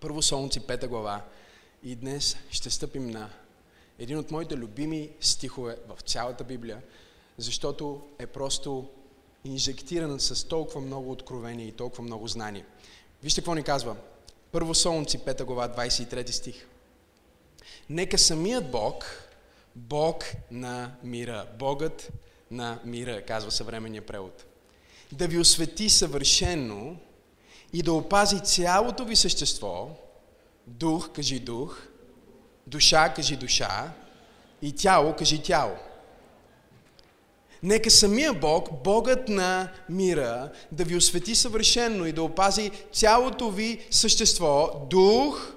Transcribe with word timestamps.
Първо 0.00 0.22
Солнци, 0.22 0.60
пета 0.60 0.88
глава. 0.88 1.22
И 1.82 1.96
днес 1.96 2.36
ще 2.50 2.70
стъпим 2.70 3.10
на 3.10 3.30
един 3.98 4.18
от 4.18 4.30
моите 4.30 4.56
любими 4.56 5.10
стихове 5.20 5.76
в 5.88 6.00
цялата 6.02 6.44
Библия, 6.44 6.82
защото 7.38 8.02
е 8.18 8.26
просто 8.26 8.90
инжектиран 9.44 10.20
с 10.20 10.48
толкова 10.48 10.80
много 10.80 11.10
откровение 11.10 11.66
и 11.66 11.72
толкова 11.72 12.04
много 12.04 12.28
знание. 12.28 12.64
Вижте 13.22 13.40
какво 13.40 13.54
ни 13.54 13.62
казва. 13.62 13.96
Първо 14.52 14.74
Солнци, 14.74 15.18
пета 15.18 15.44
глава, 15.44 15.68
23 15.68 16.30
стих. 16.30 16.66
Нека 17.90 18.18
самият 18.18 18.70
Бог, 18.70 19.04
Бог 19.76 20.24
на 20.50 20.92
мира, 21.02 21.46
Богът 21.58 22.12
на 22.50 22.78
мира, 22.84 23.22
казва 23.26 23.50
съвременния 23.50 24.06
превод, 24.06 24.44
да 25.12 25.28
ви 25.28 25.38
освети 25.38 25.88
съвършено 25.88 26.96
и 27.72 27.82
да 27.82 27.92
опази 27.92 28.40
цялото 28.40 29.04
ви 29.04 29.16
същество, 29.16 29.88
дух, 30.66 31.10
кажи 31.12 31.40
дух, 31.40 31.78
душа, 32.66 33.14
кажи 33.14 33.36
душа, 33.36 33.92
и 34.62 34.72
тяло, 34.72 35.16
кажи 35.16 35.42
тяло. 35.42 35.76
Нека 37.62 37.90
самия 37.90 38.32
Бог, 38.32 38.82
Богът 38.84 39.28
на 39.28 39.72
мира, 39.88 40.52
да 40.72 40.84
ви 40.84 40.96
освети 40.96 41.34
съвършенно 41.34 42.06
и 42.06 42.12
да 42.12 42.22
опази 42.22 42.70
цялото 42.92 43.50
ви 43.50 43.86
същество, 43.90 44.86
дух, 44.90 45.52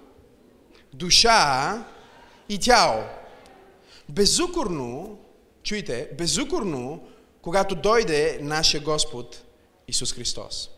душа 0.94 1.86
и 2.50 2.58
тяло. 2.58 3.04
Безукорно, 4.10 5.18
чуйте, 5.64 6.10
безукорно, 6.18 7.00
когато 7.42 7.76
дойде 7.76 8.40
нашия 8.42 8.82
Господ 8.82 9.44
Исус 9.88 10.14
Христос. 10.14 10.70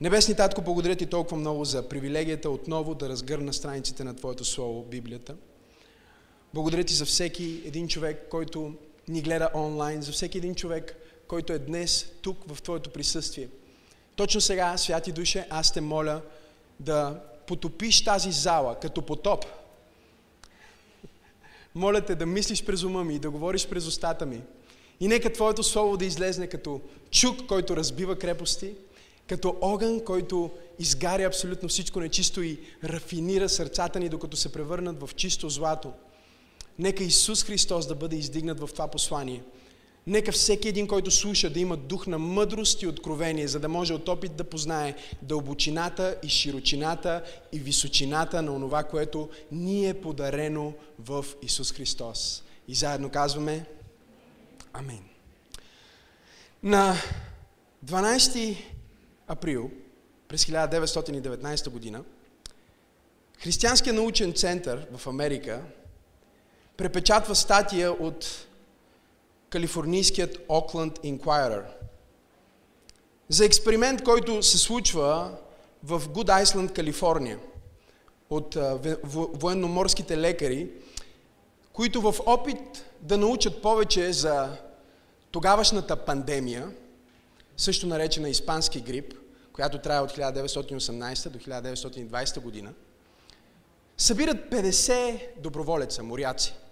Небесни 0.00 0.34
Татко, 0.34 0.62
благодаря 0.62 0.96
ти 0.96 1.06
толкова 1.06 1.36
много 1.36 1.64
за 1.64 1.88
привилегията 1.88 2.50
отново 2.50 2.94
да 2.94 3.08
разгърна 3.08 3.52
страниците 3.52 4.04
на 4.04 4.16
Твоето 4.16 4.44
Слово, 4.44 4.82
Библията. 4.82 5.36
Благодаря 6.54 6.84
ти 6.84 6.94
за 6.94 7.04
всеки 7.04 7.62
един 7.64 7.88
човек, 7.88 8.26
който 8.30 8.74
ни 9.08 9.22
гледа 9.22 9.50
онлайн, 9.54 10.02
за 10.02 10.12
всеки 10.12 10.38
един 10.38 10.54
човек, 10.54 10.96
който 11.28 11.52
е 11.52 11.58
днес 11.58 12.06
тук 12.22 12.38
в 12.48 12.62
Твоето 12.62 12.90
присъствие. 12.90 13.48
Точно 14.16 14.40
сега, 14.40 14.76
святи 14.76 15.12
душе, 15.12 15.46
аз 15.50 15.72
те 15.72 15.80
моля 15.80 16.22
да 16.80 17.20
потопиш 17.46 18.04
тази 18.04 18.32
зала 18.32 18.78
като 18.80 19.02
потоп. 19.02 19.44
Моля 21.74 22.00
те 22.00 22.14
да 22.14 22.26
мислиш 22.26 22.64
през 22.64 22.82
ума 22.82 23.04
ми 23.04 23.14
и 23.14 23.18
да 23.18 23.30
говориш 23.30 23.68
през 23.68 23.86
устата 23.86 24.26
ми. 24.26 24.42
И 25.00 25.08
нека 25.08 25.32
Твоето 25.32 25.62
Слово 25.62 25.96
да 25.96 26.04
излезне 26.04 26.46
като 26.46 26.80
чук, 27.10 27.46
който 27.46 27.76
разбива 27.76 28.18
крепости, 28.18 28.74
като 29.28 29.56
огън, 29.60 30.00
който 30.04 30.50
изгаря 30.78 31.26
абсолютно 31.26 31.68
всичко 31.68 32.00
нечисто 32.00 32.42
и 32.42 32.60
рафинира 32.84 33.48
сърцата 33.48 34.00
ни, 34.00 34.08
докато 34.08 34.36
се 34.36 34.52
превърнат 34.52 35.00
в 35.00 35.14
чисто 35.14 35.48
злато. 35.48 35.92
Нека 36.78 37.04
Исус 37.04 37.44
Христос 37.44 37.86
да 37.86 37.94
бъде 37.94 38.16
издигнат 38.16 38.60
в 38.60 38.68
това 38.72 38.88
послание. 38.88 39.42
Нека 40.06 40.32
всеки 40.32 40.68
един, 40.68 40.86
който 40.86 41.10
слуша, 41.10 41.50
да 41.50 41.60
има 41.60 41.76
дух 41.76 42.06
на 42.06 42.18
мъдрост 42.18 42.82
и 42.82 42.86
откровение, 42.86 43.48
за 43.48 43.60
да 43.60 43.68
може 43.68 43.94
от 43.94 44.08
опит 44.08 44.36
да 44.36 44.44
познае 44.44 44.94
дълбочината 45.22 46.16
и 46.22 46.28
широчината 46.28 47.24
и 47.52 47.58
височината 47.58 48.42
на 48.42 48.52
онова, 48.52 48.84
което 48.84 49.28
ни 49.52 49.88
е 49.88 50.00
подарено 50.00 50.72
в 50.98 51.26
Исус 51.42 51.72
Христос. 51.72 52.42
И 52.68 52.74
заедно 52.74 53.10
казваме 53.10 53.66
Амин. 54.72 55.02
На 56.62 56.94
12 57.86 58.56
април 59.28 59.70
през 60.28 60.44
1919 60.44 61.68
година 61.68 62.04
Християнския 63.38 63.94
научен 63.94 64.32
център 64.32 64.86
в 64.96 65.06
Америка 65.06 65.62
препечатва 66.76 67.34
статия 67.34 67.92
от 67.92 68.46
калифорнийският 69.48 70.38
Окленд 70.48 70.98
Inquirer 70.98 71.62
за 73.28 73.44
експеримент, 73.44 74.04
който 74.04 74.42
се 74.42 74.58
случва 74.58 75.30
в 75.82 76.02
Гуд 76.08 76.28
Айсланд, 76.28 76.72
Калифорния 76.72 77.38
от 78.30 78.56
военноморските 79.12 80.18
лекари, 80.18 80.68
които 81.72 82.00
в 82.00 82.14
опит 82.26 82.84
да 83.00 83.18
научат 83.18 83.62
повече 83.62 84.12
за 84.12 84.56
тогавашната 85.30 85.96
пандемия, 85.96 86.68
също 87.56 87.86
наречена 87.86 88.28
испански 88.28 88.80
грип, 88.80 89.14
която 89.52 89.78
трае 89.78 90.00
от 90.00 90.12
1918 90.12 91.28
до 91.28 91.38
1920 91.38 92.40
година, 92.40 92.74
събират 93.96 94.50
50 94.50 95.20
доброволеца, 95.40 96.02
моряци– 96.02 96.54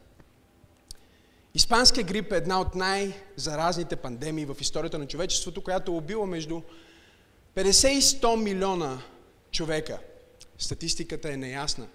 Испанския 1.54 2.04
грип 2.04 2.32
е 2.32 2.36
една 2.36 2.60
от 2.60 2.74
най-заразните 2.74 3.96
пандемии 3.96 4.44
в 4.44 4.56
историята 4.60 4.98
на 4.98 5.06
човечеството, 5.06 5.60
която 5.60 5.92
е 5.92 5.94
убила 5.94 6.26
между 6.26 6.62
50 7.56 7.88
и 7.88 8.02
100 8.02 8.42
милиона 8.42 9.02
човека. 9.50 9.98
Статистиката 10.58 11.32
е 11.32 11.36
неясна. 11.36 11.88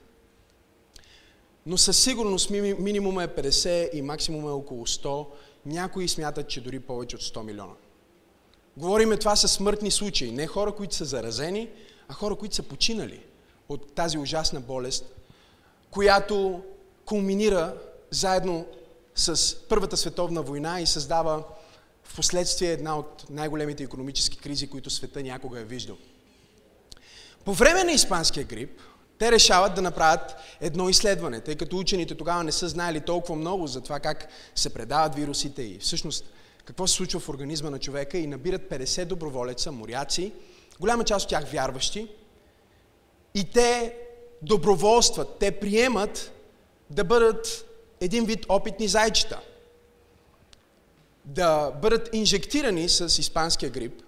Но 1.66 1.78
със 1.78 2.04
сигурност 2.04 2.50
минимум 2.50 3.20
е 3.20 3.28
50 3.28 3.90
и 3.94 4.02
максимум 4.02 4.48
е 4.48 4.52
около 4.52 4.88
100. 4.88 5.28
Някои 5.66 6.08
смятат, 6.08 6.50
че 6.50 6.62
дори 6.62 6.80
повече 6.80 7.16
от 7.16 7.22
100 7.22 7.44
милиона. 7.44 7.74
Говориме 8.78 9.18
това 9.18 9.36
са 9.36 9.48
смъртни 9.48 9.92
случаи. 9.92 10.32
Не 10.32 10.48
хора, 10.48 10.72
които 10.72 10.96
са 10.96 11.06
заразени, 11.06 11.70
а 12.08 12.14
хора, 12.14 12.36
които 12.36 12.56
са 12.56 12.64
починали 12.64 13.24
от 13.70 13.94
тази 13.94 14.18
ужасна 14.18 14.60
болест, 14.62 15.06
която 15.92 16.62
кулминира 17.06 17.76
заедно 18.12 18.66
с 19.16 19.56
Първата 19.70 19.98
световна 19.98 20.42
война 20.42 20.82
и 20.82 20.86
създава 20.86 21.44
в 22.04 22.16
последствие 22.16 22.72
една 22.72 22.98
от 22.98 23.26
най-големите 23.30 23.84
економически 23.84 24.38
кризи, 24.38 24.68
които 24.68 24.90
света 24.90 25.24
някога 25.24 25.60
е 25.60 25.64
виждал. 25.64 25.98
По 27.46 27.54
време 27.54 27.84
на 27.84 27.92
испанския 27.92 28.44
грип, 28.44 28.80
те 29.18 29.32
решават 29.32 29.76
да 29.76 29.82
направят 29.82 30.36
едно 30.62 30.90
изследване, 30.90 31.42
тъй 31.42 31.56
като 31.56 31.78
учените 31.78 32.16
тогава 32.16 32.44
не 32.44 32.52
са 32.52 32.70
знаели 32.70 33.02
толкова 33.02 33.36
много 33.36 33.68
за 33.68 33.82
това 33.82 34.00
как 34.00 34.28
се 34.56 34.74
предават 34.74 35.16
вирусите 35.16 35.62
и 35.62 35.80
всъщност 35.80 36.26
какво 36.70 36.88
се 36.88 36.96
случва 36.96 37.20
в 37.20 37.30
организма 37.30 37.70
на 37.70 37.80
човека 37.80 38.18
и 38.18 38.28
набират 38.28 38.62
50 38.62 39.06
доброволеца, 39.06 39.72
моряци, 39.72 40.32
голяма 40.80 41.04
част 41.04 41.24
от 41.24 41.30
тях 41.30 41.52
вярващи, 41.52 42.08
и 43.36 43.44
те 43.44 43.96
доброволстват, 44.42 45.40
те 45.40 45.52
приемат 45.52 46.32
да 46.90 47.04
бъдат 47.04 47.66
един 48.02 48.26
вид 48.26 48.46
опитни 48.50 48.88
зайчета. 48.88 49.40
Да 51.26 51.72
бъдат 51.72 52.10
инжектирани 52.14 52.90
с 52.90 53.20
испанския 53.20 53.70
грип 53.70 54.02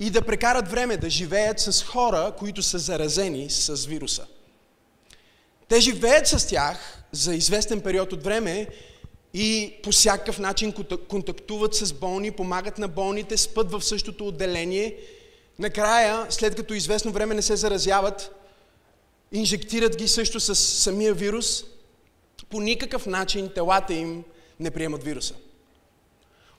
и 0.00 0.10
да 0.10 0.22
прекарат 0.22 0.70
време 0.70 0.96
да 0.96 1.10
живеят 1.10 1.60
с 1.60 1.82
хора, 1.82 2.34
които 2.38 2.62
са 2.62 2.78
заразени 2.78 3.50
с 3.50 3.86
вируса. 3.86 4.26
Те 5.68 5.80
живеят 5.80 6.26
с 6.26 6.46
тях 6.46 7.02
за 7.12 7.34
известен 7.34 7.80
период 7.80 8.12
от 8.12 8.24
време 8.24 8.66
и 9.34 9.74
по 9.82 9.90
всякакъв 9.90 10.38
начин 10.38 10.74
контактуват 11.08 11.74
с 11.74 11.92
болни, 11.92 12.30
помагат 12.30 12.78
на 12.78 12.88
болните, 12.88 13.36
спът 13.36 13.70
в 13.70 13.82
същото 13.82 14.28
отделение. 14.28 14.96
Накрая, 15.58 16.26
след 16.30 16.54
като 16.54 16.74
известно 16.74 17.12
време 17.12 17.34
не 17.34 17.42
се 17.42 17.56
заразяват, 17.56 18.34
инжектират 19.32 19.96
ги 19.96 20.08
също 20.08 20.40
с 20.40 20.54
самия 20.54 21.14
вирус– 21.14 21.64
по 22.50 22.60
никакъв 22.60 23.06
начин 23.06 23.50
телата 23.54 23.94
им 23.94 24.24
не 24.60 24.70
приемат 24.70 25.04
вируса. 25.04 25.34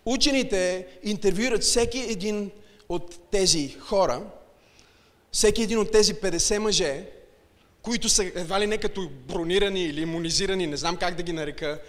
Учените 0.06 0.88
интервюират 1.04 1.62
всеки 1.62 2.00
един 2.00 2.52
от 2.90 3.32
тези 3.32 3.70
хора, 3.80 4.24
всеки 5.32 5.64
един 5.64 5.80
от 5.80 5.92
тези 5.92 6.14
50 6.14 6.58
мъже, 6.58 7.06
които 7.82 8.10
са 8.10 8.24
едва 8.24 8.60
ли 8.60 8.68
не 8.68 8.78
като 8.78 9.10
бронирани 9.28 9.84
или 9.84 10.02
иммунизирани, 10.02 10.68
не 10.68 10.78
знам 10.78 10.98
как 10.98 11.16
да 11.16 11.24
ги 11.24 11.34
нарека, 11.34 11.82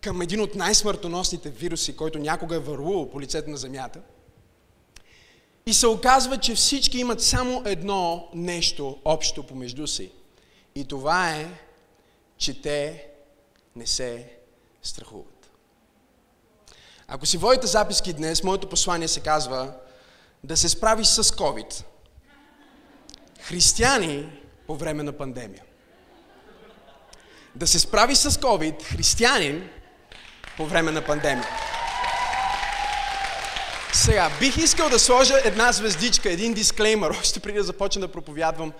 към 0.00 0.22
един 0.22 0.40
от 0.40 0.54
най-смъртоносните 0.54 1.50
вируси, 1.50 1.96
който 1.96 2.18
някога 2.18 2.56
е 2.56 2.58
върлувал 2.58 3.10
по 3.10 3.20
лицето 3.20 3.50
на 3.50 3.56
Земята. 3.56 4.00
И 5.66 5.74
се 5.74 5.86
оказва, 5.86 6.38
че 6.38 6.54
всички 6.54 6.98
имат 6.98 7.22
само 7.22 7.62
едно 7.66 8.28
нещо 8.34 8.98
общо 9.04 9.46
помежду 9.46 9.86
си. 9.86 10.12
И 10.74 10.84
това 10.84 11.30
е, 11.30 11.50
че 12.38 12.62
те 12.62 13.06
не 13.76 13.86
се 13.86 14.32
страхуват. 14.82 15.50
Ако 17.08 17.26
си 17.26 17.38
водите 17.38 17.66
записки 17.66 18.12
днес, 18.12 18.42
моето 18.42 18.68
послание 18.68 19.08
се 19.08 19.20
казва 19.20 19.72
да 20.44 20.56
се 20.56 20.68
справиш 20.68 21.06
с 21.06 21.24
COVID. 21.24 21.84
Християни 23.40 24.32
по 24.66 24.76
време 24.76 25.02
на 25.02 25.12
пандемия. 25.12 25.64
Да 27.54 27.66
се 27.66 27.78
справиш 27.78 28.18
с 28.18 28.30
COVID, 28.30 28.82
християнин 28.82 29.70
по 30.56 30.66
време 30.66 30.90
на 30.90 31.02
пандемия. 31.02 31.48
Сега, 33.92 34.30
бих 34.40 34.56
искал 34.56 34.88
да 34.88 34.98
сложа 34.98 35.34
една 35.44 35.72
звездичка, 35.72 36.30
един 36.30 36.54
дисклеймер, 36.54 37.10
още 37.20 37.40
преди 37.40 37.58
да 37.58 37.64
започна 37.64 38.00
да 38.00 38.08
проповядвам. 38.08 38.72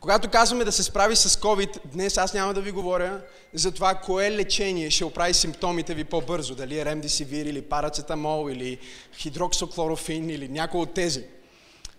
Когато 0.00 0.30
казваме 0.30 0.64
да 0.64 0.72
се 0.72 0.82
справи 0.82 1.16
с 1.16 1.28
COVID, 1.28 1.78
днес 1.84 2.18
аз 2.18 2.34
няма 2.34 2.54
да 2.54 2.60
ви 2.60 2.70
говоря 2.70 3.20
за 3.54 3.72
това 3.72 3.94
кое 3.94 4.30
лечение 4.30 4.90
ще 4.90 5.04
оправи 5.04 5.34
симптомите 5.34 5.94
ви 5.94 6.04
по-бързо. 6.04 6.54
Дали 6.54 6.78
е 6.78 6.84
ремдисивир 6.84 7.46
или 7.46 7.62
парацетамол 7.62 8.50
или 8.50 8.78
хидроксоклорофин 9.16 10.30
или 10.30 10.48
някой 10.48 10.80
от 10.80 10.94
тези. 10.94 11.24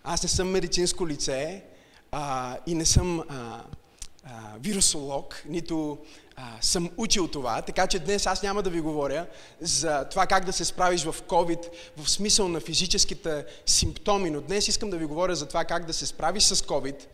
Аз 0.04 0.24
не 0.24 0.30
съм 0.30 0.50
медицинско 0.50 1.08
лице 1.08 1.64
а, 2.12 2.58
и 2.68 2.76
не 2.76 2.86
съм 2.86 3.20
а, 3.20 3.24
а, 3.30 4.32
вирусолог, 4.60 5.44
нито 5.50 5.98
а, 6.36 6.58
съм 6.62 6.90
учил 6.98 7.28
това, 7.28 7.62
така 7.62 7.88
че 7.88 8.00
днес 8.00 8.26
аз 8.26 8.44
няма 8.44 8.64
да 8.64 8.70
ви 8.70 8.80
говоря 8.80 9.28
за 9.62 10.06
това 10.10 10.28
как 10.28 10.46
да 10.46 10.54
се 10.54 10.66
справиш 10.66 11.04
в 11.04 11.16
COVID 11.28 11.70
в 11.98 12.10
смисъл 12.10 12.48
на 12.48 12.60
физическите 12.60 13.46
симптоми, 13.66 14.30
но 14.30 14.42
днес 14.42 14.68
искам 14.68 14.90
да 14.90 14.98
ви 14.98 15.06
говоря 15.06 15.36
за 15.36 15.46
това 15.46 15.66
как 15.66 15.86
да 15.86 15.94
се 15.94 16.06
справиш 16.06 16.44
с 16.44 16.56
COVID 16.56 17.06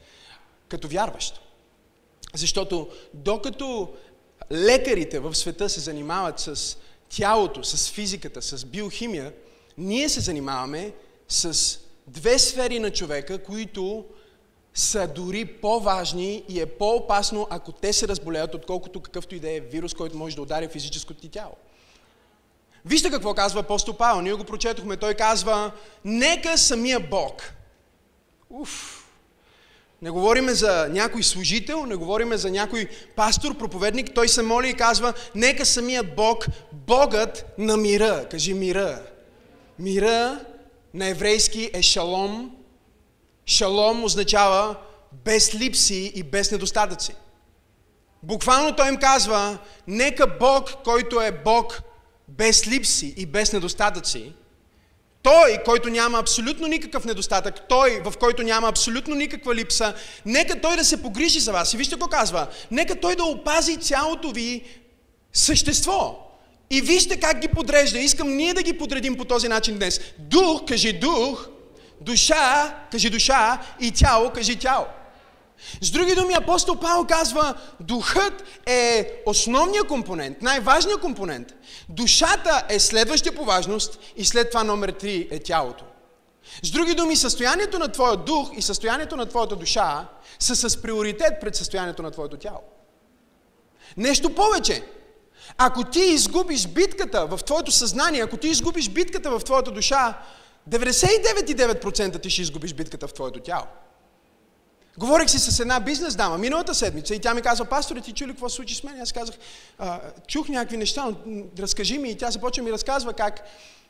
като 0.68 0.88
вярващ. 0.88 1.42
Защото 2.34 2.90
докато 3.14 3.94
лекарите 4.52 5.20
в 5.20 5.36
света 5.36 5.70
се 5.70 5.80
занимават 5.80 6.40
с 6.40 6.78
тялото, 7.10 7.64
с 7.64 7.92
физиката, 7.92 8.42
с 8.42 8.66
биохимия, 8.66 9.34
ние 9.78 10.10
се 10.10 10.20
занимаваме 10.20 10.94
с 11.28 11.80
две 12.08 12.40
сфери 12.40 12.80
на 12.80 12.92
човека, 12.92 13.44
които 13.44 14.06
са 14.74 15.08
дори 15.08 15.46
по-важни 15.46 16.44
и 16.50 16.62
е 16.62 16.66
по-опасно, 16.66 17.48
ако 17.50 17.72
те 17.72 17.94
се 17.94 18.08
разболеят, 18.08 18.56
отколкото 18.56 19.02
какъвто 19.02 19.36
и 19.36 19.40
да 19.40 19.52
е 19.52 19.60
вирус, 19.60 19.94
който 19.94 20.18
може 20.18 20.36
да 20.36 20.42
удари 20.42 20.68
физическото 20.68 21.22
ти 21.22 21.30
тяло. 21.30 21.56
Вижте 22.86 23.10
какво 23.10 23.34
казва 23.34 23.60
апостол 23.60 23.94
Павел. 23.94 24.22
Ние 24.22 24.34
го 24.34 24.44
прочетохме. 24.44 24.98
Той 24.98 25.14
казва, 25.14 25.72
нека 26.06 26.58
самия 26.58 27.00
Бог. 27.00 27.54
Уф. 28.50 29.06
Не 30.02 30.10
говориме 30.10 30.54
за 30.54 30.88
някой 30.90 31.24
служител, 31.24 31.86
не 31.86 31.96
говориме 31.96 32.38
за 32.38 32.52
някой 32.52 32.90
пастор, 33.16 33.58
проповедник. 33.58 34.14
Той 34.16 34.28
се 34.28 34.42
моли 34.42 34.70
и 34.70 34.74
казва, 34.74 35.14
нека 35.36 35.66
самият 35.66 36.16
Бог, 36.16 36.46
Богът 36.74 37.46
на 37.58 37.78
мира. 37.78 38.28
Кажи 38.32 38.54
мира. 38.54 39.02
Мира 39.80 40.46
на 40.94 41.08
еврейски 41.08 41.70
е 41.74 41.82
шалом, 41.82 42.56
Шалом 43.50 44.04
означава 44.04 44.76
без 45.26 45.56
липси 45.56 46.12
и 46.16 46.24
без 46.24 46.52
недостатъци. 46.52 47.14
Буквално 48.24 48.76
той 48.76 48.90
им 48.90 48.98
казва, 48.98 49.58
нека 49.88 50.28
Бог, 50.28 50.70
който 50.84 51.22
е 51.22 51.32
Бог 51.32 51.82
без 52.28 52.68
липси 52.68 53.14
и 53.18 53.26
без 53.26 53.54
недостатъци, 53.54 54.34
той, 55.22 55.58
който 55.66 55.90
няма 55.90 56.20
абсолютно 56.20 56.68
никакъв 56.68 57.06
недостатък, 57.06 57.68
той, 57.70 58.02
в 58.06 58.14
който 58.20 58.44
няма 58.44 58.68
абсолютно 58.68 59.16
никаква 59.16 59.56
липса, 59.56 59.94
нека 60.26 60.62
той 60.62 60.78
да 60.78 60.86
се 60.86 61.02
погрижи 61.02 61.40
за 61.40 61.52
вас. 61.52 61.74
И 61.74 61.78
вижте 61.78 61.96
какво 61.96 62.08
казва. 62.08 62.48
Нека 62.72 63.00
той 63.00 63.16
да 63.16 63.24
опази 63.24 63.78
цялото 63.78 64.32
ви 64.32 64.64
същество. 65.34 66.26
И 66.70 66.82
вижте 66.82 67.20
как 67.20 67.40
ги 67.40 67.48
подрежда. 67.48 68.00
Искам 68.00 68.36
ние 68.36 68.54
да 68.54 68.64
ги 68.64 68.78
подредим 68.78 69.18
по 69.18 69.26
този 69.26 69.48
начин 69.48 69.78
днес. 69.78 70.02
Дух, 70.20 70.62
кажи 70.68 70.94
дух, 70.94 71.48
душа, 72.02 72.76
кажи 72.92 73.10
душа, 73.10 73.62
и 73.80 73.92
тяло, 73.92 74.30
кажи 74.30 74.60
тяло. 74.60 74.86
С 75.82 75.92
други 75.92 76.16
думи, 76.16 76.34
апостол 76.34 76.76
Павел 76.76 77.06
казва, 77.06 77.54
духът 77.80 78.44
е 78.66 79.14
основният 79.26 79.88
компонент, 79.88 80.42
най-важният 80.42 81.02
компонент. 81.02 81.54
Душата 81.90 82.64
е 82.70 82.80
следващия 82.80 83.36
по 83.36 83.46
важност 83.46 84.00
и 84.16 84.26
след 84.26 84.50
това 84.50 84.64
номер 84.64 84.90
три 84.90 85.28
е 85.32 85.40
тялото. 85.40 85.84
С 86.64 86.72
други 86.72 86.96
думи, 86.96 87.16
състоянието 87.16 87.80
на 87.80 87.92
твоя 87.92 88.18
дух 88.18 88.50
и 88.58 88.62
състоянието 88.62 89.16
на 89.16 89.26
твоята 89.26 89.56
душа 89.56 90.08
са 90.40 90.56
с 90.70 90.82
приоритет 90.82 91.34
пред 91.42 91.56
състоянието 91.56 92.04
на 92.04 92.12
твоето 92.12 92.38
тяло. 92.38 92.62
Нещо 93.98 94.36
повече. 94.36 94.84
Ако 95.58 95.84
ти 95.84 96.00
изгубиш 96.00 96.68
битката 96.68 97.26
в 97.26 97.40
твоето 97.46 97.72
съзнание, 97.72 98.22
ако 98.22 98.38
ти 98.38 98.48
изгубиш 98.48 98.90
битката 98.90 99.30
в 99.30 99.44
твоята 99.44 99.72
душа, 99.72 100.22
99,9% 100.70 102.22
ти 102.22 102.30
ще 102.30 102.42
изгубиш 102.42 102.74
битката 102.74 103.08
в 103.08 103.14
твоето 103.14 103.40
тяло. 103.40 103.66
Говорих 104.98 105.30
си 105.30 105.40
с 105.40 105.60
една 105.60 105.80
бизнес 105.80 106.16
дама 106.16 106.38
миналата 106.38 106.76
седмица 106.76 107.16
и 107.16 107.20
тя 107.20 107.34
ми 107.34 107.42
казва, 107.42 107.66
пасторе, 107.66 108.02
ти 108.02 108.14
чули 108.14 108.32
какво 108.32 108.50
случи 108.50 108.76
с 108.76 108.84
мен? 108.84 109.02
Аз 109.02 109.12
казах, 109.12 109.36
чух 110.28 110.50
някакви 110.50 110.78
неща, 110.78 111.16
но 111.26 111.44
разкажи 111.60 111.98
ми. 111.98 112.10
И 112.10 112.18
тя 112.18 112.32
започва 112.32 112.64
ми 112.64 112.72
разказва 112.72 113.14
как 113.14 113.44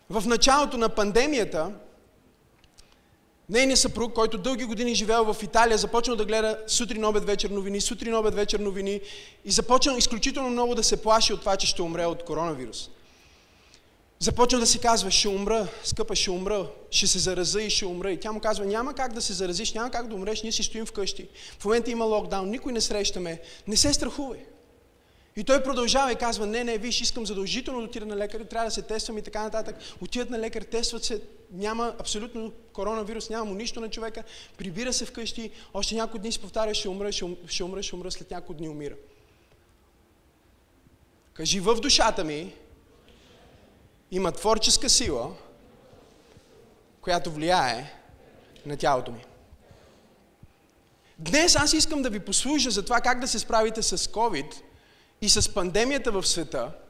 в 0.10 0.24
началото 0.28 0.78
на 0.78 0.90
пандемията 0.90 1.72
нейният 3.50 3.80
съпруг, 3.80 4.14
който 4.14 4.38
дълги 4.38 4.66
години 4.66 4.96
живеел 4.96 5.34
в 5.34 5.44
Италия, 5.44 5.78
започнал 5.78 6.16
да 6.16 6.26
гледа 6.26 6.58
сутрин, 6.68 7.06
обед, 7.06 7.24
вечер 7.24 7.50
новини, 7.50 7.82
сутрин, 7.82 8.16
обед, 8.16 8.36
вечер 8.36 8.60
новини 8.60 9.02
и 9.46 9.52
започнал 9.52 9.98
изключително 9.98 10.50
много 10.50 10.76
да 10.76 10.84
се 10.84 11.02
плаши 11.02 11.34
от 11.34 11.40
това, 11.40 11.58
че 11.58 11.68
ще 11.68 11.82
умре 11.82 12.06
от 12.06 12.26
коронавирус. 12.26 12.90
Започна 14.22 14.60
да 14.60 14.66
си 14.66 14.80
казва, 14.80 15.12
ще 15.12 15.28
умра, 15.28 15.68
скъпа, 15.84 16.16
ще 16.16 16.32
умра, 16.32 16.68
ще 16.92 17.08
се 17.08 17.20
зараза 17.20 17.62
и 17.62 17.70
ще 17.70 17.86
умра. 17.86 18.12
И 18.12 18.20
тя 18.20 18.32
му 18.32 18.40
казва, 18.40 18.66
няма 18.66 18.94
как 18.94 19.14
да 19.14 19.22
се 19.22 19.34
заразиш, 19.34 19.74
няма 19.74 19.92
как 19.92 20.08
да 20.08 20.16
умреш, 20.16 20.44
ние 20.44 20.52
си 20.52 20.64
стоим 20.64 20.86
вкъщи. 20.86 21.28
В 21.60 21.66
момента 21.66 21.92
има 21.92 22.06
локдаун, 22.06 22.50
никой 22.50 22.74
не 22.74 22.82
срещаме, 22.82 23.42
не 23.68 23.78
се 23.78 23.94
страхувай. 23.94 24.40
И 25.36 25.44
той 25.44 25.64
продължава 25.64 26.12
и 26.12 26.16
казва, 26.16 26.46
не, 26.46 26.64
не, 26.64 26.78
виж, 26.78 27.02
искам 27.02 27.26
задължително 27.26 27.80
да 27.80 27.86
отида 27.86 28.06
на 28.06 28.18
лекар, 28.18 28.42
трябва 28.42 28.68
да 28.68 28.72
се 28.72 28.82
тествам 28.82 29.18
и 29.18 29.22
така 29.22 29.44
нататък. 29.44 29.76
Отидат 30.02 30.30
на 30.30 30.40
лекар, 30.40 30.62
тестват 30.62 31.04
се, 31.04 31.22
няма 31.52 31.96
абсолютно 32.00 32.52
коронавирус, 32.74 33.30
няма 33.30 33.46
му 33.46 33.54
нищо 33.54 33.80
на 33.80 33.90
човека, 33.90 34.24
прибира 34.58 34.94
се 34.94 35.06
вкъщи, 35.06 35.52
още 35.74 35.96
няколко 35.96 36.18
дни 36.18 36.32
си 36.32 36.40
повтаря, 36.40 36.74
ще 36.74 36.90
умра, 36.90 37.12
ще 37.12 37.26
умра, 37.26 37.38
ще 37.48 37.64
умра, 37.64 37.84
ще 37.84 37.96
умра, 37.96 38.12
след 38.12 38.32
няколко 38.32 38.54
дни 38.54 38.70
умира. 38.70 38.96
Кажи 41.34 41.60
в 41.60 41.76
душата 41.76 42.24
ми, 42.24 42.54
има 44.12 44.32
творческа 44.32 44.90
сила, 44.90 45.32
която 47.02 47.32
влияе 47.32 47.94
на 48.66 48.78
тялото 48.78 49.12
ми. 49.12 49.26
Днес 51.18 51.56
аз 51.56 51.74
искам 51.74 52.02
да 52.02 52.10
ви 52.10 52.20
послужа 52.20 52.70
за 52.70 52.84
това 52.86 53.02
как 53.02 53.20
да 53.20 53.28
се 53.28 53.40
справите 53.40 53.82
с 53.82 53.98
COVID 53.98 54.54
и 55.22 55.30
с 55.30 55.54
пандемията 55.54 56.12
в 56.12 56.28
света– 56.28 56.72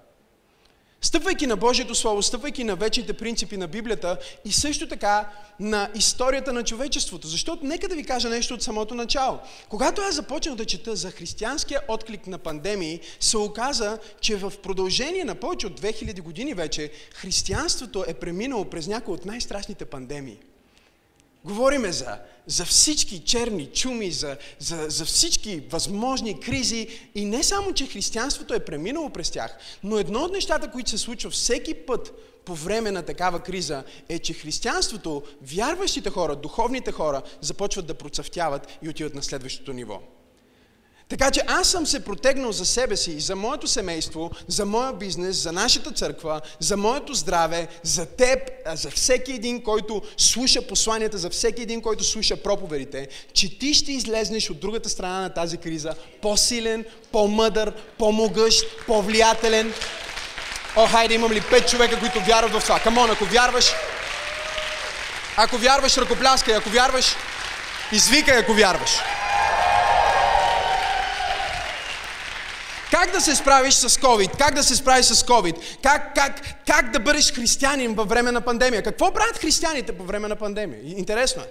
Стъпвайки 1.01 1.47
на 1.47 1.55
Божието 1.55 1.95
Слово, 1.95 2.23
стъпвайки 2.23 2.63
на 2.63 2.75
вечните 2.75 3.13
принципи 3.13 3.57
на 3.57 3.67
Библията 3.67 4.17
и 4.45 4.51
също 4.51 4.87
така 4.87 5.29
на 5.59 5.89
историята 5.95 6.53
на 6.53 6.63
човечеството. 6.63 7.27
Защото 7.27 7.65
нека 7.65 7.87
да 7.87 7.95
ви 7.95 8.03
кажа 8.03 8.29
нещо 8.29 8.53
от 8.53 8.63
самото 8.63 8.95
начало. 8.95 9.39
Когато 9.69 10.01
аз 10.01 10.15
започнах 10.15 10.55
да 10.55 10.65
чета 10.65 10.95
за 10.95 11.11
християнския 11.11 11.81
отклик 11.87 12.27
на 12.27 12.37
пандемии, 12.37 12.99
се 13.19 13.37
оказа, 13.37 13.97
че 14.21 14.35
в 14.35 14.53
продължение 14.63 15.23
на 15.23 15.35
повече 15.35 15.67
от 15.67 15.81
2000 15.81 16.21
години 16.21 16.53
вече 16.53 16.91
християнството 17.13 18.05
е 18.07 18.13
преминало 18.13 18.65
през 18.65 18.87
някои 18.87 19.13
от 19.13 19.25
най-страшните 19.25 19.85
пандемии. 19.85 20.37
Говориме 21.45 21.91
за, 21.91 22.17
за 22.47 22.65
всички 22.65 23.19
черни 23.19 23.65
чуми, 23.65 24.11
за, 24.11 24.37
за, 24.59 24.85
за 24.89 25.05
всички 25.05 25.59
възможни 25.59 26.39
кризи 26.39 26.87
и 27.15 27.25
не 27.25 27.43
само, 27.43 27.73
че 27.73 27.87
християнството 27.87 28.53
е 28.53 28.65
преминало 28.65 29.09
през 29.09 29.31
тях, 29.31 29.57
но 29.83 29.97
едно 29.97 30.19
от 30.19 30.31
нещата, 30.31 30.71
които 30.71 30.89
се 30.89 30.97
случва 30.97 31.29
всеки 31.29 31.73
път 31.73 32.13
по 32.45 32.55
време 32.55 32.91
на 32.91 33.03
такава 33.03 33.39
криза 33.39 33.83
е, 34.09 34.19
че 34.19 34.33
християнството, 34.33 35.23
вярващите 35.41 36.09
хора, 36.09 36.35
духовните 36.35 36.91
хора 36.91 37.21
започват 37.41 37.87
да 37.87 37.93
процъфтяват 37.93 38.77
и 38.81 38.89
отиват 38.89 39.15
на 39.15 39.23
следващото 39.23 39.73
ниво. 39.73 40.01
Така 41.09 41.31
че 41.31 41.41
аз 41.47 41.67
съм 41.67 41.87
се 41.87 42.05
протегнал 42.05 42.51
за 42.51 42.65
себе 42.65 42.97
си, 42.97 43.19
за 43.19 43.35
моето 43.35 43.67
семейство, 43.67 44.31
за 44.47 44.65
моя 44.65 44.93
бизнес, 44.93 45.35
за 45.35 45.51
нашата 45.51 45.91
църква, 45.91 46.41
за 46.59 46.77
моето 46.77 47.13
здраве, 47.13 47.67
за 47.83 48.05
теб, 48.05 48.39
за 48.73 48.91
всеки 48.91 49.31
един, 49.31 49.63
който 49.63 50.01
слуша 50.17 50.61
посланията, 50.61 51.17
за 51.17 51.29
всеки 51.29 51.61
един, 51.61 51.81
който 51.81 52.03
слуша 52.03 52.35
проповедите, 52.37 53.07
че 53.33 53.59
ти 53.59 53.73
ще 53.73 53.91
излезнеш 53.91 54.49
от 54.49 54.59
другата 54.59 54.89
страна 54.89 55.21
на 55.21 55.33
тази 55.33 55.57
криза 55.57 55.95
по-силен, 56.21 56.85
по-мъдър, 57.11 57.73
по-могъщ, 57.97 58.65
по-влиятелен. 58.87 59.73
О, 60.75 60.87
хайде, 60.87 61.13
имам 61.13 61.31
ли 61.31 61.41
пет 61.41 61.69
човека, 61.69 61.99
които 61.99 62.19
вярват 62.19 62.61
в 62.61 62.63
това? 62.63 62.79
Камон, 62.79 63.11
ако 63.11 63.25
вярваш, 63.25 63.71
ако 65.37 65.57
вярваш, 65.57 65.97
ръкопляскай, 65.97 66.55
ако 66.55 66.69
вярваш, 66.69 67.05
извикай, 67.91 68.37
ако 68.37 68.53
вярваш. 68.53 68.91
Как 72.91 73.11
да 73.11 73.21
се 73.21 73.35
справиш 73.35 73.73
с 73.73 73.89
COVID? 73.89 74.37
Как 74.37 74.55
да 74.55 74.63
се 74.63 74.75
справиш 74.75 75.05
с 75.05 75.23
COVID? 75.23 75.81
Как, 75.83 76.15
как, 76.15 76.41
как 76.67 76.91
да 76.91 76.99
бъдеш 76.99 77.33
християнин 77.33 77.95
във 77.95 78.09
време 78.09 78.31
на 78.31 78.41
пандемия? 78.41 78.83
Какво 78.83 79.13
правят 79.13 79.37
християните 79.37 79.97
по 79.97 80.03
време 80.03 80.27
на 80.27 80.35
пандемия? 80.35 80.81
Интересно 80.83 81.41
е. 81.41 81.47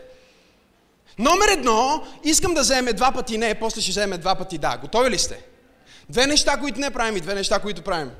Номер 1.18 1.48
едно, 1.48 2.06
искам 2.24 2.54
да 2.54 2.60
вземе 2.60 2.92
два 2.92 3.12
пъти 3.12 3.38
не, 3.38 3.54
после 3.54 3.80
ще 3.80 3.90
вземе 3.90 4.18
два 4.18 4.34
пъти 4.34 4.58
да. 4.58 4.78
Готови 4.80 5.10
ли 5.10 5.18
сте? 5.18 5.42
Две 6.08 6.26
неща, 6.26 6.56
които 6.60 6.80
не 6.80 6.90
правим 6.90 7.16
и 7.16 7.20
две 7.20 7.34
неща, 7.34 7.58
които 7.58 7.82
правим. 7.82 8.10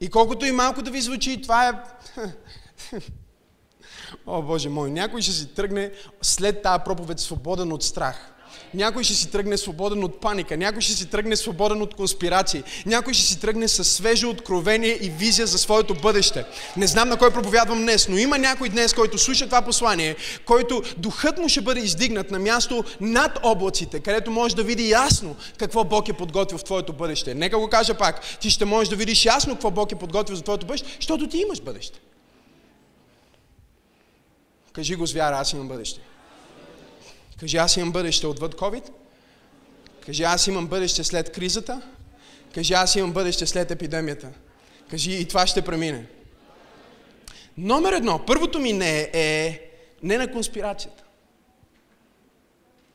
И 0.00 0.10
колкото 0.10 0.46
и 0.46 0.52
малко 0.52 0.82
да 0.82 0.90
ви 0.90 1.00
звучи, 1.00 1.42
това 1.42 1.68
е... 1.68 1.72
О, 4.26 4.42
Боже 4.42 4.68
мой, 4.68 4.90
някой 4.90 5.22
ще 5.22 5.32
си 5.32 5.46
тръгне 5.54 5.92
след 6.22 6.62
тази 6.62 6.82
проповед 6.84 7.20
свободен 7.20 7.72
от 7.72 7.82
страх. 7.82 8.32
Някой 8.74 9.04
ще 9.04 9.14
си 9.14 9.30
тръгне 9.30 9.56
свободен 9.58 10.04
от 10.04 10.20
паника, 10.20 10.56
някой 10.56 10.82
ще 10.82 10.92
си 10.92 11.06
тръгне 11.06 11.36
свободен 11.36 11.82
от 11.82 11.94
конспирации, 11.94 12.62
някой 12.86 13.14
ще 13.14 13.26
си 13.26 13.40
тръгне 13.40 13.68
със 13.68 13.92
свежо 13.92 14.28
откровение 14.28 14.98
и 15.00 15.10
визия 15.10 15.46
за 15.46 15.58
своето 15.58 15.94
бъдеще. 15.94 16.44
Не 16.76 16.86
знам 16.86 17.08
на 17.08 17.16
кой 17.16 17.32
проповядвам 17.32 17.82
днес, 17.82 18.08
но 18.08 18.16
има 18.16 18.38
някой 18.38 18.68
днес, 18.68 18.94
който 18.94 19.18
слуша 19.18 19.46
това 19.46 19.62
послание, 19.62 20.16
който 20.44 20.82
духът 20.96 21.38
му 21.38 21.48
ще 21.48 21.60
бъде 21.60 21.80
издигнат 21.80 22.30
на 22.30 22.38
място 22.38 22.84
над 23.00 23.38
облаците, 23.42 24.00
където 24.00 24.30
може 24.30 24.56
да 24.56 24.62
види 24.62 24.88
ясно 24.88 25.36
какво 25.58 25.84
Бог 25.84 26.08
е 26.08 26.12
подготвил 26.12 26.58
в 26.58 26.64
твоето 26.64 26.92
бъдеще. 26.92 27.34
Нека 27.34 27.58
го 27.58 27.68
кажа 27.68 27.98
пак, 27.98 28.38
ти 28.40 28.50
ще 28.50 28.64
можеш 28.64 28.88
да 28.88 28.96
видиш 28.96 29.24
ясно 29.24 29.54
какво 29.54 29.70
Бог 29.70 29.92
е 29.92 29.94
подготвил 29.94 30.36
за 30.36 30.42
твоето 30.42 30.66
бъдеще, 30.66 30.88
защото 30.96 31.28
ти 31.28 31.38
имаш 31.38 31.60
бъдеще. 31.60 32.00
Кажи 34.72 34.94
го 34.94 35.06
с 35.06 35.12
вяра, 35.12 35.36
аз 35.36 35.52
имам 35.52 35.68
бъдеще. 35.68 36.00
Кажи, 37.40 37.56
аз 37.56 37.76
имам 37.76 37.92
бъдеще 37.92 38.26
отвъд 38.26 38.54
COVID. 38.54 38.90
Кажи, 40.06 40.22
аз 40.22 40.46
имам 40.46 40.66
бъдеще 40.66 41.04
след 41.04 41.32
кризата. 41.32 41.82
Кажи, 42.54 42.74
аз 42.74 42.96
имам 42.96 43.12
бъдеще 43.12 43.46
след 43.46 43.70
епидемията. 43.70 44.32
Кажи, 44.90 45.12
и 45.12 45.28
това 45.28 45.46
ще 45.46 45.62
премине. 45.62 46.06
Номер 47.58 47.92
едно, 47.92 48.26
първото 48.26 48.58
ми 48.58 48.72
не 48.72 49.10
е 49.12 49.60
не 50.02 50.18
на 50.18 50.32
конспирацията. 50.32 51.04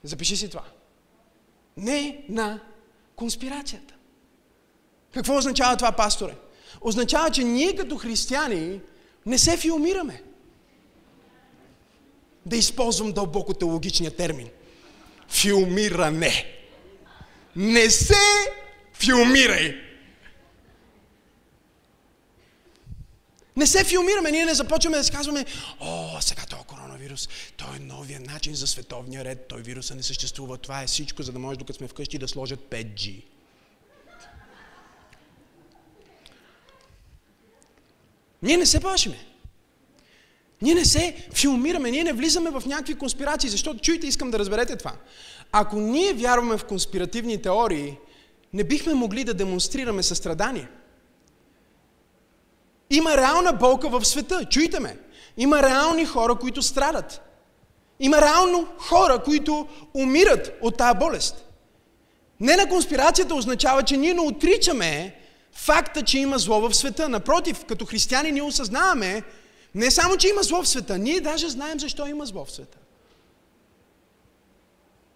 Запиши 0.04 0.38
си 0.38 0.50
това. 0.50 0.64
Не 1.78 2.26
на 2.30 2.60
конспирацията. 3.16 3.94
Какво 5.14 5.38
означава 5.38 5.78
това, 5.78 5.92
пасторе? 5.92 6.36
Означава, 6.82 7.32
че 7.32 7.44
ние 7.44 7.76
като 7.76 7.98
християни 7.98 8.82
не 9.26 9.38
се 9.38 9.58
филмираме 9.58 10.24
да 12.46 12.58
използвам 12.58 13.12
дълбоко 13.12 13.54
теологичния 13.54 14.16
термин. 14.16 14.50
Филмиране. 15.30 16.46
Не 17.56 17.90
се 17.90 18.16
филмирай. 18.94 19.82
Не 23.56 23.68
се 23.68 23.84
филмираме, 23.84 24.32
ние 24.32 24.46
не 24.46 24.54
започваме 24.54 24.98
да 24.98 25.04
си 25.04 25.12
казваме, 25.12 25.46
о, 25.80 26.22
сега 26.22 26.46
този 26.46 26.64
коронавирус, 26.64 27.30
той 27.58 27.76
е 27.76 27.80
новия 27.80 28.20
начин 28.20 28.56
за 28.56 28.68
световния 28.68 29.26
ред, 29.26 29.48
той 29.48 29.62
вируса 29.62 29.96
не 29.96 30.04
съществува, 30.04 30.58
това 30.58 30.84
е 30.84 30.88
всичко, 30.88 31.24
за 31.24 31.32
да 31.32 31.40
може 31.40 31.60
докато 31.60 31.78
сме 31.78 31.88
вкъщи 31.88 32.18
да 32.18 32.28
сложат 32.28 32.60
5G. 32.60 33.24
Ние 38.42 38.58
не 38.58 38.66
се 38.66 38.80
плашиме. 38.80 39.35
Ние 40.66 40.76
не 40.76 40.86
се 40.86 41.28
филмираме, 41.34 41.92
ние 41.92 42.04
не 42.04 42.14
влизаме 42.14 42.50
в 42.50 42.64
някакви 42.66 42.96
конспирации, 42.96 43.50
защото 43.50 43.80
чуйте, 43.80 44.08
искам 44.08 44.32
да 44.32 44.40
разберете 44.40 44.76
това. 44.76 44.94
Ако 45.52 45.76
ние 45.76 46.14
вярваме 46.14 46.58
в 46.58 46.66
конспиративни 46.66 47.42
теории, 47.42 47.98
не 48.54 48.64
бихме 48.64 48.94
могли 48.94 49.24
да 49.24 49.34
демонстрираме 49.34 50.04
състрадание. 50.04 50.68
Има 52.90 53.18
реална 53.18 53.54
болка 53.54 53.90
в 53.90 54.06
света, 54.06 54.46
чуйте 54.50 54.80
ме. 54.80 54.98
Има 55.38 55.64
реални 55.64 56.06
хора, 56.06 56.36
които 56.36 56.62
страдат. 56.62 57.22
Има 58.00 58.22
реално 58.22 58.68
хора, 58.78 59.24
които 59.24 59.68
умират 59.94 60.58
от 60.62 60.78
тази 60.78 61.00
болест. 61.00 61.46
Не 62.40 62.56
на 62.56 62.70
конспирацията 62.70 63.36
означава, 63.36 63.84
че 63.84 63.98
ние 63.98 64.14
не 64.14 64.22
отричаме 64.22 65.16
факта, 65.52 66.02
че 66.02 66.20
има 66.20 66.38
зло 66.38 66.62
в 66.62 66.76
света. 66.76 67.10
Напротив, 67.10 67.66
като 67.66 67.86
християни 67.86 68.32
ние 68.32 68.42
осъзнаваме, 68.42 69.24
не 69.76 69.92
само, 69.92 70.18
че 70.18 70.28
има 70.28 70.44
зло 70.44 70.64
в 70.64 70.68
света, 70.68 70.98
ние 70.98 71.22
даже 71.22 71.50
знаем 71.50 71.80
защо 71.80 72.08
има 72.08 72.26
зло 72.26 72.46
в 72.46 72.52
света. 72.52 72.78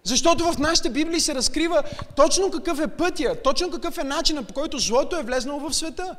Защото 0.03 0.51
в 0.51 0.57
нашите 0.57 0.89
Библии 0.89 1.19
се 1.19 1.35
разкрива 1.35 1.83
точно 2.15 2.51
какъв 2.51 2.79
е 2.79 2.87
пътя, 2.87 3.35
точно 3.43 3.71
какъв 3.71 3.97
е 3.97 4.03
начинът, 4.03 4.47
по 4.47 4.53
който 4.53 4.79
злото 4.79 5.15
е 5.15 5.23
влезнало 5.23 5.69
в 5.69 5.73
света. 5.75 6.15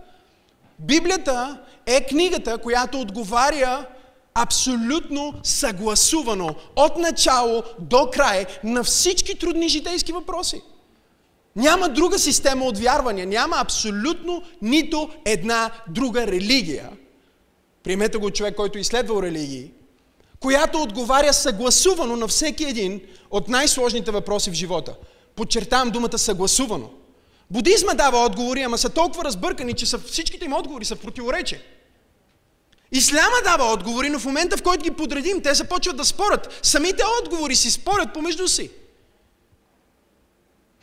Библията 0.78 1.60
е 1.86 2.06
книгата, 2.06 2.58
която 2.58 3.00
отговаря 3.00 3.86
абсолютно 4.34 5.34
съгласувано 5.42 6.54
от 6.76 6.96
начало 6.96 7.62
до 7.78 8.10
край 8.10 8.46
на 8.64 8.84
всички 8.84 9.38
трудни 9.38 9.68
житейски 9.68 10.12
въпроси. 10.12 10.62
Няма 11.56 11.88
друга 11.88 12.18
система 12.18 12.64
от 12.64 12.78
вярвания, 12.78 13.26
няма 13.26 13.56
абсолютно 13.56 14.42
нито 14.62 15.10
една 15.24 15.70
друга 15.88 16.26
религия, 16.26 16.90
Приемете 17.82 18.18
го 18.18 18.30
човек, 18.30 18.56
който 18.56 18.78
изследвал 18.78 19.22
религии, 19.22 19.70
която 20.40 20.82
отговаря 20.82 21.32
съгласувано 21.32 22.16
на 22.16 22.28
всеки 22.28 22.64
един 22.64 23.00
от 23.30 23.48
най-сложните 23.48 24.10
въпроси 24.10 24.50
в 24.50 24.54
живота. 24.54 24.94
Подчертавам 25.36 25.90
думата 25.90 26.18
съгласувано. 26.18 26.90
Будизма 27.50 27.94
дава 27.94 28.24
отговори, 28.24 28.62
ама 28.62 28.78
са 28.78 28.88
толкова 28.90 29.24
разбъркани, 29.24 29.74
че 29.74 29.86
са, 29.86 29.98
всичките 29.98 30.44
им 30.44 30.52
отговори 30.52 30.84
са 30.84 30.96
в 30.96 31.00
противоречие. 31.00 31.60
Исляма 32.92 33.36
дава 33.44 33.72
отговори, 33.72 34.08
но 34.08 34.18
в 34.18 34.24
момента, 34.24 34.56
в 34.56 34.62
който 34.62 34.84
ги 34.84 34.90
подредим, 34.90 35.42
те 35.42 35.54
започват 35.54 35.96
да 35.96 36.04
спорят. 36.04 36.60
Самите 36.62 37.02
отговори 37.22 37.56
си 37.56 37.70
спорят 37.70 38.14
помежду 38.14 38.48
си. 38.48 38.70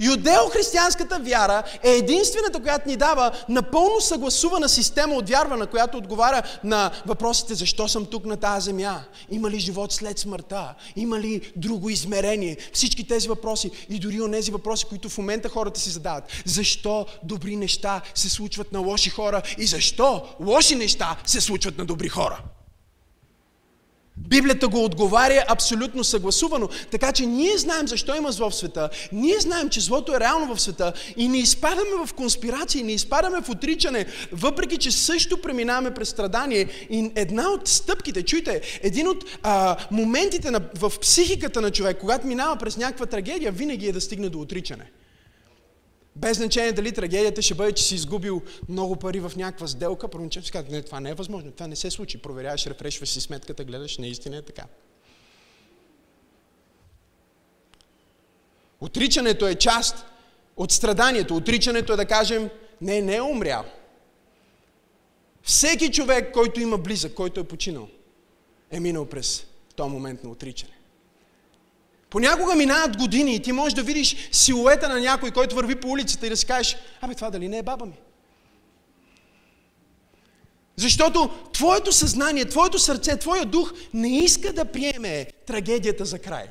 Юдео-християнската 0.01 1.19
вяра 1.19 1.63
е 1.83 1.89
единствената, 1.89 2.61
която 2.61 2.89
ни 2.89 2.95
дава 2.95 3.31
напълно 3.49 4.01
съгласувана 4.01 4.69
система 4.69 5.15
от 5.15 5.29
вярвана, 5.29 5.67
която 5.67 5.97
отговаря 5.97 6.41
на 6.63 6.91
въпросите 7.05 7.55
защо 7.55 7.87
съм 7.87 8.05
тук 8.05 8.25
на 8.25 8.37
тази 8.37 8.65
земя, 8.65 9.03
има 9.29 9.49
ли 9.49 9.59
живот 9.59 9.91
след 9.91 10.19
смъртта, 10.19 10.73
има 10.95 11.19
ли 11.19 11.51
друго 11.55 11.89
измерение, 11.89 12.57
всички 12.73 13.07
тези 13.07 13.27
въпроси 13.27 13.71
и 13.89 13.99
дори 13.99 14.21
от 14.21 14.31
тези 14.31 14.51
въпроси, 14.51 14.85
които 14.85 15.09
в 15.09 15.17
момента 15.17 15.49
хората 15.49 15.79
си 15.79 15.89
задават. 15.89 16.23
Защо 16.45 17.05
добри 17.23 17.55
неща 17.55 18.01
се 18.15 18.29
случват 18.29 18.71
на 18.71 18.79
лоши 18.79 19.09
хора 19.09 19.41
и 19.57 19.65
защо 19.65 20.23
лоши 20.39 20.75
неща 20.75 21.15
се 21.25 21.41
случват 21.41 21.77
на 21.77 21.85
добри 21.85 22.09
хора? 22.09 22.39
Библията 24.17 24.67
го 24.67 24.83
отговаря 24.83 25.43
абсолютно 25.47 26.03
съгласувано. 26.03 26.69
Така 26.91 27.11
че 27.11 27.25
ние 27.25 27.57
знаем 27.57 27.87
защо 27.87 28.15
има 28.15 28.31
зло 28.31 28.49
в 28.49 28.55
света. 28.55 28.89
Ние 29.11 29.39
знаем, 29.39 29.69
че 29.69 29.81
злото 29.81 30.15
е 30.15 30.19
реално 30.19 30.55
в 30.55 30.61
света 30.61 30.93
и 31.17 31.27
не 31.27 31.37
изпадаме 31.37 32.05
в 32.05 32.13
конспирации, 32.13 32.83
не 32.83 32.91
изпадаме 32.91 33.41
в 33.41 33.49
отричане, 33.49 34.05
въпреки 34.31 34.77
че 34.77 34.91
също 34.91 35.41
преминаваме 35.41 35.93
през 35.93 36.09
страдание. 36.09 36.67
И 36.89 37.11
една 37.15 37.49
от 37.49 37.67
стъпките, 37.67 38.23
чуйте, 38.23 38.61
един 38.81 39.07
от 39.07 39.23
а, 39.43 39.77
моментите 39.91 40.51
на, 40.51 40.61
в 40.79 40.93
психиката 41.01 41.61
на 41.61 41.71
човек, 41.71 41.97
когато 41.99 42.27
минава 42.27 42.55
през 42.55 42.77
някаква 42.77 43.05
трагедия, 43.05 43.51
винаги 43.51 43.87
е 43.87 43.91
да 43.91 44.01
стигне 44.01 44.29
до 44.29 44.39
отричане. 44.39 44.91
Без 46.17 46.37
значение 46.37 46.71
дали 46.71 46.91
трагедията 46.91 47.41
ще 47.41 47.53
бъде, 47.53 47.71
че 47.71 47.83
си 47.83 47.95
изгубил 47.95 48.41
много 48.69 48.95
пари 48.95 49.19
в 49.19 49.31
някаква 49.35 49.67
сделка, 49.67 50.07
първоначално 50.07 50.45
си 50.45 50.51
казват, 50.51 50.71
не, 50.71 50.81
това 50.81 50.99
не 50.99 51.09
е 51.09 51.13
възможно, 51.13 51.51
това 51.51 51.67
не 51.67 51.75
се 51.75 51.91
случи. 51.91 52.17
Проверяваш, 52.17 52.67
рефрешваш 52.67 53.09
си 53.09 53.21
сметката, 53.21 53.63
гледаш, 53.63 53.97
наистина 53.97 54.37
е 54.37 54.41
така. 54.41 54.63
Отричането 58.81 59.47
е 59.47 59.55
част 59.55 60.05
от 60.57 60.71
страданието. 60.71 61.35
Отричането 61.35 61.93
е 61.93 61.95
да 61.95 62.05
кажем, 62.05 62.49
не, 62.81 63.01
не 63.01 63.15
е 63.15 63.21
умрял. 63.21 63.65
Всеки 65.43 65.91
човек, 65.91 66.33
който 66.33 66.59
има 66.59 66.77
близък, 66.77 67.13
който 67.13 67.39
е 67.39 67.47
починал, 67.47 67.87
е 68.71 68.79
минал 68.79 69.05
през 69.05 69.45
този 69.75 69.89
момент 69.89 70.23
на 70.23 70.29
отричане. 70.29 70.76
Понякога 72.09 72.55
минават 72.55 72.97
години 72.97 73.35
и 73.35 73.41
ти 73.41 73.51
можеш 73.51 73.73
да 73.73 73.83
видиш 73.83 74.29
силуета 74.31 74.89
на 74.89 74.99
някой, 74.99 75.31
който 75.31 75.55
върви 75.55 75.75
по 75.75 75.87
улицата 75.87 76.27
и 76.27 76.29
да 76.29 76.37
си 76.37 76.45
кажеш, 76.45 76.77
абе 77.01 77.15
това 77.15 77.29
дали 77.29 77.47
не 77.47 77.57
е 77.57 77.63
баба 77.63 77.85
ми? 77.85 77.99
Защото 80.75 81.29
твоето 81.53 81.91
съзнание, 81.91 82.45
твоето 82.45 82.79
сърце, 82.79 83.17
твоя 83.17 83.45
дух 83.45 83.73
не 83.93 84.17
иска 84.17 84.53
да 84.53 84.65
приеме 84.65 85.25
трагедията 85.45 86.05
за 86.05 86.19
край. 86.19 86.45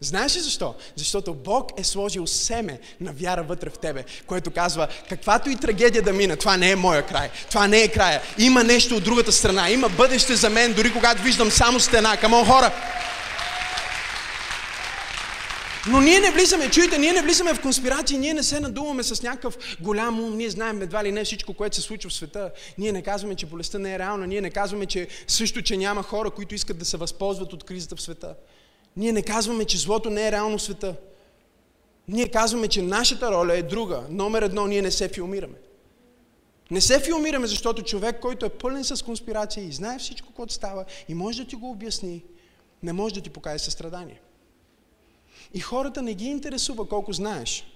Знаеш 0.00 0.36
ли 0.36 0.40
защо? 0.40 0.74
Защото 0.96 1.34
Бог 1.34 1.70
е 1.76 1.84
сложил 1.84 2.26
семе 2.26 2.80
на 3.00 3.12
вяра 3.12 3.42
вътре 3.42 3.70
в 3.70 3.78
тебе, 3.78 4.04
което 4.26 4.50
казва, 4.50 4.88
каквато 5.08 5.50
и 5.50 5.56
трагедия 5.56 6.02
да 6.02 6.12
мина, 6.12 6.36
това 6.36 6.56
не 6.56 6.70
е 6.70 6.76
моя 6.76 7.06
край, 7.06 7.30
това 7.50 7.66
не 7.66 7.82
е 7.82 7.88
края. 7.88 8.22
Има 8.38 8.64
нещо 8.64 8.96
от 8.96 9.04
другата 9.04 9.32
страна, 9.32 9.70
има 9.70 9.88
бъдеще 9.88 10.36
за 10.36 10.50
мен, 10.50 10.72
дори 10.72 10.92
когато 10.92 11.22
виждам 11.22 11.50
само 11.50 11.80
стена. 11.80 12.16
Камон 12.16 12.46
хора, 12.46 12.72
но 15.88 16.00
ние 16.00 16.20
не 16.20 16.30
влизаме, 16.30 16.70
чуйте, 16.70 16.98
ние 16.98 17.12
не 17.12 17.22
влизаме 17.22 17.54
в 17.54 17.60
конспирации, 17.60 18.18
ние 18.18 18.34
не 18.34 18.42
се 18.42 18.60
надуваме 18.60 19.02
с 19.02 19.22
някакъв 19.22 19.58
голям 19.80 20.20
ум, 20.20 20.36
ние 20.36 20.50
знаем 20.50 20.82
едва 20.82 21.04
ли 21.04 21.12
не 21.12 21.24
всичко, 21.24 21.54
което 21.54 21.76
се 21.76 21.82
случва 21.82 22.10
в 22.10 22.14
света. 22.14 22.50
Ние 22.78 22.92
не 22.92 23.02
казваме, 23.02 23.34
че 23.34 23.46
болестта 23.46 23.78
не 23.78 23.94
е 23.94 23.98
реална, 23.98 24.26
ние 24.26 24.40
не 24.40 24.50
казваме, 24.50 24.86
че 24.86 25.08
също, 25.26 25.62
че 25.62 25.76
няма 25.76 26.02
хора, 26.02 26.30
които 26.30 26.54
искат 26.54 26.78
да 26.78 26.84
се 26.84 26.96
възползват 26.96 27.52
от 27.52 27.64
кризата 27.64 27.96
в 27.96 28.02
света. 28.02 28.34
Ние 28.96 29.12
не 29.12 29.22
казваме, 29.22 29.64
че 29.64 29.78
злото 29.78 30.10
не 30.10 30.28
е 30.28 30.32
реално 30.32 30.58
в 30.58 30.62
света. 30.62 30.94
Ние 32.08 32.28
казваме, 32.28 32.68
че 32.68 32.82
нашата 32.82 33.30
роля 33.30 33.56
е 33.56 33.62
друга. 33.62 34.02
Номер 34.10 34.42
едно, 34.42 34.66
ние 34.66 34.82
не 34.82 34.90
се 34.90 35.08
филмираме. 35.08 35.54
Не 36.70 36.80
се 36.80 37.00
филмираме, 37.00 37.46
защото 37.46 37.82
човек, 37.82 38.20
който 38.20 38.46
е 38.46 38.48
пълен 38.48 38.84
с 38.84 39.04
конспирация 39.04 39.64
и 39.64 39.72
знае 39.72 39.98
всичко, 39.98 40.32
което 40.32 40.52
става 40.52 40.84
и 41.08 41.14
може 41.14 41.42
да 41.42 41.48
ти 41.48 41.56
го 41.56 41.70
обясни, 41.70 42.24
не 42.82 42.92
може 42.92 43.14
да 43.14 43.20
ти 43.20 43.30
покаже 43.30 43.64
състрадание. 43.64 44.20
И 45.54 45.60
хората 45.60 46.02
не 46.02 46.14
ги 46.14 46.24
интересува 46.24 46.88
колко 46.88 47.12
знаеш, 47.12 47.66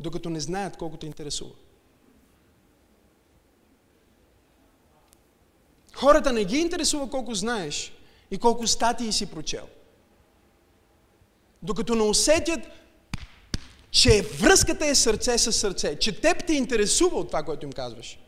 докато 0.00 0.30
не 0.30 0.40
знаят 0.40 0.76
колко 0.76 0.96
те 0.96 1.06
интересува. 1.06 1.50
Хората 5.94 6.32
не 6.32 6.44
ги 6.44 6.58
интересува 6.58 7.10
колко 7.10 7.34
знаеш 7.34 7.92
и 8.30 8.38
колко 8.38 8.66
статии 8.66 9.12
си 9.12 9.30
прочел. 9.30 9.68
Докато 11.62 11.94
не 11.94 12.02
усетят, 12.02 12.60
че 13.90 14.22
връзката 14.22 14.86
е 14.86 14.94
сърце 14.94 15.38
с 15.38 15.52
сърце, 15.52 15.98
че 15.98 16.20
теб 16.20 16.46
те 16.46 16.52
интересува 16.52 17.18
от 17.18 17.26
това, 17.26 17.42
което 17.42 17.66
им 17.66 17.72
казваш. 17.72 18.18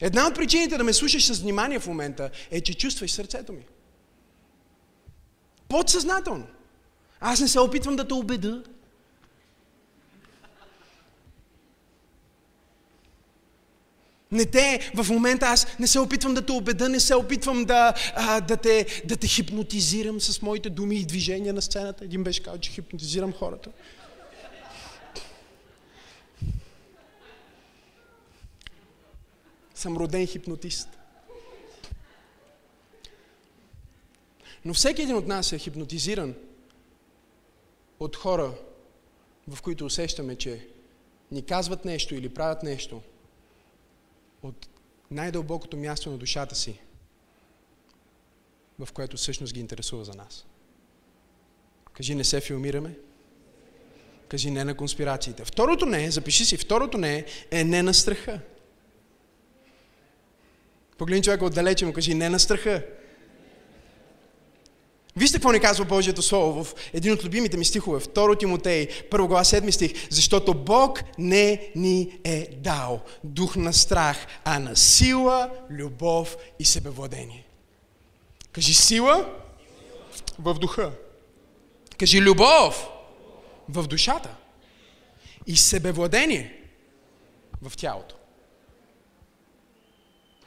Една 0.00 0.26
от 0.26 0.34
причините 0.34 0.78
да 0.78 0.84
ме 0.84 0.92
слушаш 0.92 1.26
с 1.26 1.40
внимание 1.40 1.78
в 1.78 1.86
момента 1.86 2.30
е, 2.50 2.60
че 2.60 2.74
чувстваш 2.74 3.12
сърцето 3.12 3.52
ми. 3.52 3.64
Подсъзнателно. 5.68 6.46
Аз 7.20 7.40
не 7.40 7.48
се 7.48 7.60
опитвам 7.60 7.96
да 7.96 8.08
те 8.08 8.14
убеда. 8.14 8.62
Не 14.32 14.46
те, 14.46 14.90
в 14.94 15.10
момента 15.10 15.46
аз 15.46 15.78
не 15.78 15.86
се 15.86 16.00
опитвам 16.00 16.34
да 16.34 16.46
те 16.46 16.52
убеда, 16.52 16.88
не 16.88 17.00
се 17.00 17.14
опитвам 17.14 17.64
да, 17.64 17.94
а, 18.14 18.40
да, 18.40 18.56
те, 18.56 19.02
да 19.04 19.16
те 19.16 19.26
хипнотизирам 19.26 20.20
с 20.20 20.42
моите 20.42 20.70
думи 20.70 20.96
и 20.96 21.06
движения 21.06 21.54
на 21.54 21.62
сцената. 21.62 22.04
Един 22.04 22.24
беше 22.24 22.42
казал, 22.42 22.60
че 22.60 22.70
хипнотизирам 22.70 23.32
хората. 23.32 23.70
Съм 29.74 29.96
роден 29.96 30.26
хипнотист. 30.26 30.95
Но 34.66 34.74
всеки 34.74 35.02
един 35.02 35.16
от 35.16 35.26
нас 35.26 35.52
е 35.52 35.58
хипнотизиран 35.58 36.34
от 38.00 38.16
хора, 38.16 38.54
в 39.48 39.62
които 39.62 39.86
усещаме, 39.86 40.36
че 40.36 40.68
ни 41.32 41.46
казват 41.46 41.84
нещо 41.84 42.14
или 42.14 42.28
правят 42.28 42.62
нещо 42.62 43.02
от 44.42 44.68
най-дълбокото 45.10 45.76
място 45.76 46.10
на 46.10 46.18
душата 46.18 46.54
си, 46.54 46.80
в 48.78 48.92
което 48.92 49.16
всъщност 49.16 49.54
ги 49.54 49.60
интересува 49.60 50.04
за 50.04 50.14
нас. 50.14 50.46
Кажи, 51.92 52.14
не 52.14 52.24
се 52.24 52.40
филмираме. 52.40 52.98
Кажи 54.28 54.50
не 54.50 54.64
на 54.64 54.76
конспирациите. 54.76 55.44
Второто 55.44 55.86
не, 55.86 56.10
запиши 56.10 56.44
си, 56.44 56.56
второто 56.56 56.98
не 56.98 57.24
е 57.50 57.64
не 57.64 57.82
на 57.82 57.94
страха. 57.94 58.40
Погледни 60.98 61.22
човека 61.22 61.44
отдалече 61.44 61.86
му, 61.86 61.92
кажи 61.92 62.14
не 62.14 62.28
на 62.28 62.40
страха. 62.40 62.86
Вижте 65.16 65.36
какво 65.36 65.52
ни 65.52 65.60
казва 65.60 65.84
Божието 65.84 66.22
Слово 66.22 66.64
в 66.64 66.74
един 66.92 67.12
от 67.12 67.24
любимите 67.24 67.56
ми 67.56 67.64
стихове, 67.64 68.00
2 68.00 68.38
Тимотей, 68.38 68.88
1 69.10 69.26
глава 69.26 69.44
7 69.44 69.70
стих. 69.70 70.10
Защото 70.10 70.54
Бог 70.54 71.00
не 71.18 71.70
ни 71.74 72.18
е 72.24 72.48
дал 72.56 73.00
дух 73.24 73.56
на 73.56 73.72
страх, 73.72 74.26
а 74.44 74.58
на 74.58 74.76
сила, 74.76 75.50
любов 75.70 76.36
и 76.58 76.64
себевладение. 76.64 77.46
Кажи 78.52 78.74
сила 78.74 79.28
в 80.38 80.54
духа. 80.54 80.90
Кажи 81.98 82.20
любов 82.20 82.88
в 83.68 83.86
душата. 83.86 84.36
И 85.46 85.56
себевладение 85.56 86.62
в 87.62 87.76
тялото. 87.76 88.14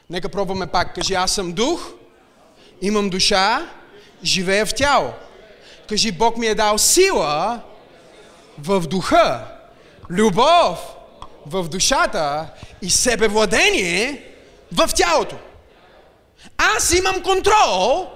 Нека 0.09 0.29
пробваме 0.29 0.67
пак. 0.67 0.95
Кажи, 0.95 1.13
аз 1.13 1.31
съм 1.31 1.51
дух, 1.51 1.93
имам 2.81 3.09
душа, 3.09 3.78
живея 4.23 4.65
в 4.65 4.73
тяло. 4.73 5.13
Кажи, 5.89 6.11
Бог 6.11 6.37
ми 6.37 6.47
е 6.47 6.55
дал 6.55 6.77
сила 6.77 7.61
в 8.57 8.79
духа, 8.79 9.45
любов 10.09 10.95
в 11.45 11.69
душата 11.69 12.47
и 12.81 12.89
себевладение 12.89 14.25
в 14.71 14.89
тялото. 14.95 15.35
Аз 16.57 16.93
имам 16.93 17.23
контрол 17.23 18.07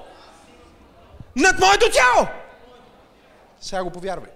над 1.35 1.59
моето 1.59 1.89
тяло. 1.89 2.27
Сега 3.61 3.83
го 3.83 3.89
повярвай. 3.89 4.32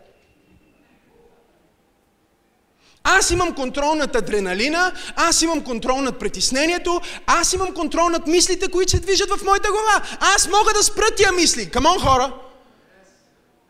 Аз 3.10 3.32
имам 3.32 3.56
контрол 3.56 3.96
над 3.96 4.16
адреналина, 4.16 4.94
аз 5.16 5.42
имам 5.42 5.64
контрол 5.64 6.02
над 6.02 6.20
притеснението, 6.20 7.02
аз 7.28 7.54
имам 7.54 7.74
контрол 7.74 8.10
над 8.10 8.28
мислите, 8.28 8.72
които 8.72 8.92
се 8.92 9.00
движат 9.00 9.30
в 9.30 9.44
моята 9.46 9.70
глава. 9.72 10.02
Аз 10.36 10.48
мога 10.48 10.74
да 10.74 10.84
спра 10.84 11.06
тия 11.18 11.32
мисли. 11.32 11.72
Камон, 11.72 12.00
хора! 12.00 12.34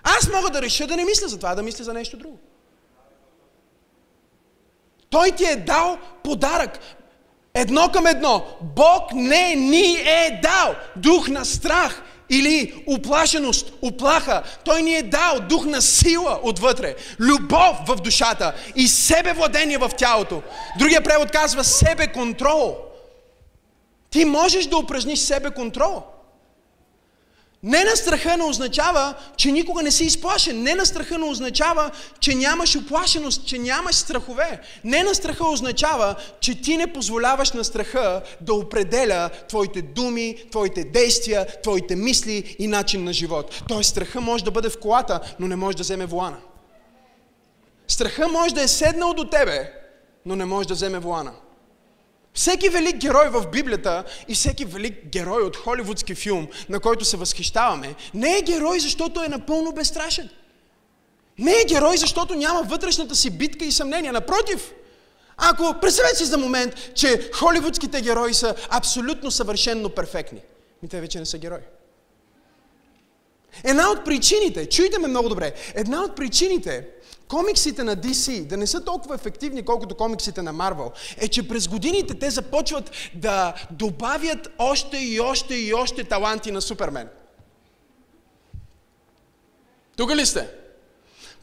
Аз 0.04 0.30
мога 0.30 0.50
да 0.50 0.62
реша 0.62 0.88
да 0.88 0.95
не 0.95 1.06
мисля 1.06 1.28
за 1.28 1.38
това, 1.38 1.56
да 1.56 1.63
мисля 1.63 1.84
за 1.84 1.93
нещо 1.93 2.17
друго. 2.17 2.39
Той 5.10 5.32
ти 5.32 5.45
е 5.45 5.56
дал 5.56 5.97
подарък. 6.23 6.80
Едно 7.53 7.89
към 7.93 8.07
едно. 8.07 8.45
Бог 8.62 9.13
не 9.13 9.55
ни 9.55 9.95
е 9.95 10.39
дал 10.43 10.75
дух 10.95 11.27
на 11.27 11.45
страх 11.45 12.03
или 12.29 12.83
оплашеност, 12.88 13.73
оплаха. 13.81 14.43
Той 14.65 14.81
ни 14.81 14.95
е 14.95 15.03
дал 15.03 15.39
дух 15.49 15.65
на 15.65 15.81
сила 15.81 16.39
отвътре, 16.43 16.95
любов 17.19 17.77
в 17.88 17.95
душата 17.95 18.53
и 18.75 18.88
себе 18.88 19.33
владение 19.33 19.77
в 19.77 19.89
тялото. 19.97 20.41
Другия 20.79 21.03
превод 21.03 21.31
казва 21.31 21.63
себе 21.63 22.07
контрол. 22.07 22.77
Ти 24.10 24.25
можеш 24.25 24.65
да 24.65 24.77
упражниш 24.77 25.19
себе 25.19 25.51
контрол. 25.51 26.03
Не 27.63 27.83
на 27.83 27.95
страха 27.95 28.37
не 28.37 28.43
означава, 28.43 29.13
че 29.37 29.51
никога 29.51 29.83
не 29.83 29.91
си 29.91 30.05
изплашен. 30.05 30.63
Не 30.63 30.75
на 30.75 30.85
страха 30.85 31.17
не 31.17 31.25
означава, 31.25 31.91
че 32.19 32.35
нямаш 32.35 32.75
оплашеност, 32.75 33.45
че 33.45 33.57
нямаш 33.57 33.95
страхове. 33.95 34.61
Не 34.83 35.03
на 35.03 35.15
страха 35.15 35.47
означава, 35.47 36.15
че 36.39 36.61
ти 36.61 36.77
не 36.77 36.93
позволяваш 36.93 37.51
на 37.51 37.63
страха 37.63 38.21
да 38.41 38.53
определя 38.53 39.29
твоите 39.49 39.81
думи, 39.81 40.37
твоите 40.51 40.83
действия, 40.83 41.61
твоите 41.61 41.95
мисли 41.95 42.55
и 42.59 42.67
начин 42.67 43.03
на 43.03 43.13
живот. 43.13 43.63
Тоест 43.67 43.89
страха 43.89 44.21
може 44.21 44.43
да 44.43 44.51
бъде 44.51 44.69
в 44.69 44.79
колата, 44.79 45.35
но 45.39 45.47
не 45.47 45.55
може 45.55 45.77
да 45.77 45.83
вземе 45.83 46.05
волана. 46.05 46.37
Страха 47.87 48.27
може 48.27 48.55
да 48.55 48.61
е 48.61 48.67
седнал 48.67 49.13
до 49.13 49.29
тебе, 49.29 49.73
но 50.25 50.35
не 50.35 50.45
може 50.45 50.67
да 50.67 50.73
вземе 50.73 50.99
волана. 50.99 51.31
Всеки 52.33 52.69
велик 52.69 52.97
герой 52.97 53.29
в 53.29 53.47
Библията 53.51 54.03
и 54.27 54.35
всеки 54.35 54.65
велик 54.65 55.05
герой 55.05 55.41
от 55.41 55.57
холивудски 55.57 56.15
филм, 56.15 56.47
на 56.69 56.79
който 56.79 57.05
се 57.05 57.17
възхищаваме, 57.17 57.95
не 58.13 58.37
е 58.37 58.41
герой, 58.41 58.79
защото 58.79 59.23
е 59.23 59.27
напълно 59.27 59.71
безстрашен. 59.71 60.29
Не 61.37 61.51
е 61.51 61.65
герой, 61.65 61.97
защото 61.97 62.35
няма 62.35 62.63
вътрешната 62.63 63.15
си 63.15 63.29
битка 63.29 63.65
и 63.65 63.71
съмнение. 63.71 64.11
Напротив, 64.11 64.71
ако 65.37 65.79
представете 65.81 66.17
си 66.17 66.25
за 66.25 66.37
момент, 66.37 66.93
че 66.95 67.29
холивудските 67.33 68.01
герои 68.01 68.33
са 68.33 68.55
абсолютно 68.69 69.31
съвършенно 69.31 69.89
перфектни, 69.89 70.41
ми 70.83 70.89
те 70.89 71.01
вече 71.01 71.19
не 71.19 71.25
са 71.25 71.37
герои. 71.37 71.61
Една 73.63 73.89
от 73.89 74.05
причините, 74.05 74.69
чуйте 74.69 74.99
ме 74.99 75.07
много 75.07 75.29
добре, 75.29 75.53
една 75.75 76.03
от 76.03 76.15
причините, 76.15 76.87
комиксите 77.27 77.83
на 77.83 77.97
DC 77.97 78.45
да 78.45 78.57
не 78.57 78.67
са 78.67 78.85
толкова 78.85 79.15
ефективни, 79.15 79.65
колкото 79.65 79.95
комиксите 79.95 80.41
на 80.41 80.53
Марвел, 80.53 80.91
е, 81.17 81.27
че 81.27 81.47
през 81.47 81.67
годините 81.67 82.19
те 82.19 82.29
започват 82.29 82.91
да 83.15 83.53
добавят 83.71 84.49
още 84.57 84.97
и 84.97 85.19
още 85.19 85.55
и 85.55 85.73
още 85.73 86.03
таланти 86.03 86.51
на 86.51 86.61
Супермен. 86.61 87.07
Тук 89.97 90.15
ли 90.15 90.25
сте? 90.25 90.49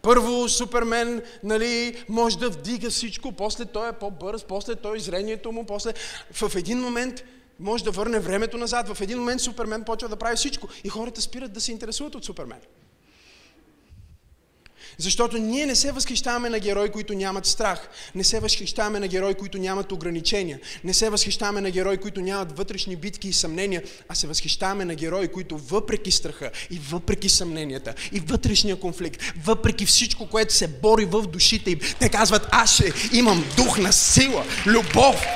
Първо 0.02 0.48
Супермен 0.48 1.22
нали, 1.42 2.04
може 2.08 2.38
да 2.38 2.50
вдига 2.50 2.90
всичко, 2.90 3.32
после 3.32 3.64
той 3.64 3.88
е 3.88 3.92
по-бърз, 3.92 4.44
после 4.44 4.74
той 4.74 5.00
зрението 5.00 5.52
му, 5.52 5.66
после 5.66 5.92
в 6.32 6.56
един 6.56 6.80
момент 6.80 7.24
може 7.60 7.84
да 7.84 7.90
върне 7.90 8.20
времето 8.20 8.56
назад, 8.56 8.88
в 8.88 9.00
един 9.00 9.18
момент 9.18 9.40
Супермен 9.40 9.84
почва 9.84 10.08
да 10.08 10.16
прави 10.16 10.36
всичко 10.36 10.68
и 10.84 10.88
хората 10.88 11.20
спират 11.20 11.52
да 11.52 11.60
се 11.60 11.72
интересуват 11.72 12.14
от 12.14 12.24
Супермен. 12.24 12.58
Защото 14.98 15.38
ние 15.38 15.66
не 15.66 15.74
се 15.74 15.92
възхищаваме 15.92 16.48
на 16.48 16.58
герои, 16.58 16.90
които 16.90 17.14
нямат 17.14 17.46
страх. 17.46 17.88
Не 18.14 18.24
се 18.24 18.40
възхищаваме 18.40 19.00
на 19.00 19.08
герои, 19.08 19.34
които 19.34 19.58
нямат 19.58 19.92
ограничения. 19.92 20.60
Не 20.84 20.94
се 20.94 21.10
възхищаваме 21.10 21.60
на 21.60 21.70
герои, 21.70 21.96
които 21.96 22.20
нямат 22.20 22.56
вътрешни 22.56 22.96
битки 22.96 23.28
и 23.28 23.32
съмнения, 23.32 23.82
а 24.08 24.14
се 24.14 24.26
възхищаваме 24.26 24.84
на 24.84 24.94
герои, 24.94 25.28
които 25.28 25.58
въпреки 25.58 26.10
страха 26.10 26.50
и 26.70 26.80
въпреки 26.90 27.28
съмненията 27.28 27.94
и 28.12 28.20
вътрешния 28.20 28.76
конфликт, 28.76 29.22
въпреки 29.44 29.86
всичко, 29.86 30.28
което 30.28 30.54
се 30.54 30.68
бори 30.68 31.04
в 31.04 31.22
душите 31.22 31.70
им, 31.70 31.78
те 32.00 32.08
казват, 32.08 32.46
аз 32.50 32.74
ще 32.74 32.92
имам 33.12 33.44
дух 33.56 33.78
на 33.78 33.92
сила, 33.92 34.44
любов, 34.66 35.26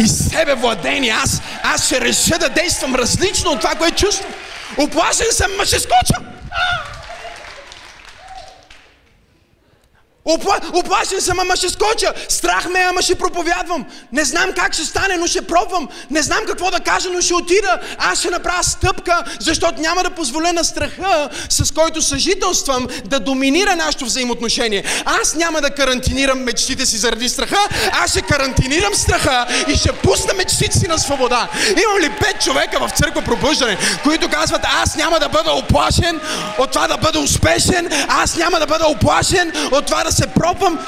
и 0.00 0.08
себе 0.08 0.54
владение. 0.54 1.10
Аз, 1.10 1.42
аз 1.62 1.86
ще 1.86 2.00
реша 2.00 2.38
да 2.38 2.48
действам 2.48 2.94
различно 2.94 3.50
от 3.50 3.60
това, 3.60 3.74
което 3.74 3.96
чувствам. 3.96 4.32
Оплашен 4.78 5.26
съм, 5.30 5.56
ма 5.56 5.66
ще 5.66 5.78
скоча. 5.78 6.39
Опла... 10.24 10.60
Оплашен 10.74 11.20
съм, 11.20 11.40
ама 11.40 11.56
ще 11.56 11.68
скоча. 11.68 12.12
Страх 12.28 12.68
ме, 12.68 12.78
ама 12.78 13.02
ще 13.02 13.14
проповядвам. 13.14 13.86
Не 14.12 14.24
знам 14.24 14.52
как 14.56 14.74
ще 14.74 14.84
стане, 14.84 15.16
но 15.16 15.26
ще 15.26 15.42
пробвам. 15.42 15.88
Не 16.10 16.22
знам 16.22 16.38
какво 16.46 16.70
да 16.70 16.80
кажа, 16.80 17.08
но 17.12 17.20
ще 17.20 17.34
отида. 17.34 17.80
Аз 17.98 18.18
ще 18.18 18.30
направя 18.30 18.64
стъпка, 18.64 19.24
защото 19.40 19.80
няма 19.80 20.02
да 20.02 20.10
позволя 20.10 20.52
на 20.52 20.64
страха, 20.64 21.28
с 21.48 21.74
който 21.74 22.02
съжителствам, 22.02 22.86
да 23.04 23.20
доминира 23.20 23.76
нашето 23.76 24.04
взаимоотношение. 24.04 24.84
Аз 25.04 25.34
няма 25.34 25.60
да 25.60 25.70
карантинирам 25.70 26.38
мечтите 26.38 26.86
си 26.86 26.96
заради 26.96 27.28
страха, 27.28 27.58
аз 27.92 28.10
ще 28.10 28.22
карантинирам 28.22 28.94
страха 28.94 29.46
и 29.68 29.76
ще 29.76 29.92
пусна 29.92 30.34
мечтите 30.34 30.78
си 30.78 30.88
на 30.88 30.98
свобода. 30.98 31.48
Имам 31.82 31.98
ли 32.00 32.10
пет 32.20 32.42
човека 32.42 32.88
в 32.88 32.90
църква 32.98 33.22
пробуждане, 33.22 33.78
които 34.02 34.28
казват, 34.28 34.62
аз 34.82 34.96
няма 34.96 35.18
да 35.20 35.28
бъда 35.28 35.52
оплашен 35.52 36.20
от 36.58 36.70
това 36.70 36.88
да 36.88 36.96
бъда 36.96 37.20
успешен, 37.20 38.06
аз 38.08 38.36
няма 38.36 38.58
да 38.58 38.66
бъда 38.66 38.86
оплашен 38.86 39.52
от 39.72 39.86
това 39.86 40.04
да 40.04 40.09
се 40.10 40.34
пробвам. 40.34 40.78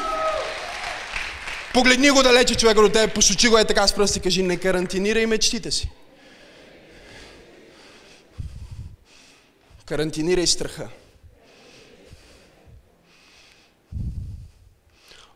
Погледни 1.74 2.11
го 2.11 2.22
далече 2.22 2.54
човека 2.54 2.82
до 2.82 2.88
тебе, 2.88 3.14
посочи 3.14 3.48
го 3.48 3.58
е 3.58 3.64
така 3.64 3.87
с 3.87 3.94
пръсти, 3.94 4.20
кажи, 4.20 4.42
не 4.42 4.56
карантинирай 4.56 5.26
мечтите 5.26 5.70
си. 5.70 5.90
Карантинирай 9.87 10.46
страха. 10.46 10.88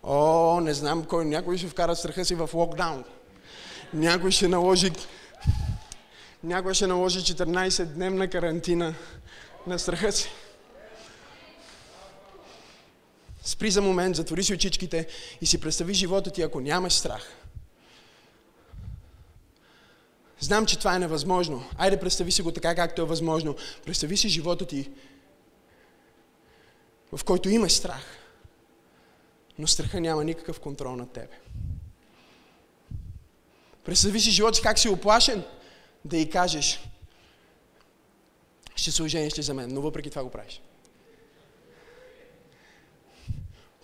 О, 0.03 0.61
не 0.61 0.75
знам 0.75 1.05
кой, 1.05 1.25
някой 1.25 1.59
ще 1.59 1.67
вкара 1.67 1.97
страха 1.97 2.25
си 2.25 2.35
в 2.35 2.51
локдаун. 2.55 3.05
Някой 3.95 4.31
ще 4.31 4.49
наложи 4.49 4.91
някой 6.47 6.75
ще 6.75 6.87
наложи 6.87 7.19
14-дневна 7.19 8.31
карантина 8.31 8.95
на 9.67 9.79
страха 9.79 10.13
си. 10.13 10.31
Спри 13.47 13.71
за 13.71 13.83
момент, 13.83 14.17
затвори 14.17 14.45
си 14.45 14.55
очичките 14.55 15.07
и 15.41 15.47
си 15.47 15.61
представи 15.61 15.95
живота 15.95 16.31
ти, 16.31 16.43
ако 16.43 16.61
нямаш 16.61 16.93
страх. 16.93 17.37
Знам, 20.41 20.67
че 20.67 20.79
това 20.79 20.97
е 20.97 20.99
невъзможно. 20.99 21.65
Айде, 21.79 22.01
представи 22.01 22.33
си 22.33 22.43
го 22.43 22.53
така, 22.53 22.75
както 22.75 23.03
е 23.03 23.05
възможно. 23.05 23.57
Представи 23.85 24.17
си 24.17 24.29
живота 24.29 24.67
ти, 24.67 24.91
в 27.13 27.25
който 27.25 27.49
имаш 27.49 27.73
страх. 27.73 28.05
Но 29.59 29.67
страха 29.67 30.01
няма 30.01 30.25
никакъв 30.25 30.61
контрол 30.61 30.97
над 30.97 31.13
тебе. 31.13 31.39
Представи 33.85 34.21
си 34.21 34.31
живота 34.31 34.63
как 34.63 34.79
си 34.79 34.89
оплашен, 34.89 35.45
да 36.05 36.17
й 36.17 36.31
кажеш, 36.31 36.81
ще 38.77 38.91
се 38.93 39.03
ожениш 39.03 39.39
ли 39.39 39.43
за 39.43 39.55
мен, 39.55 39.75
но 39.75 39.81
въпреки 39.81 40.11
това 40.11 40.25
го 40.25 40.31
правиш. 40.31 40.61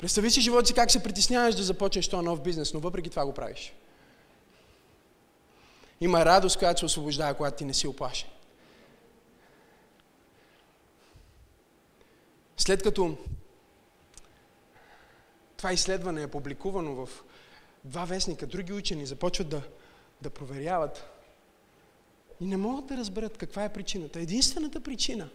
Представи 0.02 0.30
си 0.30 0.40
живота 0.40 0.66
си 0.66 0.74
как 0.74 0.90
се 0.90 1.02
притесняваш 1.02 1.54
да 1.54 1.62
започнеш 1.62 2.08
този 2.08 2.24
нов 2.24 2.42
бизнес, 2.42 2.74
но 2.74 2.80
въпреки 2.80 3.10
това 3.10 3.26
го 3.26 3.34
правиш. 3.34 3.72
Има 6.00 6.24
радост, 6.24 6.58
която 6.58 6.78
се 6.78 6.84
освобождава, 6.84 7.34
когато 7.34 7.56
ти 7.56 7.64
не 7.64 7.74
си 7.74 7.86
оплашен. 7.86 8.28
След 12.56 12.82
като 12.82 13.16
това 15.56 15.72
изследване 15.72 16.22
е 16.22 16.30
публикувано 16.30 16.94
в 16.94 17.08
два 17.84 18.04
вестника, 18.04 18.46
други 18.46 18.72
учени 18.72 19.06
започват 19.06 19.48
да, 19.48 19.62
да 20.22 20.30
проверяват 20.30 21.04
и 22.40 22.44
не 22.46 22.56
могат 22.56 22.86
да 22.86 22.96
разберат 22.96 23.38
каква 23.38 23.64
е 23.64 23.72
причината. 23.72 24.20
Единствената 24.20 24.80
причина, 24.80 25.28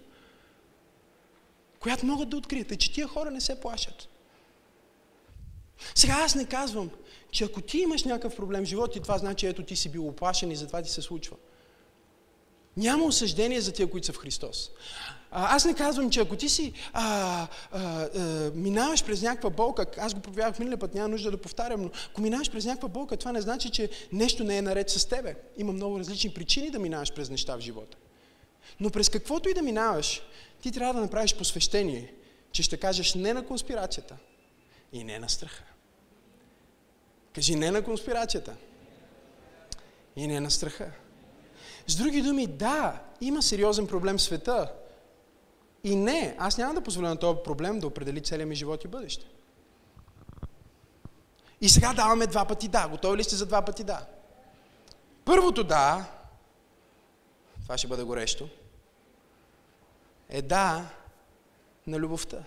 която 1.79 2.05
могат 2.05 2.29
да 2.29 2.37
открият 2.37 2.71
е, 2.71 2.77
че 2.77 2.93
тия 2.93 3.07
хора 3.07 3.31
не 3.31 3.41
се 3.41 3.61
плашат. 3.61 4.07
Сега 5.95 6.13
аз 6.13 6.35
не 6.35 6.45
казвам, 6.45 6.89
че 7.31 7.43
ако 7.43 7.61
ти 7.61 7.77
имаш 7.77 8.03
някакъв 8.03 8.35
проблем 8.35 8.65
в 8.65 8.67
живота 8.67 8.97
и 8.97 9.01
това 9.01 9.17
значи, 9.17 9.47
ето 9.47 9.63
ти 9.63 9.75
си 9.75 9.89
бил 9.89 10.07
оплашен 10.07 10.51
и 10.51 10.55
затова 10.55 10.81
ти 10.81 10.89
се 10.89 11.01
случва. 11.01 11.35
Няма 12.77 13.05
осъждение 13.05 13.61
за 13.61 13.71
тия, 13.71 13.89
които 13.89 14.05
са 14.07 14.13
в 14.13 14.17
Христос. 14.17 14.71
А, 15.31 15.55
аз 15.55 15.65
не 15.65 15.73
казвам, 15.73 16.09
че 16.09 16.19
ако 16.19 16.35
ти 16.35 16.49
си 16.49 16.73
а, 16.93 17.47
а, 17.71 18.03
а, 18.03 18.51
минаваш 18.55 19.05
през 19.05 19.21
някаква 19.21 19.49
болка, 19.49 19.85
аз 19.97 20.13
го 20.13 20.19
проявявах 20.19 20.59
миналия 20.59 20.77
път, 20.77 20.93
няма 20.93 21.07
нужда 21.07 21.31
да 21.31 21.37
повтарям, 21.37 21.81
но 21.81 21.89
ако 22.11 22.21
минаваш 22.21 22.51
през 22.51 22.65
някаква 22.65 22.89
болка, 22.89 23.17
това 23.17 23.31
не 23.31 23.41
значи, 23.41 23.69
че 23.69 23.89
нещо 24.11 24.43
не 24.43 24.57
е 24.57 24.61
наред 24.61 24.89
с 24.89 25.05
тебе. 25.05 25.35
Има 25.57 25.73
много 25.73 25.99
различни 25.99 26.33
причини 26.33 26.69
да 26.69 26.79
минаваш 26.79 27.13
през 27.13 27.29
неща 27.29 27.57
в 27.57 27.59
живота. 27.59 27.97
Но 28.79 28.89
през 28.89 29.09
каквото 29.09 29.49
и 29.49 29.53
да 29.53 29.61
минаваш, 29.61 30.21
ти 30.61 30.71
трябва 30.71 30.93
да 30.93 31.01
направиш 31.01 31.35
посвещение, 31.35 32.13
че 32.51 32.63
ще 32.63 32.77
кажеш 32.77 33.13
не 33.13 33.33
на 33.33 33.45
конспирацията 33.45 34.17
и 34.91 35.03
не 35.03 35.19
на 35.19 35.29
страха. 35.29 35.63
Кажи 37.35 37.55
не 37.55 37.71
на 37.71 37.83
конспирацията 37.83 38.55
и 40.15 40.27
не 40.27 40.39
на 40.39 40.51
страха. 40.51 40.91
С 41.87 41.95
други 41.95 42.21
думи, 42.21 42.47
да, 42.47 43.01
има 43.21 43.41
сериозен 43.41 43.87
проблем 43.87 44.17
в 44.17 44.21
света. 44.21 44.73
И 45.83 45.95
не, 45.95 46.35
аз 46.39 46.57
няма 46.57 46.73
да 46.73 46.81
позволя 46.81 47.09
на 47.09 47.17
този 47.17 47.39
проблем 47.43 47.79
да 47.79 47.87
определи 47.87 48.23
целия 48.23 48.45
ми 48.45 48.55
живот 48.55 48.83
и 48.83 48.87
бъдеще. 48.87 49.25
И 51.61 51.69
сега 51.69 51.93
даваме 51.93 52.27
два 52.27 52.45
пъти 52.45 52.67
да. 52.67 52.87
Готови 52.87 53.17
ли 53.17 53.23
сте 53.23 53.35
за 53.35 53.45
два 53.45 53.61
пъти 53.61 53.83
да? 53.83 54.05
Първото 55.25 55.63
да, 55.63 56.05
това 57.61 57.77
ще 57.77 57.87
бъде 57.87 58.03
горещо, 58.03 58.49
е 60.29 60.41
да 60.41 60.89
на 61.87 61.99
любовта. 61.99 62.43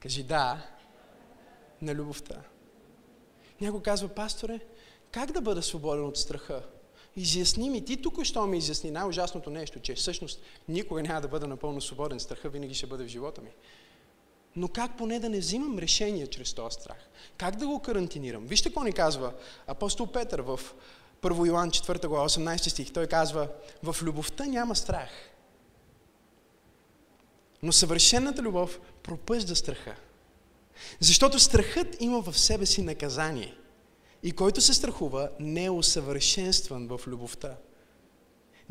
Кажи 0.00 0.22
да 0.22 0.66
на 1.82 1.94
любовта. 1.94 2.34
Някой 3.60 3.82
казва, 3.82 4.08
пасторе, 4.08 4.60
как 5.10 5.32
да 5.32 5.40
бъда 5.40 5.62
свободен 5.62 6.04
от 6.04 6.16
страха? 6.16 6.62
Изясни 7.16 7.70
ми, 7.70 7.84
ти 7.84 8.02
тук 8.02 8.24
що 8.24 8.46
ми 8.46 8.58
изясни 8.58 8.90
най-ужасното 8.90 9.50
нещо, 9.50 9.80
че 9.80 9.94
всъщност 9.94 10.40
никога 10.68 11.02
няма 11.02 11.20
да 11.20 11.28
бъда 11.28 11.46
напълно 11.46 11.80
свободен, 11.80 12.20
страха 12.20 12.48
винаги 12.48 12.74
ще 12.74 12.86
бъде 12.86 13.04
в 13.04 13.08
живота 13.08 13.40
ми. 13.40 13.50
Но 14.56 14.68
как 14.68 14.96
поне 14.96 15.18
да 15.18 15.28
не 15.28 15.38
взимам 15.38 15.78
решение 15.78 16.26
чрез 16.26 16.54
този 16.54 16.74
страх? 16.74 17.08
Как 17.36 17.56
да 17.56 17.66
го 17.66 17.82
карантинирам? 17.82 18.46
Вижте 18.46 18.68
какво 18.68 18.82
ни 18.82 18.92
казва 18.92 19.32
апостол 19.66 20.06
Петър 20.06 20.40
в 20.40 20.60
1 21.22 21.46
Йоан 21.46 21.70
4 21.70 22.06
глава 22.06 22.28
18 22.28 22.68
стих. 22.68 22.92
Той 22.92 23.06
казва, 23.06 23.48
в 23.82 23.96
любовта 24.02 24.46
няма 24.46 24.76
страх. 24.76 25.10
Но 27.62 27.72
съвършената 27.72 28.42
любов 28.42 28.80
пропъжда 29.06 29.56
страха. 29.56 29.94
Защото 31.00 31.38
страхът 31.38 31.96
има 32.00 32.22
в 32.22 32.38
себе 32.38 32.66
си 32.66 32.82
наказание. 32.82 33.54
И 34.22 34.32
който 34.32 34.60
се 34.60 34.74
страхува, 34.74 35.30
не 35.40 35.64
е 35.64 35.70
усъвършенстван 35.70 36.88
в 36.88 37.00
любовта. 37.06 37.56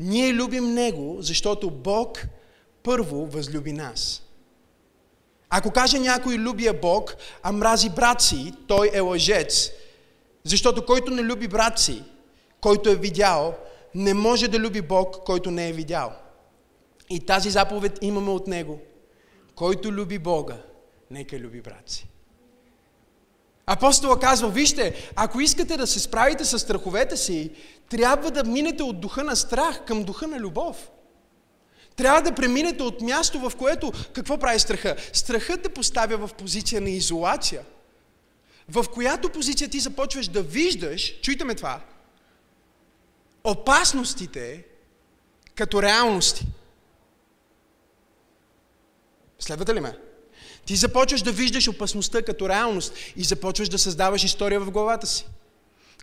Ние 0.00 0.32
любим 0.32 0.74
Него, 0.74 1.16
защото 1.20 1.70
Бог 1.70 2.26
първо 2.82 3.26
възлюби 3.26 3.72
нас. 3.72 4.22
Ако 5.50 5.70
каже 5.70 5.98
някой 5.98 6.34
любия 6.34 6.74
Бог, 6.74 7.16
а 7.42 7.52
мрази 7.52 7.90
брат 7.90 8.20
си, 8.20 8.52
той 8.68 8.90
е 8.94 9.00
лъжец. 9.00 9.70
Защото 10.44 10.86
който 10.86 11.10
не 11.10 11.22
люби 11.22 11.48
брат 11.48 11.78
си, 11.78 12.02
който 12.60 12.90
е 12.90 12.96
видял, 12.96 13.54
не 13.94 14.14
може 14.14 14.48
да 14.48 14.58
люби 14.58 14.82
Бог, 14.82 15.24
който 15.24 15.50
не 15.50 15.68
е 15.68 15.72
видял. 15.72 16.12
И 17.10 17.20
тази 17.20 17.50
заповед 17.50 17.98
имаме 18.02 18.30
от 18.30 18.46
Него. 18.46 18.80
Който 19.56 19.92
люби 19.92 20.18
Бога, 20.18 20.56
нека 21.10 21.38
люби 21.38 21.60
брат 21.60 21.90
си. 21.90 22.08
Апостола 23.66 24.20
казва, 24.20 24.50
вижте, 24.50 25.10
ако 25.16 25.40
искате 25.40 25.76
да 25.76 25.86
се 25.86 26.00
справите 26.00 26.44
с 26.44 26.58
страховете 26.58 27.16
си, 27.16 27.50
трябва 27.88 28.30
да 28.30 28.44
минете 28.44 28.82
от 28.82 29.00
духа 29.00 29.24
на 29.24 29.36
страх 29.36 29.84
към 29.84 30.04
духа 30.04 30.26
на 30.26 30.40
любов. 30.40 30.90
Трябва 31.96 32.22
да 32.22 32.34
преминете 32.34 32.82
от 32.82 33.00
място, 33.00 33.50
в 33.50 33.56
което 33.56 33.92
какво 34.12 34.38
прави 34.38 34.58
страха? 34.58 34.96
Страхът 35.12 35.62
те 35.62 35.68
поставя 35.68 36.26
в 36.26 36.34
позиция 36.34 36.80
на 36.80 36.90
изолация, 36.90 37.64
в 38.68 38.84
която 38.94 39.32
позиция 39.32 39.70
ти 39.70 39.80
започваш 39.80 40.28
да 40.28 40.42
виждаш, 40.42 41.20
чуйте 41.20 41.44
ме 41.44 41.54
това, 41.54 41.80
опасностите 43.44 44.64
като 45.54 45.82
реалности. 45.82 46.46
Следвате 49.38 49.74
ли 49.74 49.80
ме? 49.80 49.96
Ти 50.66 50.76
започваш 50.76 51.22
да 51.22 51.32
виждаш 51.32 51.68
опасността 51.68 52.22
като 52.22 52.48
реалност 52.48 52.94
и 53.16 53.24
започваш 53.24 53.68
да 53.68 53.78
създаваш 53.78 54.24
история 54.24 54.60
в 54.60 54.70
главата 54.70 55.06
си. 55.06 55.26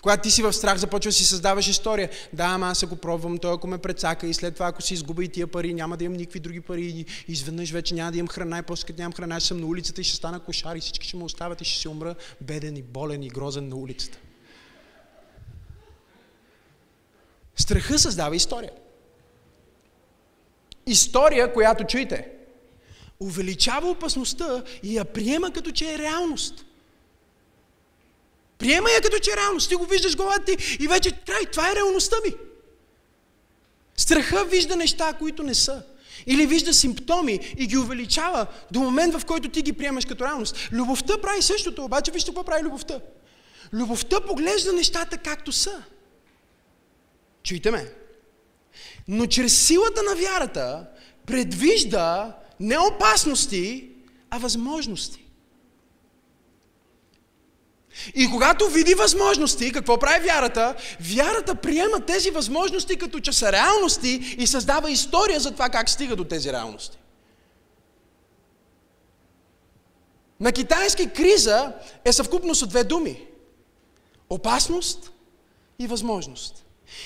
Когато 0.02 0.24
ти 0.24 0.32
си 0.32 0.44
в 0.44 0.54
страх, 0.54 0.78
започваш 0.78 1.14
да 1.14 1.18
си 1.18 1.26
създаваш 1.26 1.68
история. 1.68 2.10
Да, 2.34 2.44
ама 2.44 2.68
аз 2.68 2.86
го 2.86 2.96
пробвам, 2.96 3.38
той 3.38 3.54
ако 3.54 3.68
ме 3.68 3.78
прецака 3.78 4.28
и 4.28 4.34
след 4.34 4.54
това 4.54 4.68
ако 4.68 4.82
си 4.82 4.94
изгубя 4.94 5.24
и 5.24 5.28
тия 5.28 5.48
пари, 5.48 5.74
няма 5.74 5.98
да 5.98 6.04
имам 6.04 6.18
никакви 6.18 6.40
други 6.40 6.62
пари 6.62 6.86
и 6.86 7.06
изведнъж 7.28 7.72
вече 7.72 7.96
няма 7.96 8.12
да 8.12 8.18
имам 8.18 8.28
храна 8.28 8.60
и 8.60 8.62
после 8.62 8.88
като 8.88 9.02
нямам 9.02 9.14
храна, 9.14 9.40
ще 9.40 9.48
съм 9.48 9.60
на 9.60 9.68
улицата 9.68 10.02
и 10.02 10.04
ще 10.04 10.16
стана 10.16 10.40
кошар 10.40 10.76
и 10.76 10.80
всички 10.80 11.08
ще 11.08 11.18
ме 11.18 11.24
оставят 11.24 11.62
и 11.62 11.66
ще 11.66 11.80
си 11.80 11.88
умра 11.88 12.16
беден 12.42 12.78
и 12.78 12.82
болен 12.82 13.24
и 13.24 13.30
грозен 13.30 13.70
на 13.70 13.76
улицата. 13.76 14.18
Страха 17.56 18.00
създава 18.00 18.36
история. 18.36 18.72
История, 20.88 21.54
която 21.54 21.84
чуйте, 21.84 22.28
увеличава 23.24 23.90
опасността 23.90 24.64
и 24.84 24.98
я 24.98 25.06
приема 25.06 25.52
като 25.52 25.72
че 25.72 25.94
е 25.94 25.98
реалност. 25.98 26.66
Приема 28.58 28.90
я 28.92 29.02
като 29.02 29.20
че 29.20 29.32
е 29.32 29.38
реалност. 29.38 29.70
Ти 29.70 29.76
го 29.76 29.86
виждаш 29.86 30.16
главата 30.16 30.46
ти 30.46 30.78
и 30.80 30.88
вече 30.88 31.12
край. 31.12 31.46
Това 31.46 31.72
е 31.72 31.76
реалността 31.76 32.16
ми. 32.26 32.34
Страха 33.98 34.46
вижда 34.46 34.76
неща, 34.76 35.14
които 35.14 35.44
не 35.44 35.56
са. 35.56 35.84
Или 36.26 36.46
вижда 36.46 36.74
симптоми 36.74 37.54
и 37.58 37.68
ги 37.68 37.78
увеличава 37.78 38.48
до 38.72 38.80
момент, 38.80 39.14
в 39.14 39.26
който 39.26 39.50
ти 39.50 39.62
ги 39.62 39.74
приемаш 39.74 40.06
като 40.06 40.26
реалност. 40.26 40.70
Любовта 40.72 41.22
прави 41.22 41.42
същото, 41.42 41.84
обаче 41.84 42.12
вижте 42.12 42.32
какво 42.32 42.44
прави 42.44 42.64
любовта. 42.64 43.00
Любовта 43.74 44.20
поглежда 44.20 44.74
нещата 44.74 45.18
както 45.18 45.52
са. 45.52 45.84
Чуйте 47.44 47.72
ме. 47.72 47.94
Но 49.08 49.26
чрез 49.26 49.68
силата 49.68 50.04
на 50.04 50.16
вярата 50.16 50.86
предвижда 51.26 52.38
не 52.60 52.78
опасности, 52.78 53.90
а 54.30 54.38
възможности. 54.38 55.24
И 58.16 58.30
когато 58.32 58.70
види 58.70 58.94
възможности, 58.94 59.72
какво 59.72 60.00
прави 60.00 60.26
вярата? 60.26 60.76
Вярата 61.02 61.56
приема 61.56 62.00
тези 62.00 62.32
възможности 62.32 62.96
като 62.96 63.20
че 63.20 63.34
са 63.34 63.52
реалности 63.52 64.36
и 64.38 64.48
създава 64.48 64.92
история 64.92 65.40
за 65.40 65.52
това 65.52 65.70
как 65.70 65.90
стига 65.90 66.16
до 66.16 66.24
тези 66.24 66.52
реалности. 66.52 66.98
На 70.40 70.52
китайски 70.52 71.10
криза 71.10 71.74
е 72.06 72.14
съвкупност 72.14 72.62
от 72.62 72.70
две 72.70 72.84
думи. 72.84 73.28
Опасност 74.30 75.12
и 75.80 75.88
възможност. 75.88 76.66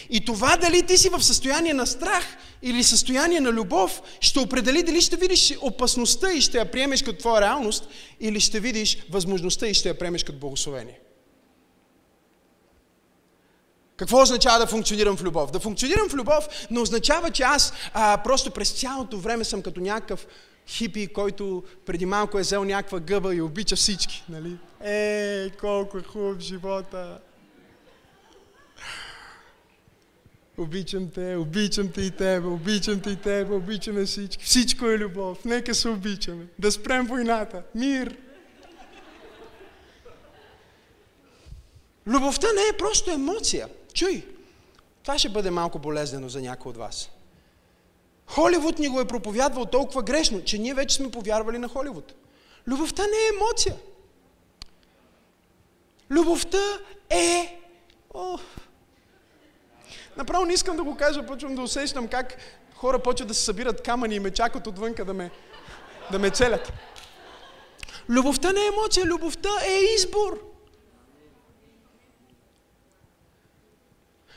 И 0.09 0.25
това 0.25 0.57
дали 0.57 0.83
ти 0.83 0.97
си 0.97 1.09
в 1.09 1.23
състояние 1.23 1.73
на 1.73 1.87
страх 1.87 2.37
или 2.61 2.83
състояние 2.83 3.39
на 3.39 3.51
любов, 3.51 4.01
ще 4.19 4.39
определи 4.39 4.83
дали 4.83 5.01
ще 5.01 5.15
видиш 5.15 5.57
опасността 5.61 6.33
и 6.33 6.41
ще 6.41 6.57
я 6.57 6.71
приемеш 6.71 7.03
като 7.03 7.19
твоя 7.19 7.41
реалност, 7.41 7.87
или 8.19 8.39
ще 8.39 8.59
видиш 8.59 8.97
възможността 9.09 9.67
и 9.67 9.73
ще 9.73 9.89
я 9.89 9.97
приемеш 9.97 10.23
като 10.23 10.39
благословение. 10.39 10.99
Какво 13.97 14.21
означава 14.21 14.59
да 14.59 14.67
функционирам 14.67 15.17
в 15.17 15.23
любов? 15.23 15.51
Да 15.51 15.59
функционирам 15.59 16.09
в 16.09 16.13
любов 16.13 16.47
не 16.71 16.79
означава, 16.79 17.31
че 17.31 17.43
аз 17.43 17.73
а, 17.93 18.17
просто 18.23 18.51
през 18.51 18.71
цялото 18.71 19.17
време 19.17 19.43
съм 19.43 19.61
като 19.61 19.81
някакъв 19.81 20.27
хипи, 20.67 21.07
който 21.07 21.63
преди 21.85 22.05
малко 22.05 22.37
е 22.37 22.41
взел 22.41 22.63
някаква 22.63 22.99
гъба 22.99 23.35
и 23.35 23.41
обича 23.41 23.75
всички. 23.75 24.23
Нали? 24.29 24.57
Ей, 24.83 25.49
колко 25.49 25.97
е 25.97 26.03
хубав 26.03 26.39
живота! 26.39 27.19
Обичам 30.57 31.09
те, 31.09 31.35
обичам 31.35 31.91
те 31.91 32.01
и 32.01 32.11
тебе, 32.11 32.47
обичам 32.47 32.99
те 32.99 33.09
и 33.09 33.15
тебе, 33.15 33.53
обичаме 33.53 34.05
всички. 34.05 34.45
Всичко 34.45 34.85
е 34.85 34.97
любов. 34.97 35.45
Нека 35.45 35.75
се 35.75 35.89
обичаме. 35.89 36.45
Да 36.59 36.71
спрем 36.71 37.05
войната. 37.05 37.63
Мир. 37.75 38.17
Любовта 42.07 42.47
не 42.55 42.61
е 42.61 42.77
просто 42.77 43.11
емоция. 43.11 43.69
Чуй, 43.93 44.25
това 45.03 45.17
ще 45.17 45.29
бъде 45.29 45.51
малко 45.51 45.79
болезнено 45.79 46.29
за 46.29 46.41
някой 46.41 46.69
от 46.69 46.77
вас. 46.77 47.09
Холивуд 48.27 48.79
ни 48.79 48.87
го 48.87 49.01
е 49.01 49.07
проповядвал 49.07 49.65
толкова 49.65 50.03
грешно, 50.03 50.43
че 50.43 50.57
ние 50.57 50.73
вече 50.73 50.95
сме 50.95 51.11
повярвали 51.11 51.57
на 51.57 51.67
Холивуд. 51.67 52.13
Любовта 52.67 53.03
не 53.03 53.17
е 53.17 53.37
емоция. 53.37 53.75
Любовта 56.11 56.79
е... 57.09 57.59
О, 58.13 58.37
Направо 60.17 60.45
не 60.45 60.53
искам 60.53 60.77
да 60.77 60.83
го 60.83 60.97
кажа, 60.97 61.25
почвам 61.25 61.55
да 61.55 61.61
усещам 61.61 62.07
как 62.07 62.37
хора 62.75 62.99
почват 62.99 63.27
да 63.27 63.33
се 63.33 63.43
събират 63.43 63.83
камъни 63.83 64.15
и 64.15 64.19
ме 64.19 64.31
чакат 64.31 64.67
отвънка 64.67 65.05
да 65.05 65.13
ме, 65.13 65.31
да 66.11 66.19
ме 66.19 66.29
целят. 66.29 66.73
Любовта 68.09 68.51
не 68.51 68.59
е 68.59 68.67
емоция, 68.67 69.05
любовта 69.05 69.49
е 69.67 69.79
избор. 69.95 70.43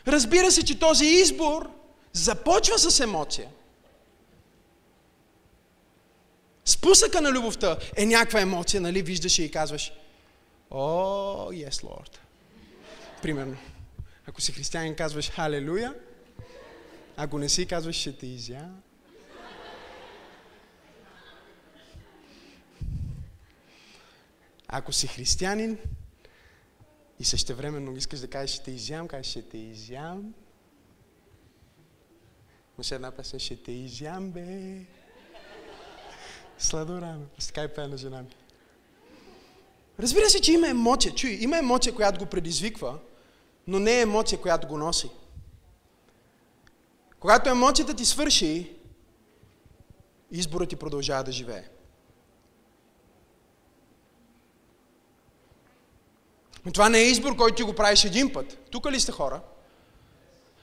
Разбира 0.07 0.51
се, 0.51 0.65
че 0.65 0.79
този 0.79 1.05
избор 1.05 1.71
започва 2.13 2.79
с 2.79 3.01
емоция. 3.01 3.49
Спусъка 6.65 7.21
на 7.21 7.31
любовта 7.31 7.77
е 7.97 8.07
някаква 8.07 8.41
емоция, 8.41 8.81
нали? 8.81 9.03
Виждаш 9.03 9.39
и 9.39 9.51
казваш, 9.51 9.93
о, 10.71 10.79
oh, 10.79 11.69
yes, 11.69 11.85
Lord. 11.85 12.17
Примерно. 13.23 13.57
Ако 14.31 14.41
си 14.41 14.53
християнин, 14.53 14.95
казваш 14.95 15.31
Халелуя. 15.31 15.95
Ако 17.17 17.39
не 17.39 17.49
си, 17.49 17.67
казваш 17.67 17.97
ще 17.97 18.17
те 18.17 18.27
изя. 18.27 18.69
Ако 24.69 24.93
си 24.93 25.07
християнин 25.07 25.79
и 27.19 27.25
същевременно 27.25 27.97
искаш 27.97 28.21
да 28.21 28.31
кажеш 28.31 28.57
ще 28.57 28.65
те 28.65 28.71
изям, 28.71 29.09
кажеш 29.09 29.31
ще 29.31 29.43
те 29.43 29.59
изям. 29.59 30.35
Имаше 32.79 32.95
една 32.95 33.11
песен, 33.11 33.39
ще 33.39 33.57
те 33.57 33.73
изям, 33.73 34.31
бе. 34.31 34.81
Сладо 36.59 37.01
рано. 37.01 37.27
Така 37.47 37.65
и 37.65 37.69
пея 37.69 37.89
на 37.89 37.97
жена 37.97 38.23
ми. 38.23 38.29
Разбира 39.99 40.31
се, 40.31 40.41
че 40.41 40.53
има 40.53 40.69
емоция. 40.69 41.15
Чуй, 41.15 41.31
има 41.31 41.59
емоция, 41.59 41.95
която 41.95 42.19
го 42.19 42.27
предизвиква, 42.27 42.99
но 43.67 43.79
не 43.79 43.99
е 43.99 44.01
емоция, 44.01 44.41
която 44.41 44.69
го 44.69 44.79
носи. 44.79 45.11
Когато 47.21 47.51
емоцията 47.51 47.95
ти 47.95 48.05
свърши, 48.05 48.77
изборът 50.31 50.69
ти 50.69 50.77
продължава 50.77 51.25
да 51.25 51.33
живее. 51.33 51.65
Но 56.65 56.73
това 56.73 56.89
не 56.89 56.99
е 56.99 57.11
избор, 57.11 57.37
който 57.37 57.57
ти 57.57 57.63
го 57.63 57.75
правиш 57.75 58.05
един 58.05 58.33
път. 58.33 58.59
Тук 58.71 58.91
ли 58.91 59.01
сте 59.01 59.13
хора? 59.13 59.41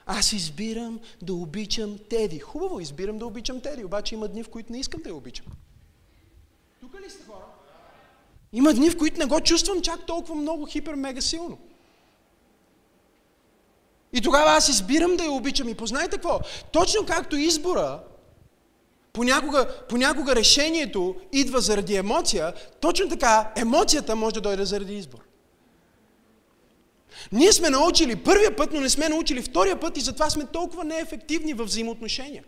Аз 0.05 0.33
избирам 0.33 0.99
да 1.21 1.33
обичам 1.33 1.97
Теди. 2.09 2.39
Хубаво, 2.39 2.79
избирам 2.79 3.17
да 3.17 3.25
обичам 3.25 3.61
Теди, 3.61 3.85
обаче 3.85 4.15
има 4.15 4.27
дни, 4.27 4.43
в 4.43 4.49
които 4.49 4.71
не 4.71 4.79
искам 4.79 5.01
да 5.01 5.09
я 5.09 5.15
обичам. 5.15 5.45
Тук 6.81 7.01
ли 7.05 7.09
сте 7.09 7.25
хора? 7.25 7.45
Има 8.53 8.73
дни, 8.73 8.89
в 8.89 8.97
които 8.97 9.19
не 9.19 9.25
го 9.25 9.41
чувствам 9.41 9.81
чак 9.81 10.05
толкова 10.05 10.35
много 10.35 10.67
хипер-мега 10.67 11.21
силно. 11.21 11.59
И 14.13 14.21
тогава 14.21 14.51
аз 14.51 14.69
избирам 14.69 15.17
да 15.17 15.23
я 15.23 15.31
обичам. 15.31 15.69
И 15.69 15.75
познайте 15.75 16.09
какво? 16.09 16.39
Точно 16.71 17.05
както 17.05 17.35
избора, 17.35 17.99
понякога, 19.13 19.67
понякога 19.89 20.35
решението 20.35 21.15
идва 21.31 21.61
заради 21.61 21.95
емоция, 21.95 22.53
точно 22.81 23.09
така 23.09 23.51
емоцията 23.55 24.15
може 24.15 24.33
да 24.33 24.41
дойде 24.41 24.65
заради 24.65 24.97
избор. 24.97 25.19
Ние 27.31 27.53
сме 27.53 27.69
научили 27.69 28.15
първия 28.15 28.55
път, 28.55 28.73
но 28.73 28.81
не 28.81 28.89
сме 28.89 29.09
научили 29.09 29.41
втория 29.41 29.79
път 29.79 29.97
и 29.97 30.01
затова 30.01 30.29
сме 30.29 30.45
толкова 30.45 30.83
неефективни 30.83 31.53
в 31.53 31.63
взаимоотношения. 31.63 32.43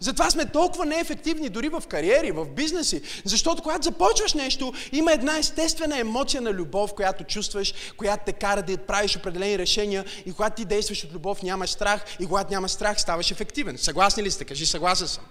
Затова 0.00 0.30
сме 0.30 0.46
толкова 0.46 0.86
неефективни 0.86 1.48
дори 1.48 1.68
в 1.68 1.82
кариери, 1.88 2.32
в 2.32 2.46
бизнеси. 2.46 3.02
Защото 3.24 3.62
когато 3.62 3.84
започваш 3.84 4.34
нещо, 4.34 4.72
има 4.92 5.12
една 5.12 5.38
естествена 5.38 5.98
емоция 5.98 6.40
на 6.40 6.52
любов, 6.52 6.94
която 6.94 7.24
чувстваш, 7.24 7.74
която 7.96 8.22
те 8.26 8.32
кара 8.32 8.62
да 8.62 8.76
правиш 8.76 9.16
определени 9.16 9.58
решения 9.58 10.04
и 10.26 10.32
когато 10.32 10.56
ти 10.56 10.64
действаш 10.64 11.04
от 11.04 11.12
любов, 11.12 11.42
нямаш 11.42 11.70
страх 11.70 12.04
и 12.20 12.26
когато 12.26 12.50
нямаш 12.50 12.70
страх, 12.70 13.00
ставаш 13.00 13.30
ефективен. 13.30 13.78
Съгласни 13.78 14.22
ли 14.22 14.30
сте? 14.30 14.44
Кажи, 14.44 14.66
съгласен 14.66 15.08
съм. 15.08 15.24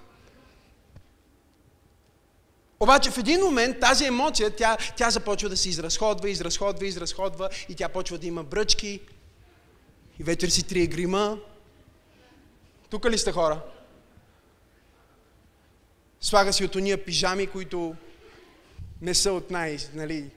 Обаче 2.80 3.12
в 3.12 3.18
един 3.18 3.42
момент 3.42 3.80
тази 3.80 4.06
емоция, 4.06 4.56
тя, 4.56 4.78
тя 4.98 5.10
започва 5.10 5.50
да 5.50 5.58
се 5.58 5.70
изразходва, 5.70 6.30
изразходва, 6.30 6.86
изразходва 6.86 7.50
и 7.70 7.76
тя 7.76 7.90
почва 7.90 8.18
да 8.18 8.28
има 8.28 8.44
бръчки 8.44 9.00
и 10.20 10.24
вечер 10.24 10.50
си 10.50 10.64
трие 10.64 10.88
грима. 10.88 11.38
Тук 12.90 13.06
ли 13.06 13.18
сте 13.18 13.32
хора? 13.32 13.62
Слага 16.22 16.54
си 16.54 16.66
от 16.66 16.76
уния 16.76 17.06
пижами, 17.06 17.48
които 17.48 17.96
не 19.02 19.14
са 19.14 19.32
от 19.32 19.52
най... 19.52 19.78
Нали... 19.94 20.32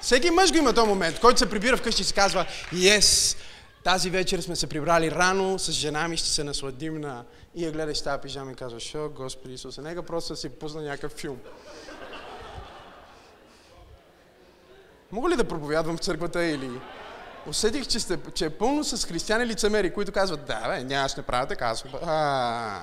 Всеки 0.00 0.30
мъж 0.30 0.52
го 0.52 0.58
има 0.58 0.74
този 0.74 0.88
момент, 0.88 1.20
който 1.20 1.38
се 1.38 1.50
прибира 1.50 1.76
вкъщи 1.76 2.02
и 2.02 2.04
си 2.04 2.14
казва, 2.14 2.46
yes, 2.72 3.38
тази 3.84 4.10
вечер 4.10 4.40
сме 4.40 4.56
се 4.56 4.66
прибрали 4.66 5.10
рано, 5.10 5.58
с 5.58 5.72
жена 5.72 6.08
ми 6.08 6.16
ще 6.16 6.28
се 6.28 6.44
насладим 6.44 7.00
на... 7.00 7.24
И 7.54 7.64
я 7.64 7.72
гледаш 7.72 8.02
тази 8.02 8.22
пижама 8.22 8.52
и 8.52 8.54
казваш, 8.54 8.94
о, 8.94 9.08
Господи 9.08 9.54
Исусе, 9.54 9.80
нека 9.80 10.02
просто 10.02 10.36
си 10.36 10.48
пусна 10.48 10.82
някакъв 10.82 11.12
филм. 11.12 11.38
Мога 15.12 15.28
ли 15.28 15.36
да 15.36 15.48
проповядвам 15.48 15.96
в 15.96 16.00
църквата 16.00 16.44
или... 16.44 16.70
Усетих, 17.48 17.86
че, 17.86 18.00
сте, 18.00 18.18
че 18.34 18.44
е 18.44 18.50
пълно 18.50 18.84
с 18.84 19.06
християни 19.06 19.46
лицемери, 19.46 19.94
които 19.94 20.12
казват, 20.12 20.46
да, 20.46 20.68
бе, 20.68 20.84
нямаш 20.84 21.14
не 21.14 21.22
правя 21.22 21.46
така. 21.46 21.74
А. 22.02 22.80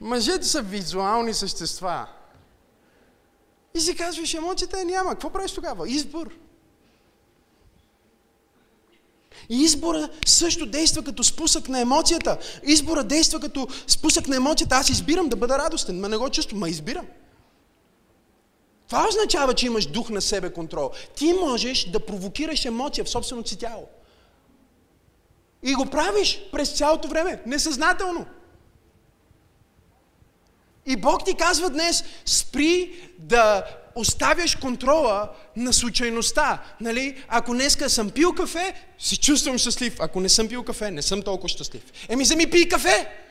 Мъжете 0.00 0.46
са 0.46 0.62
визуални 0.62 1.34
същества. 1.34 2.06
И 3.74 3.80
си 3.80 3.96
казваш, 3.96 4.34
емоцията 4.34 4.84
няма. 4.84 5.10
Какво 5.10 5.30
правиш 5.30 5.52
тогава? 5.52 5.88
Избор. 5.88 6.30
Избора 9.48 10.08
също 10.26 10.66
действа 10.66 11.04
като 11.04 11.24
спусък 11.24 11.68
на 11.68 11.80
емоцията. 11.80 12.38
Избора 12.62 13.04
действа 13.04 13.40
като 13.40 13.68
спусък 13.86 14.28
на 14.28 14.36
емоцията. 14.36 14.76
Аз 14.76 14.88
избирам 14.88 15.28
да 15.28 15.36
бъда 15.36 15.58
радостен, 15.58 16.00
ма 16.00 16.08
не 16.08 16.16
го 16.16 16.30
чувствам, 16.30 16.60
ма 16.60 16.68
избирам. 16.68 17.06
Това 18.94 19.08
означава, 19.08 19.54
че 19.54 19.66
имаш 19.66 19.86
дух 19.86 20.10
на 20.10 20.20
себе 20.20 20.52
контрол. 20.52 20.90
Ти 21.16 21.32
можеш 21.32 21.84
да 21.84 22.00
провокираш 22.00 22.64
емоция 22.64 23.04
в 23.04 23.08
собственото 23.08 23.48
си 23.48 23.58
тяло. 23.58 23.88
И 25.62 25.74
го 25.74 25.86
правиш 25.86 26.40
през 26.52 26.72
цялото 26.72 27.08
време, 27.08 27.42
несъзнателно. 27.46 28.26
И 30.86 30.96
Бог 30.96 31.24
ти 31.24 31.34
казва 31.34 31.70
днес, 31.70 32.04
спри 32.24 32.94
да 33.18 33.64
оставяш 33.94 34.56
контрола 34.56 35.28
на 35.56 35.72
случайността. 35.72 36.62
Нали? 36.80 37.24
Ако 37.28 37.54
днеска 37.54 37.90
съм 37.90 38.10
пил 38.10 38.32
кафе, 38.32 38.74
се 38.98 39.16
чувствам 39.20 39.58
щастлив. 39.58 39.96
Ако 40.00 40.20
не 40.20 40.28
съм 40.28 40.48
пил 40.48 40.62
кафе, 40.62 40.90
не 40.90 41.02
съм 41.02 41.22
толкова 41.22 41.48
щастлив. 41.48 41.82
Еми, 42.08 42.24
вземи 42.24 42.50
пий 42.50 42.68
кафе! 42.68 43.23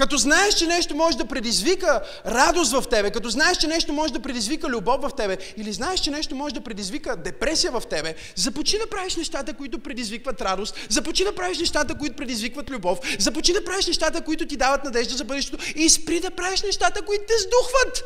Като 0.00 0.16
знаеш, 0.16 0.54
че 0.54 0.66
нещо 0.66 0.96
може 0.96 1.16
да 1.16 1.24
предизвика 1.24 2.00
радост 2.26 2.72
в 2.72 2.84
тебе, 2.90 3.10
като 3.10 3.30
знаеш, 3.30 3.56
че 3.56 3.66
нещо 3.66 3.92
може 3.92 4.12
да 4.12 4.20
предизвика 4.20 4.68
любов 4.68 5.00
в 5.00 5.10
тебе, 5.16 5.38
или 5.56 5.72
знаеш, 5.72 6.00
че 6.00 6.10
нещо 6.10 6.34
може 6.34 6.54
да 6.54 6.60
предизвика 6.60 7.16
депресия 7.16 7.72
в 7.72 7.82
тебе, 7.90 8.14
започни 8.36 8.78
да 8.78 8.86
правиш 8.86 9.16
нещата, 9.16 9.54
които 9.54 9.78
предизвикват 9.78 10.40
радост, 10.40 10.74
започни 10.88 11.24
да 11.24 11.34
правиш 11.34 11.58
нещата, 11.58 11.94
които 11.94 12.16
предизвикват 12.16 12.70
любов, 12.70 12.98
започни 13.18 13.54
да 13.54 13.64
правиш 13.64 13.86
нещата, 13.86 14.20
които 14.20 14.46
ти 14.46 14.56
дават 14.56 14.84
надежда 14.84 15.16
за 15.16 15.24
бъдещето 15.24 15.64
и 15.76 15.88
спри 15.88 16.20
да 16.20 16.30
правиш 16.30 16.62
нещата, 16.62 17.02
които 17.02 17.24
те 17.28 17.38
сдухват. 17.38 18.04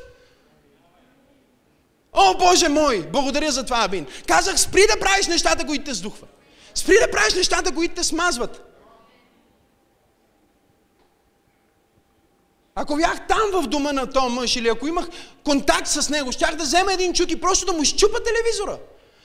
О, 2.12 2.38
Боже 2.38 2.68
мой, 2.68 3.06
благодаря 3.12 3.52
за 3.52 3.64
това, 3.64 3.84
Абин. 3.84 4.06
Казах, 4.26 4.60
спри 4.60 4.82
да 4.94 5.00
правиш 5.00 5.26
нещата, 5.26 5.66
които 5.66 5.84
те 5.84 5.94
сдухват. 5.94 6.30
Спри 6.74 6.94
да 7.00 7.10
правиш 7.10 7.34
нещата, 7.34 7.74
които 7.74 7.94
те 7.94 8.04
смазват. 8.04 8.73
Ако 12.74 12.96
бях 12.96 13.26
там 13.28 13.50
в 13.52 13.66
дома 13.66 13.92
на 13.92 14.10
този 14.10 14.34
мъж 14.34 14.56
или 14.56 14.68
ако 14.68 14.86
имах 14.86 15.06
контакт 15.44 15.86
с 15.86 16.08
него, 16.08 16.32
щях 16.32 16.56
да 16.56 16.64
взема 16.64 16.92
един 16.92 17.12
чук 17.12 17.30
и 17.30 17.40
просто 17.40 17.66
да 17.66 17.72
му 17.72 17.82
изчупа 17.82 18.18
телевизора. 18.22 18.78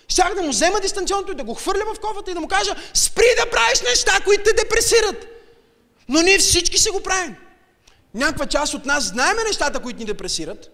Щях 0.07 0.35
да 0.35 0.41
му 0.41 0.49
взема 0.49 0.79
дистанционното 0.79 1.31
и 1.31 1.35
да 1.35 1.43
го 1.43 1.53
хвърля 1.53 1.93
в 1.93 1.99
кофата 1.99 2.31
и 2.31 2.33
да 2.33 2.39
му 2.39 2.47
кажа, 2.47 2.75
спри 2.93 3.25
да 3.43 3.49
правиш 3.49 3.81
неща, 3.81 4.19
които 4.25 4.43
те 4.43 4.53
депресират. 4.53 5.27
Но 6.09 6.21
ние 6.21 6.38
всички 6.38 6.77
се 6.77 6.89
го 6.89 7.03
правим. 7.03 7.35
Някаква 8.13 8.45
част 8.45 8.73
от 8.73 8.85
нас 8.85 9.03
знаеме 9.03 9.43
нещата, 9.43 9.79
които 9.79 9.99
ни 9.99 10.05
депресират, 10.05 10.69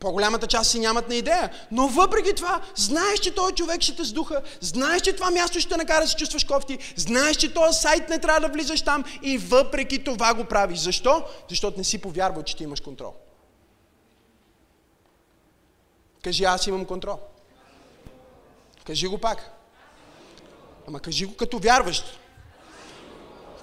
по-голямата 0.00 0.46
част 0.46 0.70
си 0.70 0.78
нямат 0.78 1.08
на 1.08 1.14
идея. 1.14 1.50
Но 1.70 1.88
въпреки 1.88 2.34
това, 2.34 2.60
знаеш, 2.76 3.18
че 3.18 3.34
този 3.34 3.54
човек 3.54 3.82
ще 3.82 3.96
те 3.96 4.04
сдуха, 4.04 4.42
знаеш, 4.60 5.02
че 5.02 5.12
това 5.12 5.30
място 5.30 5.60
ще 5.60 5.76
накара 5.76 6.04
да 6.04 6.08
се 6.08 6.16
чувстваш 6.16 6.44
кофти, 6.44 6.78
знаеш, 6.96 7.36
че 7.36 7.54
този 7.54 7.78
сайт 7.78 8.08
не 8.08 8.18
трябва 8.18 8.40
да 8.40 8.48
влизаш 8.48 8.82
там 8.82 9.04
и 9.22 9.38
въпреки 9.38 10.04
това 10.04 10.34
го 10.34 10.44
правиш. 10.44 10.78
Защо? 10.78 11.24
Защото 11.48 11.78
не 11.78 11.84
си 11.84 11.98
повярвал, 11.98 12.42
че 12.42 12.56
ти 12.56 12.64
имаш 12.64 12.80
контрол. 12.80 13.14
Кажи, 16.22 16.44
аз 16.44 16.66
имам 16.66 16.84
контрол. 16.84 17.18
Кажи 18.86 19.06
го 19.06 19.18
пак. 19.18 19.50
Ама 20.88 21.00
кажи 21.00 21.24
го 21.24 21.36
като 21.36 21.58
вярващ. 21.58 22.18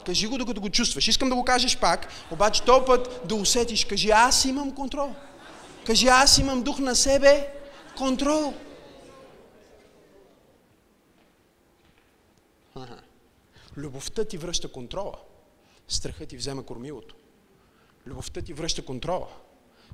Кажи 0.06 0.28
го 0.28 0.38
докато 0.38 0.62
го 0.62 0.70
чувстваш. 0.70 1.08
Искам 1.08 1.30
да 1.30 1.36
го 1.36 1.46
кажеш 1.46 1.78
пак, 1.78 2.08
обаче 2.32 2.64
този 2.64 2.86
път 2.86 3.22
да 3.26 3.36
усетиш. 3.36 3.86
Кажи, 3.86 4.10
аз 4.10 4.46
имам 4.46 4.76
контрол. 4.76 5.16
Кажи, 5.88 6.08
аз 6.08 6.38
имам 6.38 6.64
дух 6.64 6.80
на 6.80 6.96
себе, 6.96 7.54
контрол. 7.98 8.54
Любовта 13.78 14.26
ти 14.26 14.38
връща 14.38 14.72
контрола. 14.72 15.18
Страхът 15.88 16.30
ти 16.30 16.38
взема 16.38 16.66
кормилото. 16.66 17.16
Любовта 18.08 18.42
ти 18.42 18.54
връща 18.54 18.86
контрола. 18.86 19.28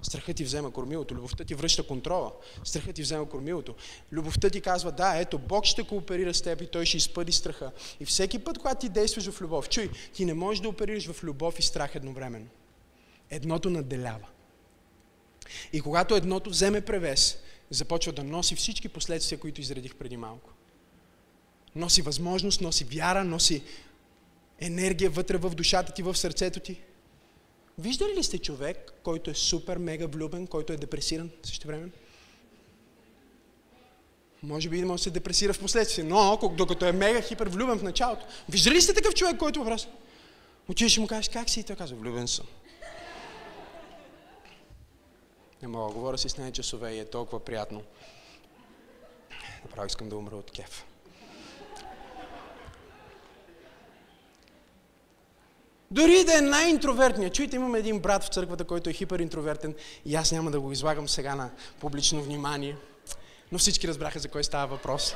Страхът 0.01 0.36
ти 0.36 0.43
взема 0.43 0.71
кормилото. 0.71 1.15
Любовта 1.15 1.43
ти 1.43 1.56
връща 1.56 1.88
контрола. 1.88 2.32
Страхът 2.63 2.95
ти 2.95 3.01
взема 3.01 3.29
кормилото. 3.29 3.75
Любовта 4.12 4.49
ти 4.49 4.62
казва, 4.62 4.91
да, 4.91 5.15
ето, 5.15 5.39
Бог 5.39 5.65
ще 5.65 5.84
кооперира 5.84 6.34
с 6.34 6.41
теб 6.41 6.62
и 6.62 6.67
Той 6.67 6.86
ще 6.86 6.97
изпъди 6.97 7.32
страха. 7.32 7.71
И 7.99 8.06
всеки 8.06 8.39
път, 8.39 8.58
когато 8.58 8.82
ти 8.82 8.89
действаш 8.89 9.29
в 9.29 9.41
любов, 9.41 9.69
чуй, 9.69 9.89
ти 10.13 10.25
не 10.25 10.34
можеш 10.34 10.62
да 10.62 10.69
оперираш 10.69 11.12
в 11.12 11.23
любов 11.23 11.60
и 11.60 11.63
страх 11.63 11.95
едновременно. 11.95 12.47
Едното 13.29 13.69
наделява. 13.69 14.27
И 15.73 15.82
когато 15.82 16.15
едното 16.15 16.49
вземе 16.49 16.82
превес, 16.82 17.38
започва 17.69 18.12
да 18.12 18.23
носи 18.23 18.56
всички 18.56 18.89
последствия, 18.89 19.39
които 19.39 19.62
изредих 19.62 19.95
преди 19.95 20.17
малко. 20.17 20.49
Носи 21.75 22.01
възможност, 22.01 22.62
носи 22.62 22.84
вяра, 22.84 23.23
носи 23.23 23.63
енергия 24.60 25.10
вътре 25.10 25.38
в 25.38 25.49
душата 25.49 25.93
ти, 25.93 26.03
в 26.03 26.15
сърцето 26.15 26.60
ти. 26.60 26.82
Виждали 27.79 28.13
ли 28.17 28.23
сте 28.23 28.38
човек, 28.38 28.93
който 29.03 29.29
е 29.32 29.34
супер, 29.34 29.77
мега 29.77 30.08
влюбен, 30.08 30.47
който 30.47 30.73
е 30.73 30.77
депресиран 30.77 31.29
също 31.43 31.67
време? 31.67 31.89
Може 34.43 34.69
би 34.69 34.84
може 34.84 34.99
да 34.99 35.03
се 35.03 35.10
депресира 35.10 35.53
в 35.53 35.60
последствие, 35.60 36.03
но 36.03 36.39
докато 36.58 36.86
е 36.86 36.91
мега 36.91 37.21
хипер 37.21 37.47
влюбен 37.47 37.79
в 37.79 37.84
началото. 37.84 38.25
Виждали 38.49 38.75
ли 38.75 38.82
сте 38.82 38.93
такъв 38.93 39.13
човек, 39.13 39.38
който 39.38 39.60
въпрос? 39.60 39.88
Отиваш 40.67 40.97
и 40.97 40.99
му 40.99 41.08
кажеш, 41.08 41.29
как 41.29 41.49
си? 41.49 41.60
И 41.60 41.63
той 41.63 41.75
казва, 41.75 41.97
влюбен 41.97 42.27
съм. 42.27 42.45
Не 45.63 45.69
мога, 45.69 45.93
говоря 45.93 46.17
си 46.17 46.30
с 46.30 46.38
нея 46.38 46.52
часове 46.52 46.91
и 46.91 46.99
е 46.99 47.06
толкова 47.06 47.39
приятно. 47.39 47.84
Направо 49.63 49.88
искам 49.88 50.10
да 50.10 50.17
умра 50.17 50.36
от 50.36 50.52
кеф. 50.52 50.86
Дори 55.91 56.23
да 56.23 56.38
е 56.38 56.41
най-интровертният. 56.41 57.34
Чуйте, 57.34 57.56
имаме 57.56 57.80
един 57.80 57.99
брат 57.99 58.23
в 58.23 58.28
църквата, 58.28 58.63
който 58.63 58.89
е 58.89 58.93
хиперинтровертен 58.93 59.76
и 60.06 60.15
аз 60.15 60.32
няма 60.32 60.52
да 60.52 60.60
го 60.60 60.71
излагам 60.71 61.10
сега 61.10 61.36
на 61.36 61.52
публично 61.80 62.23
внимание. 62.23 62.76
Но 63.52 63.58
всички 63.58 63.88
разбраха 63.88 64.19
за 64.19 64.30
кой 64.30 64.43
става 64.43 64.67
въпрос. 64.67 65.15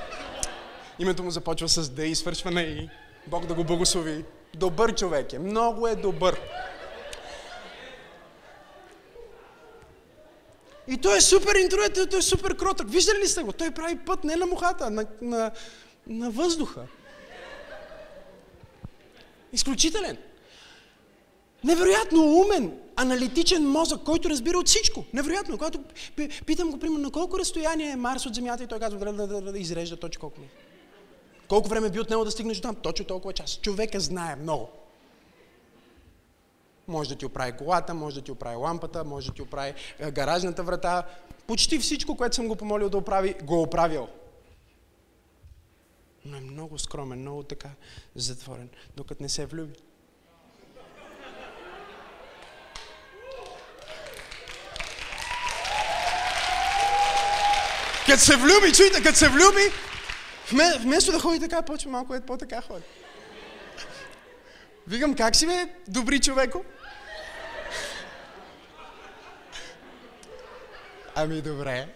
Името 0.99 1.23
му 1.23 1.31
започва 1.31 1.69
с 1.69 1.89
Д 1.89 2.05
и 2.05 2.15
свършва 2.15 2.51
на 2.51 2.61
И. 2.61 2.89
Бог 3.27 3.45
да 3.45 3.53
го 3.53 3.63
благослови. 3.63 4.25
Добър 4.53 4.95
човек 4.95 5.33
е. 5.33 5.39
Много 5.39 5.87
е 5.87 5.95
добър. 5.95 6.39
И 10.87 10.97
той 10.97 11.17
е 11.17 11.21
супер 11.21 11.55
интроверт, 11.55 12.09
той 12.09 12.19
е 12.19 12.21
супер 12.21 12.57
кротък. 12.57 12.89
Виждали 12.89 13.17
ли 13.17 13.27
сте 13.27 13.43
го? 13.43 13.51
Той 13.51 13.71
прави 13.71 13.97
път 13.97 14.23
не 14.23 14.35
на 14.35 14.45
мухата, 14.45 14.85
а 14.85 14.89
на, 14.89 15.05
на, 15.21 15.51
на 16.07 16.31
въздуха. 16.31 16.81
Изключителен. 19.53 20.17
Невероятно 21.63 22.23
умен, 22.23 22.79
аналитичен 22.95 23.69
мозък, 23.69 24.03
който 24.03 24.29
разбира 24.29 24.57
от 24.57 24.67
всичко. 24.67 25.05
Невероятно. 25.13 25.57
Когато 25.57 25.79
питам 26.45 26.71
го, 26.71 26.79
примерно, 26.79 27.03
на 27.03 27.11
колко 27.11 27.39
разстояние 27.39 27.89
е 27.89 27.95
Марс 27.95 28.25
от 28.25 28.35
Земята 28.35 28.63
и 28.63 28.67
той 28.67 28.79
казва, 28.79 28.99
да, 28.99 29.13
да, 29.13 29.27
да, 29.27 29.51
да 29.51 29.59
изрежда 29.59 29.97
точно 29.97 30.19
колко 30.19 30.41
ми. 30.41 30.49
Колко 31.47 31.69
време 31.69 31.89
би 31.89 31.99
отнело 31.99 32.25
да 32.25 32.31
стигнеш 32.31 32.57
до 32.57 32.61
там? 32.61 32.75
Точно 32.75 33.05
толкова 33.05 33.33
час. 33.33 33.59
Човека 33.61 33.99
знае 33.99 34.35
много. 34.35 34.69
Може 36.87 37.09
да 37.09 37.15
ти 37.15 37.25
оправи 37.25 37.51
колата, 37.51 37.93
може 37.93 38.15
да 38.15 38.21
ти 38.21 38.31
оправи 38.31 38.55
лампата, 38.55 39.03
може 39.03 39.27
да 39.27 39.33
ти 39.33 39.41
оправи 39.41 39.73
е, 39.99 40.11
гаражната 40.11 40.63
врата. 40.63 41.03
Почти 41.47 41.79
всичко, 41.79 42.17
което 42.17 42.35
съм 42.35 42.47
го 42.47 42.55
помолил 42.55 42.89
да 42.89 42.97
оправи, 42.97 43.35
го 43.43 43.55
е 43.55 43.59
оправил. 43.59 44.07
Но 46.25 46.37
е 46.37 46.41
много 46.41 46.79
скромен, 46.79 47.19
много 47.19 47.43
така 47.43 47.69
затворен, 48.15 48.69
докато 48.95 49.23
не 49.23 49.29
се 49.29 49.45
влюби. 49.45 49.73
Като 58.05 58.19
се 58.19 58.35
влюби, 58.35 58.73
чуйте, 58.73 59.03
като 59.03 59.17
се 59.17 59.29
влюби, 59.29 59.71
вместо 60.79 61.11
да 61.11 61.19
ходи 61.19 61.39
така, 61.39 61.61
почва 61.61 61.91
малко 61.91 62.15
е 62.15 62.21
по-така 62.21 62.61
ходи. 62.61 62.83
Викам, 64.87 65.15
как 65.15 65.35
си 65.35 65.45
бе, 65.47 65.73
добри 65.87 66.19
човеко? 66.19 66.63
Ами 71.19 71.41
добре. 71.41 71.87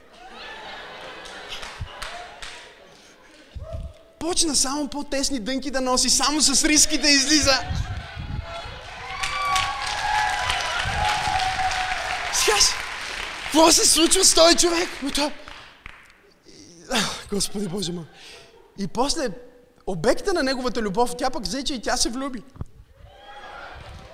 Почна 4.19 4.55
само 4.55 4.87
по-тесни 4.87 5.39
дънки 5.39 5.71
да 5.71 5.81
носи, 5.81 6.09
само 6.09 6.41
с 6.41 6.63
риски 6.63 6.97
да 6.97 7.09
излиза. 7.09 7.53
Сега 12.33 12.57
какво 13.43 13.71
се 13.71 13.87
случва 13.87 14.25
с 14.25 14.33
този 14.33 14.57
човек? 14.57 14.89
То... 15.15 15.31
Господи 17.29 17.67
Боже 17.67 17.91
мой. 17.91 18.05
И 18.77 18.87
после 18.87 19.29
обекта 19.87 20.33
на 20.33 20.43
неговата 20.43 20.81
любов, 20.81 21.17
тя 21.17 21.29
пък 21.29 21.43
взе, 21.43 21.63
че 21.63 21.73
и 21.73 21.81
тя 21.81 21.97
се 21.97 22.09
влюби. 22.09 22.43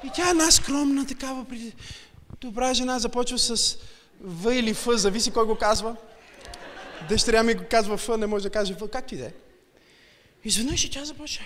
И 0.03 0.11
тя 0.15 0.27
е 0.27 0.31
една 0.31 0.51
скромна 0.51 1.07
такава, 1.07 1.45
добра 2.41 2.73
жена, 2.73 2.99
започва 2.99 3.39
с 3.39 3.77
в 4.22 4.53
или 4.53 4.74
Ф, 4.74 4.88
зависи 4.91 5.32
кой 5.32 5.45
го 5.45 5.55
казва. 5.55 5.95
Дъщеря 7.09 7.43
ми 7.43 7.53
го 7.53 7.63
казва 7.70 7.97
Ф, 7.97 8.07
не 8.18 8.28
може 8.28 8.43
да 8.43 8.49
каже 8.49 8.74
Ф, 8.74 8.84
как 8.91 9.05
ти 9.05 9.18
де? 9.18 9.34
Изведнъж 10.43 10.86
и 10.86 10.91
тя 10.91 11.05
започва. 11.05 11.45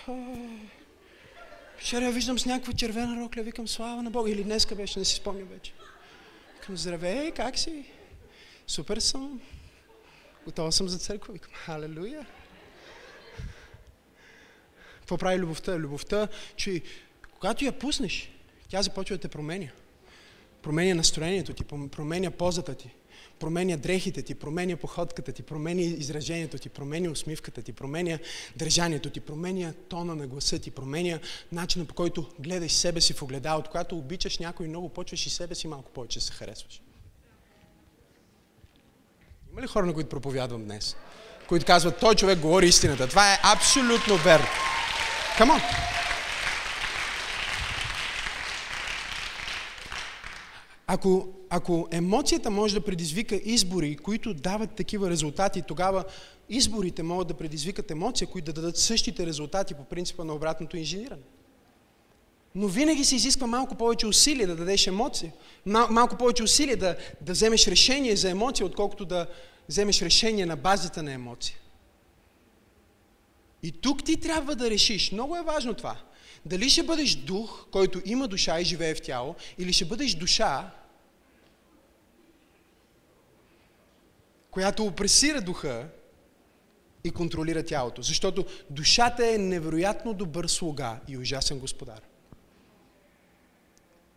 Вчера 1.78 2.06
я 2.06 2.12
виждам 2.12 2.40
с 2.40 2.46
някаква 2.46 2.74
червена 2.74 3.22
рокля, 3.22 3.42
викам 3.42 3.68
слава 3.68 4.04
на 4.04 4.12
Бога. 4.12 4.32
Или 4.32 4.44
днеска 4.44 4.76
беше, 4.76 5.00
не 5.00 5.06
си 5.06 5.16
спомня 5.16 5.46
вече. 5.46 5.74
Викам, 6.60 6.78
здравей, 6.78 7.32
как 7.32 7.60
си? 7.60 7.86
Супер 8.68 8.98
съм. 8.98 9.42
Готова 10.46 10.72
съм 10.72 10.90
за 10.90 10.98
църква. 10.98 11.34
Викам, 11.34 11.52
халелуя. 11.54 12.26
Какво 15.00 15.18
прави 15.18 15.40
любовта? 15.40 15.80
Любовта, 15.80 16.28
че 16.56 16.82
когато 17.34 17.66
я 17.66 17.80
пуснеш, 17.80 18.32
тя 18.70 18.82
започва 18.82 19.16
да 19.16 19.22
те 19.22 19.28
променя. 19.28 19.68
Променя 20.62 20.96
настроението 20.96 21.54
ти, 21.54 21.64
променя 21.64 22.32
позата 22.32 22.76
ти, 22.76 22.90
променя 23.40 23.78
дрехите 23.78 24.22
ти, 24.22 24.36
променя 24.36 24.76
походката 24.76 25.32
ти, 25.32 25.44
променя 25.44 25.82
изражението 25.82 26.58
ти, 26.58 26.70
променя 26.70 27.10
усмивката 27.10 27.62
ти, 27.62 27.74
променя 27.74 28.20
държанието 28.56 29.10
ти, 29.10 29.20
променя 29.20 29.74
тона 29.90 30.16
на 30.16 30.28
гласа 30.28 30.60
ти, 30.60 30.72
променя 30.72 31.20
начина 31.52 31.86
по 31.86 31.94
който 31.94 32.30
гледаш 32.40 32.72
себе 32.72 33.02
си 33.02 33.14
в 33.14 33.22
огледалото. 33.22 33.70
Когато 33.70 33.98
обичаш 33.98 34.38
някой 34.38 34.68
много, 34.68 34.90
почваш 34.90 35.26
и 35.26 35.30
себе 35.30 35.56
си 35.56 35.68
малко 35.68 35.92
повече 35.92 36.22
се 36.22 36.34
харесваш. 36.34 36.82
Има 39.52 39.62
ли 39.62 39.68
хора, 39.68 39.86
на 39.86 39.94
които 39.94 40.10
проповядвам 40.10 40.64
днес? 40.64 40.96
Които 41.48 41.66
казват, 41.66 42.00
той 42.00 42.16
човек 42.16 42.40
говори 42.40 42.68
истината. 42.68 43.08
Това 43.08 43.34
е 43.34 43.40
абсолютно 43.44 44.18
верно. 44.18 44.46
Come 45.38 45.60
on. 45.60 45.91
Ако, 50.94 51.28
ако 51.50 51.88
емоцията 51.92 52.50
може 52.50 52.74
да 52.74 52.82
предизвика 52.82 53.36
избори, 53.36 53.96
които 53.96 54.34
дават 54.34 54.72
такива 54.72 55.10
резултати, 55.10 55.62
тогава 55.68 56.04
изборите 56.50 57.04
могат 57.04 57.28
да 57.28 57.34
предизвикат 57.34 57.92
емоция, 57.92 58.28
които 58.28 58.46
да 58.46 58.62
дадат 58.62 58.78
същите 58.78 59.26
резултати 59.26 59.74
по 59.74 59.84
принципа 59.84 60.24
на 60.24 60.34
обратното 60.34 60.78
инжениране. 60.78 61.22
Но 62.56 62.68
винаги 62.68 63.06
се 63.06 63.16
изисква 63.16 63.48
малко 63.48 63.76
повече 63.76 64.08
усилие 64.08 64.48
да 64.48 64.56
дадеш 64.56 64.88
емоция. 64.88 65.34
Мал, 65.66 65.88
малко 65.90 66.18
повече 66.18 66.44
усилие 66.44 66.76
да, 66.76 66.96
да 67.22 67.32
вземеш 67.32 67.68
решение 67.68 68.16
за 68.16 68.30
емоция, 68.30 68.66
отколкото 68.66 69.06
да 69.06 69.28
вземеш 69.70 70.02
решение 70.02 70.46
на 70.46 70.56
базата 70.56 71.04
на 71.04 71.12
емоция. 71.12 71.58
И 73.64 73.72
тук 73.72 74.04
ти 74.04 74.18
трябва 74.18 74.56
да 74.56 74.70
решиш, 74.70 75.12
много 75.12 75.36
е 75.36 75.44
важно 75.44 75.74
това, 75.74 75.98
дали 76.46 76.70
ще 76.70 76.84
бъдеш 76.84 77.16
дух, 77.16 77.66
който 77.72 78.02
има 78.06 78.28
душа 78.28 78.60
и 78.60 78.66
живее 78.66 78.96
в 78.96 79.02
тяло, 79.02 79.36
или 79.58 79.74
ще 79.74 79.86
бъдеш 79.86 80.14
душа, 80.14 80.72
която 84.52 84.86
опресира 84.86 85.42
духа 85.42 85.88
и 87.04 87.12
контролира 87.12 87.64
тялото. 87.64 88.02
Защото 88.02 88.46
душата 88.70 89.28
е 89.28 89.38
невероятно 89.38 90.14
добър 90.14 90.48
слуга 90.48 91.00
и 91.08 91.18
ужасен 91.18 91.60
господар. 91.60 92.02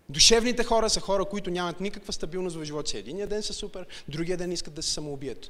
Душевните 0.09 0.65
хора 0.65 0.91
са 0.91 1.01
хора, 1.01 1.25
които 1.25 1.51
нямат 1.51 1.81
никаква 1.81 2.13
стабилност 2.13 2.57
в 2.57 2.65
живота 2.65 2.91
си. 2.91 2.99
Единия 2.99 3.27
ден 3.27 3.43
са 3.43 3.53
супер, 3.53 3.87
другия 4.09 4.37
ден 4.37 4.53
искат 4.53 4.75
да 4.75 4.83
се 4.83 4.93
самоубият. 4.93 5.49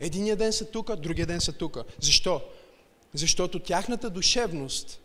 Единия 0.00 0.36
ден 0.36 0.52
са 0.52 0.70
тука, 0.70 0.96
другия 0.96 1.26
ден 1.26 1.40
са 1.40 1.52
тука. 1.52 1.84
Защо? 2.00 2.42
Защото 3.14 3.58
тяхната 3.58 4.10
душевност 4.10 5.00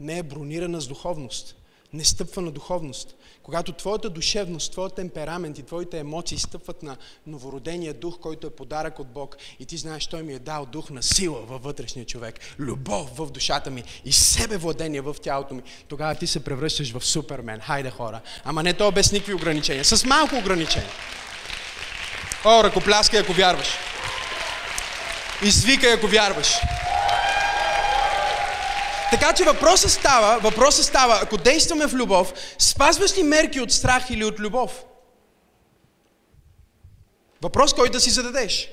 не 0.00 0.18
е 0.18 0.22
бронирана 0.22 0.80
с 0.80 0.88
духовност. 0.88 1.56
Не 1.94 2.04
стъпва 2.04 2.42
на 2.42 2.50
духовност. 2.50 3.14
Когато 3.42 3.72
твоята 3.72 4.10
душевност, 4.10 4.72
твоят 4.72 4.94
темперамент 4.94 5.58
и 5.58 5.62
твоите 5.62 5.98
емоции 5.98 6.38
стъпват 6.38 6.82
на 6.82 6.96
новородения 7.26 7.94
дух, 7.94 8.18
който 8.20 8.46
е 8.46 8.50
подарък 8.50 8.98
от 8.98 9.06
Бог 9.06 9.36
и 9.60 9.66
ти 9.66 9.76
знаеш, 9.76 10.06
Той 10.06 10.22
ми 10.22 10.32
е 10.32 10.38
дал 10.38 10.66
дух 10.66 10.90
на 10.90 11.02
сила 11.02 11.40
във 11.40 11.62
вътрешния 11.62 12.06
човек, 12.06 12.40
любов 12.58 13.16
в 13.16 13.30
душата 13.30 13.70
ми 13.70 13.84
и 14.04 14.12
себе 14.12 14.56
владение 14.56 15.00
в 15.00 15.16
тялото 15.22 15.54
ми, 15.54 15.62
тогава 15.88 16.14
ти 16.14 16.26
се 16.26 16.44
превръщаш 16.44 16.92
в 16.92 17.04
супермен. 17.04 17.60
Хайде 17.60 17.90
хора. 17.90 18.20
Ама 18.44 18.62
не 18.62 18.74
то 18.74 18.92
без 18.92 19.12
никакви 19.12 19.34
ограничения. 19.34 19.84
С 19.84 20.04
малко 20.04 20.36
ограничения. 20.36 20.90
О, 22.44 22.64
ръкопляскай, 22.64 23.20
ако 23.20 23.32
вярваш. 23.32 23.68
Извикай, 25.42 25.92
ако 25.92 26.06
вярваш. 26.06 26.56
Така 29.14 29.32
че 29.32 29.44
въпросът 29.44 29.90
става, 29.90 30.38
въпросът 30.38 30.84
става, 30.84 31.18
ако 31.22 31.36
действаме 31.36 31.86
в 31.86 31.94
любов, 31.94 32.32
спазваш 32.58 33.18
ли 33.18 33.22
мерки 33.22 33.60
от 33.60 33.72
страх 33.72 34.10
или 34.10 34.24
от 34.24 34.40
любов? 34.40 34.84
Въпрос, 37.42 37.74
който 37.74 37.92
да 37.92 38.00
си 38.00 38.10
зададеш. 38.10 38.68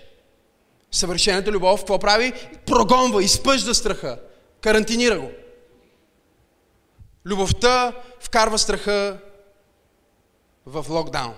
Съвършената 0.92 1.52
любов, 1.52 1.80
какво 1.80 2.00
прави? 2.00 2.34
Прогонва, 2.66 3.24
изпъжда 3.24 3.74
страха, 3.74 4.20
карантинира 4.62 5.20
го. 5.20 5.32
Любовта 7.26 7.94
вкарва 8.20 8.58
страха 8.58 9.18
в 10.66 10.86
локдаун. 10.90 11.36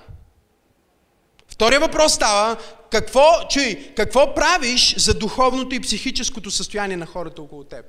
Втория 1.47 1.79
въпрос 1.79 2.13
става, 2.13 2.57
какво, 2.91 3.47
чуй, 3.49 3.93
какво 3.95 4.35
правиш 4.35 4.95
за 4.97 5.13
духовното 5.13 5.75
и 5.75 5.81
психическото 5.81 6.51
състояние 6.51 6.97
на 6.97 7.05
хората 7.05 7.41
около 7.41 7.63
теб? 7.63 7.85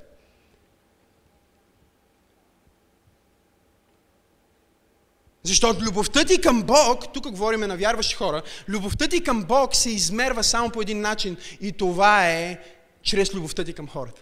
Защото 5.45 5.83
любовта 5.83 6.25
ти 6.25 6.41
към 6.41 6.63
Бог, 6.63 7.13
тук 7.13 7.29
говорим 7.29 7.59
на 7.59 7.77
вярващи 7.77 8.15
хора, 8.15 8.41
любовта 8.67 9.07
ти 9.07 9.23
към 9.23 9.43
Бог 9.43 9.75
се 9.75 9.89
измерва 9.89 10.43
само 10.43 10.69
по 10.69 10.81
един 10.81 11.01
начин 11.01 11.37
и 11.61 11.71
това 11.71 12.29
е 12.29 12.59
чрез 13.03 13.33
любовта 13.33 13.63
ти 13.63 13.73
към 13.73 13.87
хората. 13.87 14.21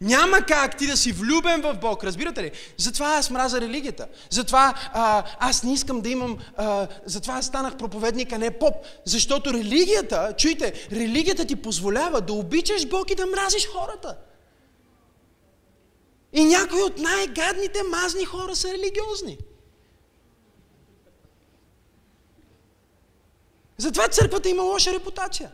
Няма 0.00 0.40
как 0.40 0.78
ти 0.78 0.86
да 0.86 0.96
си 0.96 1.12
влюбен 1.12 1.62
в 1.62 1.74
Бог, 1.80 2.04
разбирате 2.04 2.42
ли? 2.42 2.50
Затова 2.76 3.06
аз 3.06 3.30
мраза 3.30 3.60
религията. 3.60 4.06
Затова 4.30 4.74
а, 4.92 5.24
аз 5.38 5.62
не 5.62 5.72
искам 5.72 6.00
да 6.00 6.08
имам... 6.08 6.38
А, 6.56 6.88
затова 7.04 7.34
аз 7.34 7.46
станах 7.46 7.76
проповедник, 7.76 8.32
а 8.32 8.38
не 8.38 8.58
поп. 8.58 8.74
Защото 9.04 9.52
религията, 9.52 10.34
чуйте, 10.38 10.88
религията 10.92 11.44
ти 11.44 11.56
позволява 11.56 12.20
да 12.20 12.32
обичаш 12.32 12.86
Бог 12.86 13.10
и 13.10 13.14
да 13.14 13.26
мразиш 13.26 13.68
хората. 13.68 14.16
И 16.34 16.44
някои 16.44 16.82
от 16.82 16.98
най-гадните 16.98 17.82
мазни 17.82 18.24
хора 18.24 18.56
са 18.56 18.68
религиозни. 18.68 19.38
Затова 23.78 24.08
църквата 24.08 24.48
има 24.48 24.62
лоша 24.62 24.92
репутация. 24.92 25.50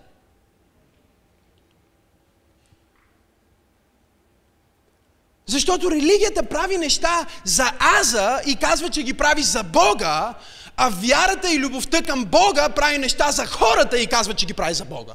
Защото 5.47 5.91
религията 5.91 6.43
прави 6.43 6.79
неща 6.79 7.27
за 7.45 7.73
Аза 8.01 8.41
и 8.47 8.57
казва, 8.57 8.91
че 8.91 9.03
ги 9.03 9.15
прави 9.15 9.43
за 9.43 9.63
Бога, 9.63 10.35
а 10.77 10.89
вярата 10.89 11.55
и 11.55 11.59
любовта 11.59 12.03
към 12.03 12.25
Бога 12.25 12.69
прави 12.69 12.99
неща 12.99 13.31
за 13.31 13.47
хората 13.47 13.99
и 13.99 14.07
казва, 14.07 14.35
че 14.35 14.47
ги 14.47 14.55
прави 14.55 14.75
за 14.75 14.85
Бога. 14.85 15.13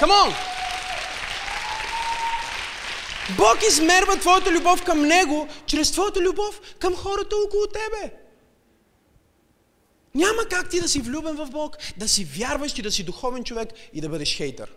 Come 0.00 0.10
on! 0.10 0.55
Бог 3.34 3.58
измерва 3.70 4.16
твоята 4.16 4.52
любов 4.52 4.84
към 4.84 5.02
Него 5.02 5.48
чрез 5.66 5.92
твоята 5.92 6.20
любов 6.20 6.60
към 6.78 6.96
хората 6.96 7.36
около 7.46 7.66
тебе. 7.66 8.14
Няма 10.14 10.44
как 10.50 10.70
ти 10.70 10.80
да 10.80 10.88
си 10.88 11.00
влюбен 11.00 11.36
в 11.36 11.50
Бог, 11.50 11.76
да 11.96 12.08
си 12.08 12.24
вярваш 12.24 12.78
и 12.78 12.82
да 12.82 12.92
си 12.92 13.04
духовен 13.04 13.44
човек 13.44 13.68
и 13.92 14.00
да 14.00 14.08
бъдеш 14.08 14.36
хейтър. 14.36 14.72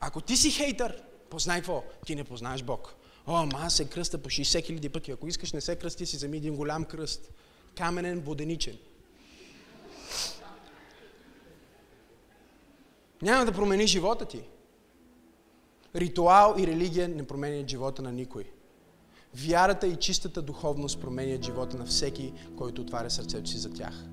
Ако 0.00 0.20
ти 0.20 0.36
си 0.36 0.50
хейтър, 0.50 1.02
познай 1.30 1.58
какво? 1.58 1.84
Ти 2.06 2.14
не 2.14 2.24
познаеш 2.24 2.62
Бог. 2.62 2.94
О, 3.26 3.36
ама 3.36 3.58
аз 3.62 3.74
се 3.76 3.84
кръста 3.84 4.18
по 4.18 4.28
60 4.28 4.66
хиляди 4.66 4.88
пъти. 4.88 5.10
Ако 5.10 5.28
искаш 5.28 5.52
не 5.52 5.60
се 5.60 5.76
кръсти, 5.76 6.06
си 6.06 6.16
вземи 6.16 6.36
един 6.36 6.56
голям 6.56 6.84
кръст. 6.84 7.30
Каменен, 7.76 8.20
воденичен. 8.20 8.78
Няма 13.22 13.44
да 13.44 13.52
промени 13.52 13.86
живота 13.86 14.24
ти. 14.24 14.42
Ритуал 15.96 16.54
и 16.58 16.66
религия 16.66 17.08
не 17.08 17.26
променят 17.26 17.70
живота 17.70 18.02
на 18.02 18.12
никой. 18.12 18.44
Вярата 19.34 19.86
и 19.86 19.96
чистата 19.96 20.42
духовност 20.42 21.00
променят 21.00 21.44
живота 21.44 21.76
на 21.76 21.86
всеки, 21.86 22.32
който 22.56 22.82
отваря 22.82 23.10
сърцето 23.10 23.50
си 23.50 23.58
за 23.58 23.72
тях. 23.72 24.04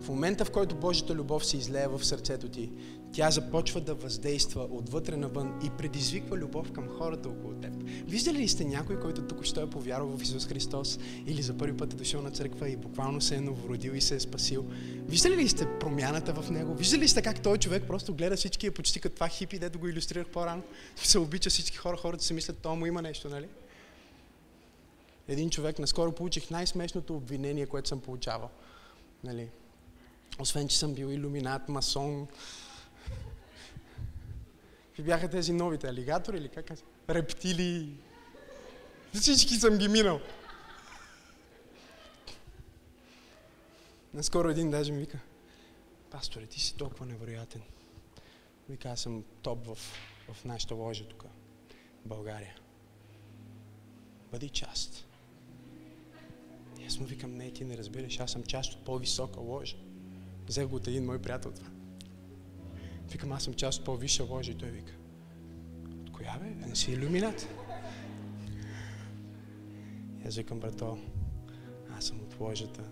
В 0.00 0.08
момента, 0.08 0.44
в 0.44 0.50
който 0.50 0.74
Божията 0.74 1.14
любов 1.14 1.46
се 1.46 1.56
излея 1.56 1.88
в 1.88 2.04
сърцето 2.04 2.48
ти, 2.48 2.72
тя 3.12 3.30
започва 3.30 3.80
да 3.80 3.94
въздейства 3.94 4.68
отвътре 4.70 5.16
навън 5.16 5.60
и 5.64 5.70
предизвиква 5.70 6.36
любов 6.36 6.72
към 6.72 6.88
хората 6.88 7.28
около 7.28 7.54
теб. 7.54 7.72
Виждали 8.06 8.38
ли 8.38 8.48
сте 8.48 8.64
някой, 8.64 9.00
който 9.00 9.22
тук 9.22 9.44
що 9.44 9.62
е 9.62 9.70
повярвал 9.70 10.16
в 10.16 10.22
Исус 10.22 10.46
Христос 10.46 10.98
или 11.26 11.42
за 11.42 11.58
първи 11.58 11.76
път 11.76 11.92
е 11.92 11.96
дошъл 11.96 12.22
на 12.22 12.30
църква 12.30 12.68
и 12.68 12.76
буквално 12.76 13.20
се 13.20 13.36
е 13.36 13.40
новородил 13.40 13.92
и 13.92 14.00
се 14.00 14.14
е 14.14 14.20
спасил? 14.20 14.66
Виждали 15.08 15.36
ли 15.36 15.48
сте 15.48 15.78
промяната 15.78 16.32
в 16.32 16.50
него? 16.50 16.74
Виждали 16.74 17.00
ли 17.00 17.08
сте 17.08 17.22
как 17.22 17.42
той 17.42 17.58
човек 17.58 17.84
просто 17.86 18.14
гледа 18.14 18.36
всички 18.36 18.66
е 18.66 18.70
почти 18.70 19.00
като 19.00 19.14
това 19.14 19.28
хипи, 19.28 19.58
дето 19.58 19.78
го 19.78 19.88
иллюстрирах 19.88 20.28
по-рано? 20.28 20.62
Се 20.96 21.18
обича 21.18 21.50
всички 21.50 21.76
хора, 21.76 21.96
хората 21.96 22.24
се 22.24 22.34
мислят, 22.34 22.58
то 22.58 22.76
му 22.76 22.86
има 22.86 23.02
нещо, 23.02 23.28
нали? 23.28 23.46
един 25.30 25.50
човек, 25.50 25.78
наскоро 25.78 26.12
получих 26.12 26.50
най-смешното 26.50 27.16
обвинение, 27.16 27.66
което 27.66 27.88
съм 27.88 28.00
получавал. 28.00 28.50
Нали? 29.24 29.48
Освен, 30.38 30.68
че 30.68 30.78
съм 30.78 30.94
бил 30.94 31.06
иллюминат, 31.06 31.68
масон. 31.68 32.28
Какви 35.00 35.10
бяха 35.12 35.28
тези 35.28 35.52
новите? 35.52 35.88
Алигатори 35.88 36.36
или 36.36 36.48
как? 36.48 36.72
Рептили. 37.10 37.96
Всички 39.14 39.54
съм 39.54 39.78
ги 39.78 39.88
минал. 39.88 40.20
Наскоро 44.14 44.48
един 44.48 44.70
даже 44.70 44.92
ми 44.92 44.98
вика, 44.98 45.18
пасторе, 46.10 46.46
ти 46.46 46.60
си 46.60 46.76
толкова 46.76 47.06
невероятен. 47.06 47.62
Вика, 48.68 48.88
аз 48.88 49.00
съм 49.00 49.24
топ 49.42 49.66
в, 49.66 49.78
в 50.32 50.44
нашата 50.44 50.74
ложа 50.74 51.08
тук, 51.08 51.22
в 52.04 52.08
България. 52.08 52.54
Бъди 54.30 54.48
част. 54.48 55.06
И 56.80 56.84
аз 56.84 56.98
му 56.98 57.06
викам, 57.06 57.36
не, 57.36 57.50
ти 57.50 57.64
не 57.64 57.76
разбираш, 57.76 58.20
аз 58.20 58.30
съм 58.30 58.42
част 58.42 58.72
от 58.72 58.84
по-висока 58.84 59.40
ложа. 59.40 59.76
Взех 60.46 60.66
го 60.66 60.76
от 60.76 60.86
един 60.86 61.04
мой 61.04 61.22
приятел 61.22 61.52
това. 61.52 61.79
Викам, 63.10 63.32
аз 63.32 63.42
съм 63.42 63.54
част 63.54 63.78
от 63.78 63.84
по-висша 63.84 64.24
ложа 64.24 64.50
и 64.52 64.54
той 64.54 64.68
вика, 64.68 64.92
от 66.00 66.12
коя 66.12 66.38
бе? 66.38 66.66
Не 66.66 66.76
си 66.76 66.92
иллюминат. 66.92 67.48
И 70.24 70.28
аз 70.28 70.36
викам, 70.36 70.60
брато, 70.60 70.98
аз 71.98 72.04
съм 72.04 72.20
от 72.20 72.40
ложата 72.40 72.82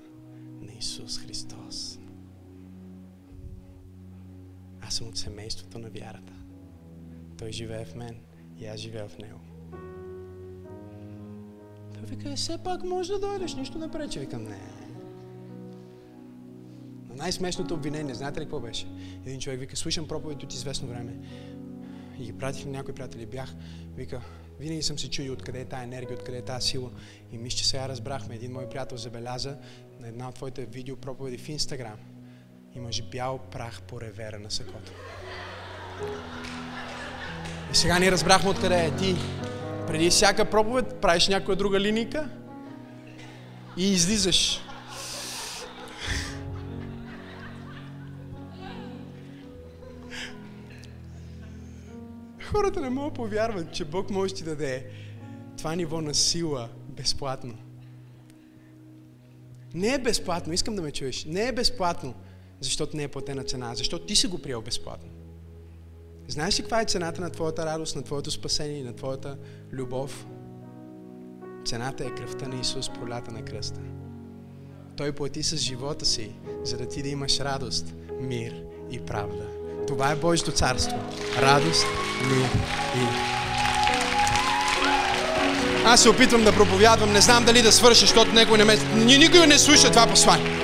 на 0.61 0.73
Исус 0.73 1.19
Христос. 1.19 1.99
Аз 4.81 4.95
съм 4.95 5.09
от 5.09 5.17
семейството 5.17 5.79
на 5.79 5.91
вярата. 5.91 6.33
Той 7.39 7.53
живее 7.53 7.85
в 7.85 7.95
мен 7.95 8.21
и 8.59 8.67
аз 8.67 8.81
живея 8.81 9.09
в 9.09 9.19
него. 9.19 9.41
Той 11.95 12.03
вика, 12.03 12.31
«Е, 12.31 12.37
все 12.37 12.59
пак 12.59 12.85
може 12.85 13.13
да 13.13 13.19
дойдеш, 13.19 13.55
нищо 13.55 13.79
не 13.79 13.91
пречи. 13.91 14.19
Викам, 14.19 14.45
не. 14.45 14.78
Но 17.19 17.25
най-смешното 17.25 17.75
обвинение, 17.75 18.15
знаете 18.15 18.41
ли 18.41 18.45
какво 18.45 18.61
беше? 18.61 18.87
Един 19.27 19.41
човек 19.41 19.61
вика, 19.61 19.77
слушам 19.77 20.09
проповед 20.09 20.43
от 20.43 20.53
известно 20.53 20.89
време. 20.89 21.13
И 22.19 22.25
ги 22.25 22.33
пратих 22.33 22.65
на 22.65 22.71
някои 22.71 22.95
приятели. 22.95 23.27
Бях, 23.27 23.55
вика, 23.97 24.21
винаги 24.61 24.83
съм 24.83 24.99
се 24.99 25.11
чудил 25.11 25.33
откъде 25.33 25.61
е 25.61 25.65
тази 25.65 25.85
енергия, 25.85 26.19
откъде 26.19 26.39
е 26.39 26.43
тази 26.43 26.69
сила. 26.69 26.91
И 27.33 27.39
мисля, 27.39 27.57
че 27.57 27.69
сега 27.69 27.89
разбрахме. 27.89 28.35
Един 28.35 28.53
мой 28.53 28.69
приятел 28.69 28.97
забеляза 28.97 29.57
на 30.01 30.09
една 30.09 30.29
от 30.29 30.35
твоите 30.35 30.67
видео 30.67 30.97
проповеди 30.97 31.39
в 31.39 31.49
Инстаграм. 31.49 31.99
Имаш 32.77 33.03
бял 33.11 33.39
прах 33.39 33.83
по 33.83 34.01
ревера 34.01 34.39
на 34.39 34.51
сакото. 34.51 34.93
И 37.73 37.77
сега 37.77 37.99
ние 37.99 38.11
разбрахме 38.11 38.51
откъде 38.51 38.85
е 38.85 38.97
ти. 38.97 39.17
Преди 39.87 40.11
всяка 40.11 40.51
проповед 40.51 41.01
правиш 41.01 41.29
някоя 41.29 41.57
друга 41.57 41.81
линейка 41.81 42.29
и 43.77 43.93
излизаш. 43.93 44.68
Хората 52.51 52.81
не 52.81 52.91
могат 52.91 53.15
повярват, 53.15 53.73
че 53.73 53.85
Бог 53.85 54.11
може 54.11 54.35
ти 54.35 54.45
даде 54.45 54.87
това 55.59 55.75
ниво 55.75 56.01
на 56.01 56.15
сила 56.15 56.69
безплатно. 56.89 57.55
Не 59.75 59.95
е 59.95 59.99
безплатно, 59.99 60.53
искам 60.53 60.77
да 60.77 60.83
ме 60.83 60.91
чуеш. 60.91 61.25
Не 61.25 61.49
е 61.49 61.53
безплатно, 61.53 62.15
защото 62.61 62.97
не 62.97 63.03
е 63.03 63.09
платена 63.09 63.45
цена, 63.45 63.75
защото 63.75 64.07
ти 64.07 64.17
си 64.17 64.27
го 64.27 64.39
приел 64.39 64.63
безплатно. 64.63 65.11
Знаеш 66.29 66.59
ли 66.59 66.63
каква 66.63 66.81
е 66.81 66.85
цената 66.85 67.21
на 67.21 67.31
твоята 67.31 67.67
радост, 67.67 67.97
на 67.97 68.03
твоето 68.03 68.31
спасение 68.31 68.79
и 68.79 68.83
на 68.83 68.97
твоята 68.97 69.39
любов? 69.73 70.27
Цената 71.65 72.05
е 72.05 72.15
кръвта 72.15 72.49
на 72.49 72.61
Исус, 72.61 72.89
пролята 72.89 73.31
на 73.31 73.45
кръста. 73.45 73.81
Той 74.97 75.13
плати 75.13 75.43
с 75.43 75.57
живота 75.57 76.07
си, 76.07 76.33
за 76.63 76.77
да 76.77 76.89
ти 76.89 77.03
да 77.03 77.09
имаш 77.09 77.41
радост, 77.41 77.95
мир 78.21 78.65
и 78.91 79.01
правда. 79.01 79.58
Това 79.89 80.11
е 80.11 80.17
Божието 80.17 80.53
царство. 80.53 80.97
Радост, 81.43 81.87
мир 82.31 82.49
и 82.97 83.29
аз 85.85 86.03
се 86.03 86.09
опитвам 86.09 86.45
да 86.45 86.53
проповядвам, 86.53 87.13
не 87.13 87.21
знам 87.21 87.45
дали 87.45 87.63
да 87.63 87.73
свърша, 87.73 88.01
защото 88.01 88.33
някой 88.33 88.59
не 88.59 88.65
ме... 88.65 88.77
Никой 88.95 89.47
не 89.47 89.59
слуша 89.59 89.91
това 89.91 90.07
послание. 90.07 90.59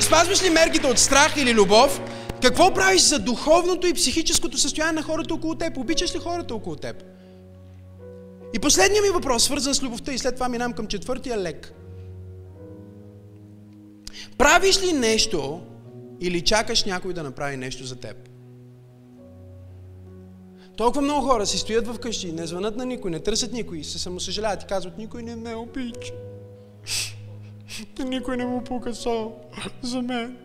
Спазваш 0.00 0.42
ли 0.42 0.50
мерките 0.50 0.86
от 0.86 0.98
страх 0.98 1.36
или 1.36 1.54
любов? 1.54 2.00
Какво 2.42 2.74
правиш 2.74 3.02
за 3.02 3.18
духовното 3.18 3.86
и 3.86 3.94
психическото 3.94 4.58
състояние 4.58 4.92
на 4.92 5.02
хората 5.02 5.34
около 5.34 5.54
теб? 5.54 5.76
Обичаш 5.76 6.14
ли 6.14 6.18
хората 6.18 6.54
около 6.54 6.76
теб? 6.76 7.02
И 8.54 8.58
последният 8.58 9.06
ми 9.06 9.10
въпрос, 9.10 9.44
свързан 9.44 9.74
с 9.74 9.82
любовта, 9.82 10.12
и 10.12 10.18
след 10.18 10.34
това 10.34 10.48
минам 10.48 10.72
към 10.72 10.86
четвъртия 10.86 11.38
лек. 11.38 11.72
Правиш 14.38 14.82
ли 14.82 14.92
нещо 14.92 15.60
или 16.20 16.40
чакаш 16.40 16.84
някой 16.84 17.12
да 17.12 17.22
направи 17.22 17.56
нещо 17.56 17.84
за 17.84 17.96
теб? 17.96 18.28
Толкова 20.76 21.02
много 21.02 21.26
хора 21.26 21.46
си 21.46 21.58
стоят 21.58 21.86
в 21.86 21.98
къщи, 21.98 22.32
не 22.32 22.46
звънат 22.46 22.76
на 22.76 22.86
никой, 22.86 23.10
не 23.10 23.20
търсят 23.20 23.52
никой, 23.52 23.84
се 23.84 23.98
самосъжаляват 23.98 24.62
и 24.62 24.66
казват, 24.66 24.98
никой 24.98 25.22
не 25.22 25.36
ме 25.36 25.54
обича. 25.54 26.12
Никой 28.04 28.36
не 28.36 28.46
му 28.46 28.64
пука 28.64 28.94
со 28.94 29.32
за 29.82 30.02
мен. 30.02 30.36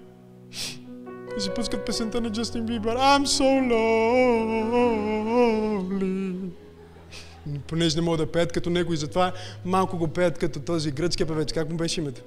И 1.37 1.41
си 1.41 1.49
пускат 1.55 1.85
песента 1.85 2.21
на 2.21 2.29
Джастин 2.29 2.65
Бибър. 2.65 2.97
I'm 2.97 3.25
so 3.25 3.43
lonely. 3.71 4.09
Понеже 7.67 7.95
не 7.95 8.01
могат 8.01 8.19
да 8.19 8.31
пеят 8.31 8.51
като 8.51 8.69
него 8.69 8.93
и 8.93 8.97
затова 8.97 9.31
малко 9.65 9.97
го 9.97 10.07
пеят 10.07 10.37
като 10.37 10.59
този 10.59 10.91
гръцки 10.91 11.25
певец. 11.25 11.53
Как 11.53 11.69
му 11.71 11.77
беше 11.77 12.01
името? 12.01 12.21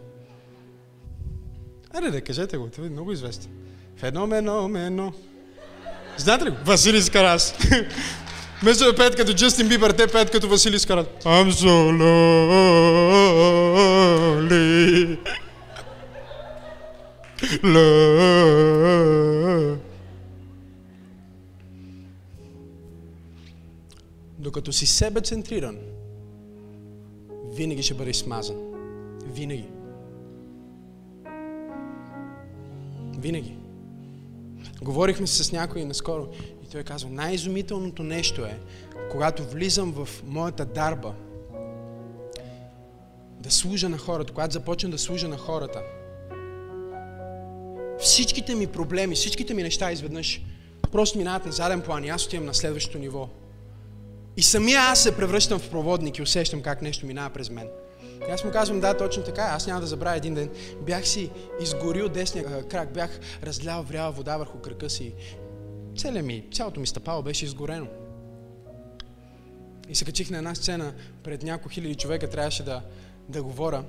Аре 1.94 2.10
да, 2.10 2.20
кажете 2.20 2.56
го, 2.56 2.68
това 2.68 2.86
е 2.86 2.90
много 2.90 3.12
известен. 3.12 3.50
Феномено, 3.96 5.12
Знаете 6.16 6.44
ли 6.44 6.50
го? 6.50 6.56
Василий 6.64 7.02
Скарас. 7.02 7.54
Вместо 8.62 8.84
да 8.84 8.96
пеят 8.96 9.16
като 9.16 9.32
Джастин 9.32 9.68
Бибър, 9.68 9.90
те 9.90 10.06
пеят 10.06 10.30
като 10.30 10.48
Василий 10.48 10.78
Скарас. 10.78 11.06
I'm 11.24 11.50
so 11.50 11.92
lonely. 12.02 12.78
Докато 24.38 24.72
си 24.72 24.86
себе 24.86 25.20
центриран, 25.20 25.78
винаги 27.54 27.82
ще 27.82 27.94
бъдеш 27.94 28.16
смазан. 28.16 28.56
Винаги. 29.26 29.81
Винаги. 33.22 33.56
Говорихме 34.82 35.26
с 35.26 35.52
някой 35.52 35.84
наскоро 35.84 36.28
и 36.64 36.68
той 36.72 36.82
казва, 36.82 37.10
най-изумителното 37.10 38.02
нещо 38.02 38.44
е, 38.44 38.58
когато 39.10 39.44
влизам 39.44 39.92
в 39.92 40.08
моята 40.26 40.64
дарба, 40.64 41.14
да 43.40 43.50
служа 43.50 43.88
на 43.88 43.98
хората, 43.98 44.32
когато 44.32 44.52
започна 44.52 44.90
да 44.90 44.98
служа 44.98 45.28
на 45.28 45.38
хората, 45.38 45.82
всичките 47.98 48.54
ми 48.54 48.66
проблеми, 48.66 49.14
всичките 49.14 49.54
ми 49.54 49.62
неща 49.62 49.92
изведнъж 49.92 50.40
просто 50.92 51.18
минават 51.18 51.46
на 51.46 51.52
заден 51.52 51.80
план 51.80 52.04
и 52.04 52.08
аз 52.08 52.26
отивам 52.26 52.46
на 52.46 52.54
следващото 52.54 52.98
ниво. 52.98 53.28
И 54.36 54.42
самия 54.42 54.80
аз 54.80 55.02
се 55.02 55.16
превръщам 55.16 55.58
в 55.58 55.70
проводник 55.70 56.18
и 56.18 56.22
усещам 56.22 56.62
как 56.62 56.82
нещо 56.82 57.06
минава 57.06 57.30
през 57.30 57.50
мен. 57.50 57.68
И 58.28 58.30
аз 58.30 58.44
му 58.44 58.50
казвам, 58.50 58.80
да, 58.80 58.96
точно 58.96 59.22
така. 59.22 59.42
Аз 59.42 59.66
няма 59.66 59.80
да 59.80 59.86
забравя 59.86 60.16
един 60.16 60.34
ден. 60.34 60.50
Бях 60.86 61.08
си 61.08 61.30
изгорил 61.60 62.08
десния 62.08 62.68
крак, 62.68 62.92
бях 62.92 63.20
разлял 63.42 63.82
врява 63.82 64.12
вода 64.12 64.36
върху 64.36 64.58
кръка 64.58 64.90
си. 64.90 65.14
Целият 65.96 66.26
ми, 66.26 66.44
цялото 66.52 66.80
ми 66.80 66.86
стъпало 66.86 67.22
беше 67.22 67.44
изгорено. 67.44 67.86
И 69.88 69.94
се 69.94 70.04
качих 70.04 70.30
на 70.30 70.38
една 70.38 70.54
сцена 70.54 70.94
пред 71.22 71.42
няколко 71.42 71.68
хиляди 71.68 71.94
човека, 71.94 72.30
трябваше 72.30 72.62
да, 72.62 72.82
да 73.28 73.42
говоря. 73.42 73.84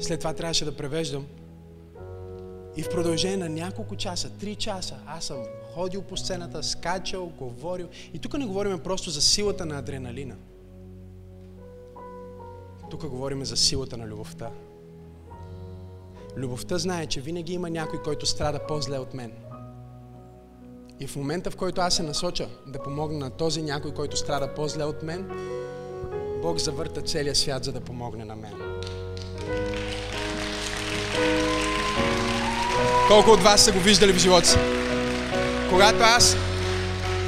След 0.00 0.20
това 0.20 0.32
трябваше 0.32 0.64
да 0.64 0.76
превеждам. 0.76 1.26
И 2.76 2.82
в 2.82 2.90
продължение 2.90 3.36
на 3.36 3.48
няколко 3.48 3.96
часа, 3.96 4.30
три 4.30 4.54
часа, 4.54 4.94
аз 5.06 5.24
съм 5.24 5.44
ходил 5.74 6.02
по 6.02 6.16
сцената, 6.16 6.62
скачал, 6.62 7.26
говорил. 7.26 7.88
И 8.14 8.18
тук 8.18 8.38
не 8.38 8.46
говорим 8.46 8.78
просто 8.78 9.10
за 9.10 9.22
силата 9.22 9.66
на 9.66 9.78
адреналина. 9.78 10.34
Тук 12.90 13.06
говорим 13.06 13.44
за 13.44 13.56
силата 13.56 13.96
на 13.96 14.06
любовта. 14.06 14.50
Любовта 16.36 16.78
знае, 16.78 17.06
че 17.06 17.20
винаги 17.20 17.52
има 17.52 17.70
някой, 17.70 18.02
който 18.02 18.26
страда 18.26 18.60
по-зле 18.68 18.98
от 18.98 19.14
мен. 19.14 19.32
И 21.00 21.06
в 21.06 21.16
момента, 21.16 21.50
в 21.50 21.56
който 21.56 21.80
аз 21.80 21.94
се 21.94 22.02
насоча 22.02 22.48
да 22.66 22.82
помогна 22.82 23.18
на 23.18 23.30
този 23.30 23.62
някой, 23.62 23.94
който 23.94 24.16
страда 24.16 24.54
по-зле 24.54 24.84
от 24.84 25.02
мен, 25.02 25.30
Бог 26.42 26.58
завърта 26.58 27.02
целия 27.02 27.34
свят, 27.34 27.64
за 27.64 27.72
да 27.72 27.80
помогне 27.80 28.24
на 28.24 28.36
мен. 28.36 28.54
Колко 33.08 33.30
от 33.30 33.42
вас 33.42 33.64
са 33.64 33.72
го 33.72 33.78
виждали 33.78 34.12
в 34.12 34.18
живота 34.18 34.46
си? 34.46 34.58
Когато 35.70 35.98
аз, 36.02 36.36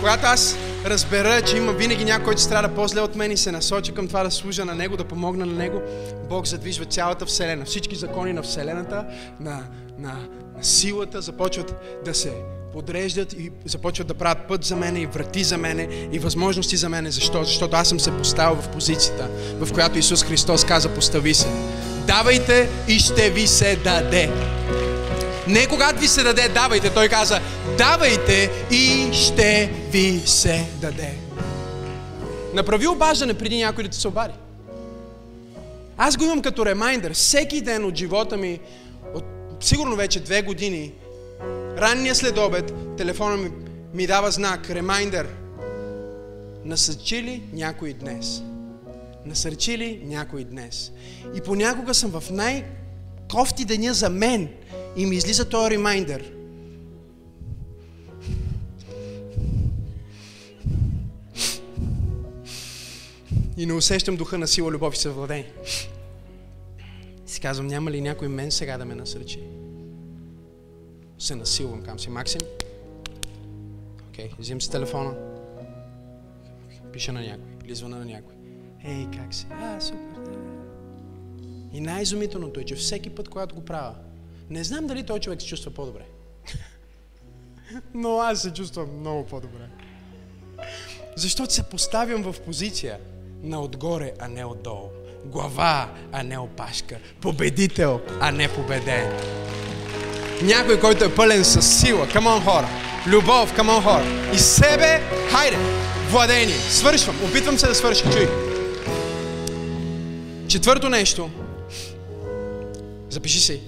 когато 0.01 0.27
аз 0.27 0.57
разбера, 0.91 1.43
че 1.43 1.57
има 1.57 1.73
винаги 1.73 2.05
някой, 2.05 2.25
който 2.25 2.41
страда 2.41 2.69
по-зле 2.75 3.01
от 3.01 3.17
мен 3.17 3.33
и 3.33 3.37
се 3.37 3.53
насоча 3.53 3.95
към 3.95 4.09
това 4.09 4.23
да 4.23 4.31
служа 4.31 4.65
на 4.65 4.75
Него, 4.75 4.97
да 4.97 5.05
помогна 5.05 5.47
на 5.47 5.53
Него, 5.53 5.83
Бог 6.29 6.47
задвижва 6.47 6.85
цялата 6.85 7.27
Вселена. 7.27 7.65
Всички 7.65 7.97
закони 7.97 8.33
на 8.33 8.43
Вселената, 8.43 9.05
на, 9.41 9.63
на, 9.99 10.13
на 10.57 10.65
силата 10.65 11.21
започват 11.21 11.75
да 12.05 12.15
се 12.15 12.33
подреждат 12.73 13.33
и 13.33 13.51
започват 13.65 14.07
да 14.07 14.15
правят 14.15 14.49
път 14.49 14.65
за 14.65 14.77
мене 14.77 15.01
и 15.01 15.07
врати 15.07 15.45
за 15.45 15.59
мене 15.59 16.09
и 16.13 16.19
възможности 16.19 16.77
за 16.77 16.89
мене. 16.89 17.11
Защо? 17.11 17.45
Защото 17.45 17.77
аз 17.77 17.89
съм 17.89 18.01
се 18.01 18.11
поставил 18.11 18.63
в 18.63 18.69
позицията, 18.69 19.29
в 19.61 19.73
която 19.73 19.99
Исус 19.99 20.25
Христос 20.25 20.65
каза, 20.65 20.89
постави 20.89 21.35
се. 21.35 21.49
Давайте 22.07 22.69
и 22.89 22.99
ще 22.99 23.31
ви 23.31 23.47
се 23.47 23.77
даде. 23.77 24.31
Не 25.49 25.67
когато 25.67 26.01
ви 26.01 26.09
се 26.09 26.23
даде, 26.23 26.49
давайте. 26.49 26.95
Той 26.95 27.09
каза, 27.09 27.41
давайте 27.79 28.51
и 28.71 29.11
ще 29.13 29.73
ви 29.93 30.23
се 30.27 30.67
даде. 30.81 31.15
Направи 32.55 32.87
обаждане 32.87 33.35
преди 33.35 33.59
някой 33.59 33.85
да 33.85 33.91
ти 33.91 33.99
се 33.99 34.09
обади. 34.09 34.35
Аз 35.97 36.17
го 36.17 36.25
имам 36.25 36.43
като 36.43 36.67
ремайндър. 36.67 37.13
Всеки 37.13 37.61
ден 37.61 37.85
от 37.85 37.97
живота 37.97 38.37
ми, 38.37 38.61
от 39.15 39.25
сигурно 39.61 39.97
вече 39.97 40.21
две 40.21 40.43
години, 40.43 40.93
ранния 41.79 42.15
следобед, 42.15 42.75
телефона 42.97 43.37
ми, 43.37 43.51
ми 43.95 44.07
дава 44.07 44.31
знак, 44.31 44.71
ремайндър. 44.71 45.29
Насърчи 46.65 47.23
ли 47.23 47.43
някой 47.53 47.93
днес? 47.93 48.43
Насърчи 49.27 49.79
ли 49.79 50.03
някой 50.05 50.45
днес? 50.45 50.93
И 51.37 51.41
понякога 51.41 51.95
съм 51.95 52.11
в 52.11 52.31
най-кофти 53.29 53.65
деня 53.65 53.95
за 53.95 54.11
мен 54.11 54.49
и 54.97 55.07
ми 55.07 55.17
излиза 55.17 55.49
този 55.49 55.71
ремайндър. 55.71 56.33
И 63.57 63.67
не 63.67 63.73
усещам 63.73 64.17
духа 64.17 64.39
на 64.39 64.47
сила, 64.47 64.71
любов 64.71 64.95
и 64.95 64.99
съвладение. 64.99 65.53
Си 67.27 67.41
казвам, 67.41 67.67
няма 67.67 67.91
ли 67.91 68.01
някой 68.01 68.29
мен 68.29 68.51
сега 68.51 68.79
да 68.79 68.85
ме 68.85 68.95
насръчи? 68.95 69.41
Се 71.19 71.35
насилвам, 71.35 71.83
кам 71.83 71.99
си, 71.99 72.11
Максим. 72.11 72.41
Окей, 74.09 74.29
okay, 74.29 74.39
взимам 74.39 74.61
си 74.61 74.71
телефона. 74.71 75.15
Пиша 76.93 77.13
на 77.13 77.21
някой, 77.21 77.53
или 77.65 77.89
на 77.89 78.05
някой. 78.05 78.35
Ей, 78.85 79.07
как 79.17 79.35
си? 79.35 79.47
А, 79.51 79.81
супер. 79.81 80.48
И 81.73 81.81
най-изумителното 81.81 82.61
е, 82.61 82.65
че 82.65 82.75
всеки 82.75 83.11
път, 83.11 83.29
когато 83.29 83.55
го 83.55 83.65
правя, 83.65 83.95
не 84.51 84.65
знам 84.65 84.87
дали 84.87 85.07
той 85.07 85.21
човек 85.21 85.43
се 85.43 85.47
чувства 85.47 85.71
по-добре. 85.71 86.05
Но 87.95 88.19
аз 88.19 88.43
се 88.43 88.53
чувствам 88.53 89.01
много 89.01 89.27
по-добре. 89.27 89.69
Защото 91.17 91.55
се 91.55 91.63
поставям 91.63 92.23
в 92.23 92.41
позиция 92.41 92.99
на 93.43 93.61
отгоре, 93.61 94.13
а 94.19 94.29
не 94.29 94.45
отдолу. 94.45 94.89
Глава, 95.25 95.89
а 96.13 96.23
не 96.23 96.39
опашка. 96.39 96.99
Победител, 97.21 98.01
а 98.21 98.31
не 98.31 98.49
победен. 98.49 99.13
Някой, 100.43 100.81
който 100.81 101.05
е 101.05 101.15
пълен 101.15 101.45
с 101.45 101.63
сила. 101.63 102.09
Камон 102.09 102.45
хора. 102.45 102.69
Любов, 103.07 103.55
камон 103.55 103.83
хора. 103.83 104.05
И 104.35 104.39
себе, 104.39 105.03
хайде, 105.31 105.57
владение. 106.11 106.55
Свършвам. 106.55 107.17
Опитвам 107.25 107.59
се 107.59 107.67
да 107.67 107.75
свърша. 107.75 108.13
Чуй. 108.13 108.29
Четвърто 110.49 110.89
нещо. 110.89 111.31
Запиши 113.11 113.41
си. 113.41 113.61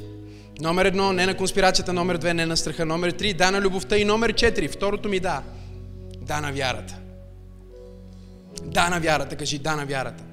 Номер 0.61 0.85
едно, 0.85 1.13
не 1.13 1.27
на 1.27 1.37
конспирацията, 1.37 1.93
номер 1.93 2.19
две, 2.19 2.35
не 2.35 2.47
на 2.47 2.57
страха, 2.57 2.87
номер 2.87 3.11
три, 3.11 3.35
да 3.35 3.51
на 3.51 3.61
любовта 3.61 3.97
и 3.97 4.05
номер 4.05 4.33
четири, 4.33 4.69
второто 4.69 5.09
ми 5.09 5.21
да. 5.21 5.43
Да 6.21 6.41
на 6.41 6.53
вярата. 6.53 6.99
Да 8.65 8.89
на 8.89 9.01
вярата, 9.01 9.37
кажи 9.37 9.59
да 9.59 9.77
на 9.77 9.87
вярата. 9.87 10.25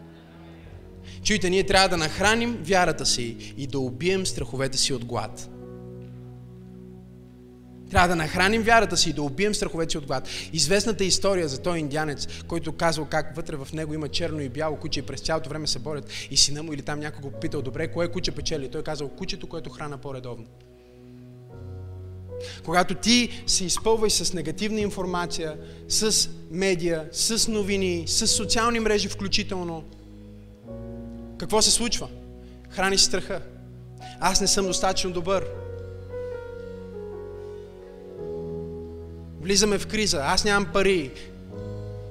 Чуйте, 1.24 1.50
ние 1.50 1.64
трябва 1.64 1.90
да 1.90 1.98
нахраним 1.98 2.58
вярата 2.64 3.06
си 3.06 3.54
и 3.58 3.68
да 3.68 3.80
убием 3.80 4.26
страховете 4.26 4.78
си 4.78 4.94
от 4.94 5.06
глад. 5.06 5.50
Трябва 7.90 8.08
да 8.08 8.16
нахраним 8.16 8.64
вярата 8.64 8.98
си 8.98 9.10
и 9.10 9.14
да 9.14 9.22
убием 9.22 9.56
страховете 9.56 9.92
си 9.92 9.98
от 9.98 10.06
глад. 10.06 10.30
Известната 10.54 11.04
история 11.04 11.48
за 11.48 11.62
този 11.62 11.80
индианец, 11.80 12.28
който 12.48 12.74
казал 12.74 13.06
как 13.06 13.36
вътре 13.36 13.56
в 13.56 13.68
него 13.74 13.94
има 13.94 14.10
черно 14.10 14.42
и 14.42 14.50
бяло 14.50 14.78
куче 14.78 15.00
и 15.00 15.04
през 15.04 15.22
цялото 15.22 15.50
време 15.50 15.68
се 15.68 15.80
борят 15.80 16.12
и 16.32 16.38
сина 16.38 16.64
му 16.64 16.74
или 16.74 16.82
там 16.82 17.00
някой 17.00 17.22
го 17.22 17.32
питал, 17.32 17.62
добре, 17.62 17.88
кое 17.88 18.08
куче 18.08 18.32
печели? 18.32 18.72
Той 18.72 18.84
казал, 18.84 19.10
кучето, 19.10 19.48
което 19.48 19.70
храна 19.70 19.98
по-редовно. 19.98 20.46
Когато 22.66 22.96
ти 22.96 23.44
се 23.48 23.66
изпълваш 23.66 24.14
с 24.14 24.34
негативна 24.34 24.80
информация, 24.80 25.56
с 25.90 26.30
медия, 26.52 27.10
с 27.12 27.48
новини, 27.48 28.04
с 28.08 28.28
социални 28.28 28.80
мрежи 28.80 29.08
включително, 29.08 29.84
какво 31.40 31.62
се 31.62 31.72
случва? 31.72 32.10
Храниш 32.70 33.02
страха. 33.02 33.42
Аз 34.20 34.42
не 34.42 34.48
съм 34.48 34.68
достатъчно 34.68 35.12
добър. 35.12 35.46
Влизаме 39.48 39.78
в 39.78 39.88
криза. 39.88 40.22
Аз 40.26 40.44
нямам 40.44 40.66
пари. 40.74 41.12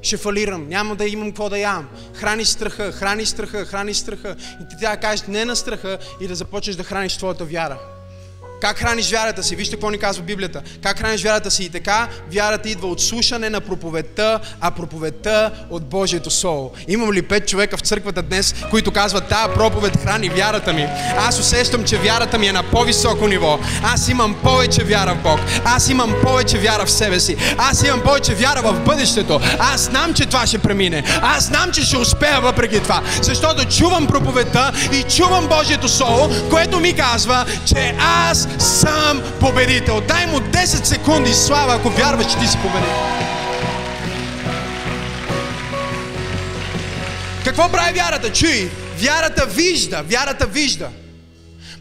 Ще 0.03 0.17
фалирам. 0.17 0.69
Няма 0.69 0.97
да 0.97 1.09
имам 1.09 1.29
какво 1.29 1.49
да 1.49 1.59
ям. 1.59 1.89
Храни 2.15 2.45
страха, 2.45 2.93
храни 2.93 3.27
страха, 3.27 3.65
храни 3.65 3.95
страха. 3.95 4.37
И 4.63 4.69
ти 4.69 4.77
трябва 4.81 4.97
да 4.97 5.01
кажеш 5.01 5.27
не 5.27 5.45
на 5.45 5.57
страха 5.57 5.99
и 6.21 6.29
да 6.29 6.35
започнеш 6.35 6.77
да 6.77 6.85
храниш 6.85 7.17
твоята 7.17 7.45
вяра. 7.45 7.79
Как 8.61 8.79
храниш 8.79 9.11
вярата 9.11 9.43
си? 9.43 9.57
Вижте 9.57 9.77
какво 9.77 9.91
ни 9.91 9.99
казва 9.99 10.23
Библията. 10.23 10.63
Как 10.83 10.99
храниш 10.99 11.23
вярата 11.23 11.51
си? 11.51 11.65
И 11.65 11.69
така, 11.69 12.09
вярата 12.33 12.69
идва 12.69 12.89
от 12.89 13.03
слушане 13.03 13.51
на 13.51 13.61
проповедта, 13.61 14.41
а 14.61 14.71
проповедта 14.71 15.51
от 15.71 15.85
Божието 15.85 16.31
Слово. 16.31 16.73
Имам 16.89 17.13
ли 17.13 17.23
пет 17.23 17.49
човека 17.49 17.77
в 17.77 17.81
църквата 17.81 18.23
днес, 18.23 18.55
които 18.71 18.93
казват, 18.93 19.29
тая 19.29 19.55
проповед 19.55 19.97
храни 20.03 20.29
вярата 20.29 20.73
ми. 20.73 20.87
Аз 21.19 21.41
усещам, 21.41 21.85
че 21.85 21.99
вярата 21.99 22.39
ми 22.39 22.47
е 22.47 22.53
на 22.53 22.63
по-високо 22.63 23.27
ниво. 23.29 23.59
Аз 23.83 24.09
имам 24.09 24.37
повече 24.43 24.85
вяра 24.85 25.15
в 25.15 25.23
Бог. 25.23 25.41
Аз 25.65 25.89
имам 25.89 26.15
повече 26.23 26.59
вяра 26.59 26.87
в 26.87 26.91
себе 26.91 27.21
си. 27.21 27.37
Аз 27.59 27.85
имам 27.85 28.01
повече 28.03 28.35
вяра 28.35 28.63
в 28.63 28.81
бъдещето. 28.85 29.41
Аз 29.59 29.81
знам, 29.81 30.15
че 30.15 30.27
това 30.27 30.47
ще 30.47 30.59
премине. 30.59 31.05
Аз 31.23 31.45
знам, 31.45 31.73
че 31.73 31.83
ще 31.83 31.97
успея 31.97 32.41
въпреки 32.41 32.81
това. 32.81 33.03
Защото 33.23 33.65
чувам 33.65 34.07
проповедта 34.07 34.73
и 34.93 35.03
чувам 35.03 35.49
Божието 35.49 35.89
Слово, 35.89 36.31
което 36.51 36.81
ми 36.81 36.93
казва, 36.93 37.45
че 37.67 37.95
аз 38.01 38.46
съм 38.59 39.23
победител. 39.41 40.01
Дай 40.01 40.27
му 40.27 40.39
10 40.39 40.65
секунди 40.65 41.35
слава, 41.35 41.75
ако 41.75 41.89
вярваш, 41.91 42.33
че 42.33 42.39
ти 42.39 42.47
си 42.47 42.57
победител. 42.63 43.17
Какво 47.45 47.73
прави 47.73 47.93
вярата? 47.95 48.33
Чуй, 48.33 48.71
вярата 48.99 49.47
вижда, 49.47 50.03
вярата 50.03 50.47
вижда. 50.47 50.89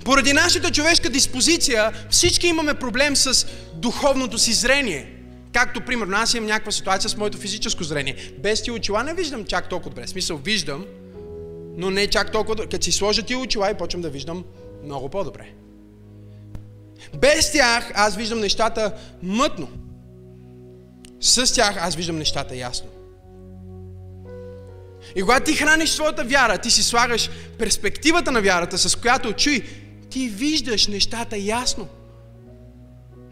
Поради 0.05 0.34
нашата 0.34 0.72
човешка 0.72 1.09
диспозиция 1.09 1.91
всички 2.09 2.47
имаме 2.47 2.74
проблем 2.74 3.16
с 3.16 3.47
духовното 3.74 4.38
си 4.38 4.53
зрение. 4.53 5.11
Както, 5.53 5.82
примерно, 5.82 6.18
аз 6.18 6.34
имам 6.34 6.47
някаква 6.47 6.72
ситуация 6.72 7.09
с 7.09 7.18
моето 7.18 7.38
физическо 7.38 7.84
зрение. 7.84 8.16
Без 8.39 8.61
ти 8.61 8.72
очила 8.72 9.03
не 9.03 9.13
виждам 9.13 9.45
чак 9.45 9.70
толкова 9.70 9.89
добре. 9.89 10.07
Смисъл, 10.07 10.38
виждам, 10.38 10.86
но 11.78 11.89
не 11.89 12.07
чак 12.07 12.32
толкова 12.32 12.55
добре. 12.55 12.70
Като 12.70 12.86
си 12.86 12.91
сложа 12.91 13.24
ти 13.24 13.36
очила 13.36 13.72
и 13.72 13.74
почвам 13.74 14.01
да 14.01 14.09
виждам 14.09 14.43
много 14.84 15.09
по-добре. 15.09 15.64
Без 17.22 17.51
тях 17.51 17.91
аз 17.95 18.16
виждам 18.16 18.39
нещата 18.39 18.93
мътно. 19.24 19.68
С 21.20 21.53
тях 21.53 21.78
аз 21.80 21.95
виждам 21.95 22.18
нещата 22.18 22.55
ясно. 22.55 22.88
И 25.16 25.22
когато 25.22 25.51
ти 25.51 25.57
храниш 25.57 25.89
своята 25.89 26.24
вяра, 26.24 26.57
ти 26.57 26.72
си 26.72 26.84
слагаш 26.84 27.30
перспективата 27.59 28.32
на 28.32 28.41
вярата, 28.41 28.78
с 28.78 28.95
която 28.95 29.34
чуй, 29.34 29.63
ти 30.09 30.30
виждаш 30.30 30.88
нещата 30.88 31.38
ясно. 31.38 31.88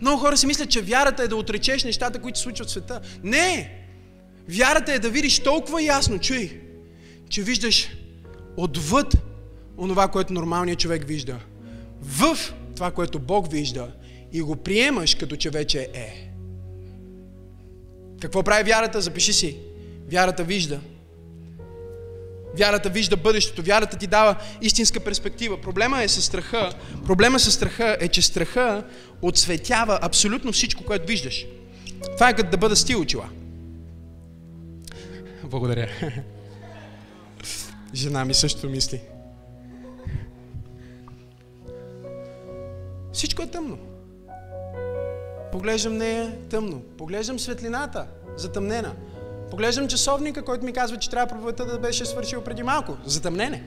Много 0.02 0.20
хора 0.20 0.38
си 0.38 0.48
мислят, 0.48 0.70
че 0.70 0.82
вярата 0.82 1.24
е 1.24 1.28
да 1.28 1.36
отречеш 1.36 1.84
нещата, 1.84 2.20
които 2.20 2.40
се 2.40 2.44
случват 2.44 2.68
в 2.68 2.72
света. 2.72 3.02
Не! 3.24 3.80
Вярата 4.50 4.94
е 4.94 5.00
да 5.00 5.10
видиш 5.10 5.40
толкова 5.40 5.84
ясно, 5.84 6.20
чуй, 6.20 6.62
че 7.30 7.42
виждаш 7.42 7.90
отвъд 8.58 9.18
онова, 9.78 10.08
което 10.08 10.34
нормалният 10.34 10.80
човек 10.80 11.04
вижда. 11.08 11.40
В 12.02 12.38
това, 12.76 12.92
което 12.92 13.20
Бог 13.20 13.52
вижда 13.52 13.92
и 14.32 14.42
го 14.42 14.56
приемаш 14.56 15.16
като 15.16 15.36
че 15.36 15.50
вече 15.50 15.90
е. 15.94 16.30
Какво 18.22 18.44
прави 18.44 18.64
вярата? 18.64 19.02
Запиши 19.02 19.34
си. 19.34 19.58
Вярата 20.12 20.44
вижда. 20.44 20.80
Вярата 22.58 22.90
вижда 22.90 23.18
бъдещето. 23.18 23.64
Вярата 23.64 23.98
ти 23.98 24.08
дава 24.08 24.36
истинска 24.62 25.00
перспектива. 25.00 25.62
Проблема 25.62 26.04
е 26.04 26.08
с 26.08 26.22
страха. 26.22 26.74
Проблема 27.06 27.40
с 27.40 27.52
страха 27.52 27.98
е, 28.00 28.08
че 28.08 28.22
страха 28.22 28.84
отсветява 29.22 30.00
абсолютно 30.02 30.52
всичко, 30.52 30.84
което 30.84 31.08
виждаш. 31.08 31.46
Това 32.14 32.30
е 32.30 32.36
като 32.36 32.50
да 32.50 32.58
бъда 32.58 32.76
стил 32.76 33.02
очила. 33.02 33.30
Благодаря. 35.44 35.90
Жена 37.94 38.26
ми 38.26 38.34
също 38.34 38.70
мисли. 38.70 39.02
Всичко 43.24 43.42
е 43.42 43.48
тъмно. 43.48 43.78
Поглеждам 45.52 45.98
нея 45.98 46.38
тъмно. 46.50 46.82
Поглеждам 46.98 47.40
светлината 47.40 48.06
затъмнена. 48.38 48.94
Поглеждам 49.50 49.88
часовника, 49.88 50.46
който 50.46 50.66
ми 50.66 50.74
казва, 50.74 50.98
че 50.98 51.10
трябва 51.10 51.28
проповедта 51.28 51.66
да 51.66 51.80
беше 51.80 52.06
свършил 52.06 52.42
преди 52.42 52.64
малко. 52.64 52.98
Затъмнене. 53.06 53.64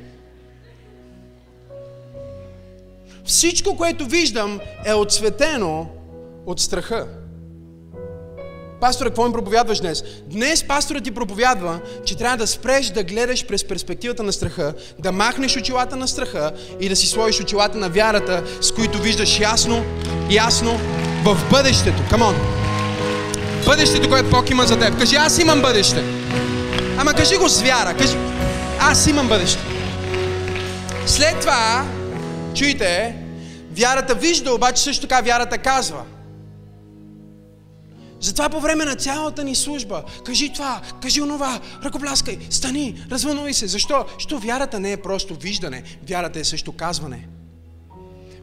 Всичко, 3.24 3.76
което 3.76 4.06
виждам, 4.06 4.60
е 4.84 4.94
отсветено 4.94 5.88
от 6.46 6.60
страха. 6.60 7.08
Пастора, 8.86 9.08
какво 9.08 9.26
им 9.26 9.32
проповядваш 9.32 9.80
днес? 9.80 10.04
Днес 10.26 10.64
пасторът 10.64 11.04
ти 11.04 11.10
проповядва, 11.10 11.80
че 12.04 12.16
трябва 12.16 12.36
да 12.36 12.46
спреш 12.46 12.86
да 12.86 13.02
гледаш 13.02 13.46
през 13.46 13.64
перспективата 13.64 14.22
на 14.22 14.32
страха, 14.32 14.74
да 14.98 15.12
махнеш 15.12 15.56
очилата 15.56 15.96
на 15.96 16.08
страха 16.08 16.52
и 16.80 16.88
да 16.88 16.96
си 16.96 17.06
сложиш 17.06 17.40
очилата 17.40 17.78
на 17.78 17.88
вярата, 17.88 18.42
с 18.60 18.72
които 18.72 18.98
виждаш 18.98 19.40
ясно, 19.40 19.84
ясно 20.30 20.78
в 21.24 21.50
бъдещето. 21.50 22.02
Камон! 22.10 22.36
Бъдещето, 23.64 24.08
което 24.08 24.30
Бог 24.30 24.50
има 24.50 24.66
за 24.66 24.78
теб. 24.78 24.98
Кажи, 24.98 25.16
аз 25.16 25.38
имам 25.38 25.62
бъдеще. 25.62 26.04
Ама 26.98 27.14
кажи 27.14 27.36
го 27.36 27.48
с 27.48 27.62
вяра. 27.62 27.96
Кажи, 27.98 28.16
аз 28.80 29.06
имам 29.06 29.28
бъдеще. 29.28 29.62
След 31.06 31.40
това, 31.40 31.84
чуйте, 32.54 33.16
вярата 33.76 34.14
вижда, 34.14 34.54
обаче 34.54 34.82
също 34.82 35.06
така 35.06 35.20
вярата 35.20 35.58
казва– 35.58 36.02
затова 38.26 38.48
по 38.48 38.60
време 38.60 38.84
на 38.84 38.96
цялата 38.96 39.44
ни 39.44 39.54
служба, 39.54 40.04
кажи 40.24 40.52
това, 40.52 40.80
кажи 41.02 41.22
онова, 41.22 41.60
ръкопляскай, 41.84 42.38
стани, 42.50 43.04
развълнуй 43.10 43.54
се. 43.54 43.66
Защо? 43.66 44.04
Защото 44.14 44.38
вярата 44.38 44.80
не 44.80 44.92
е 44.92 44.96
просто 44.96 45.34
виждане, 45.34 45.82
вярата 46.08 46.38
е 46.38 46.44
също 46.44 46.72
казване. 46.72 47.28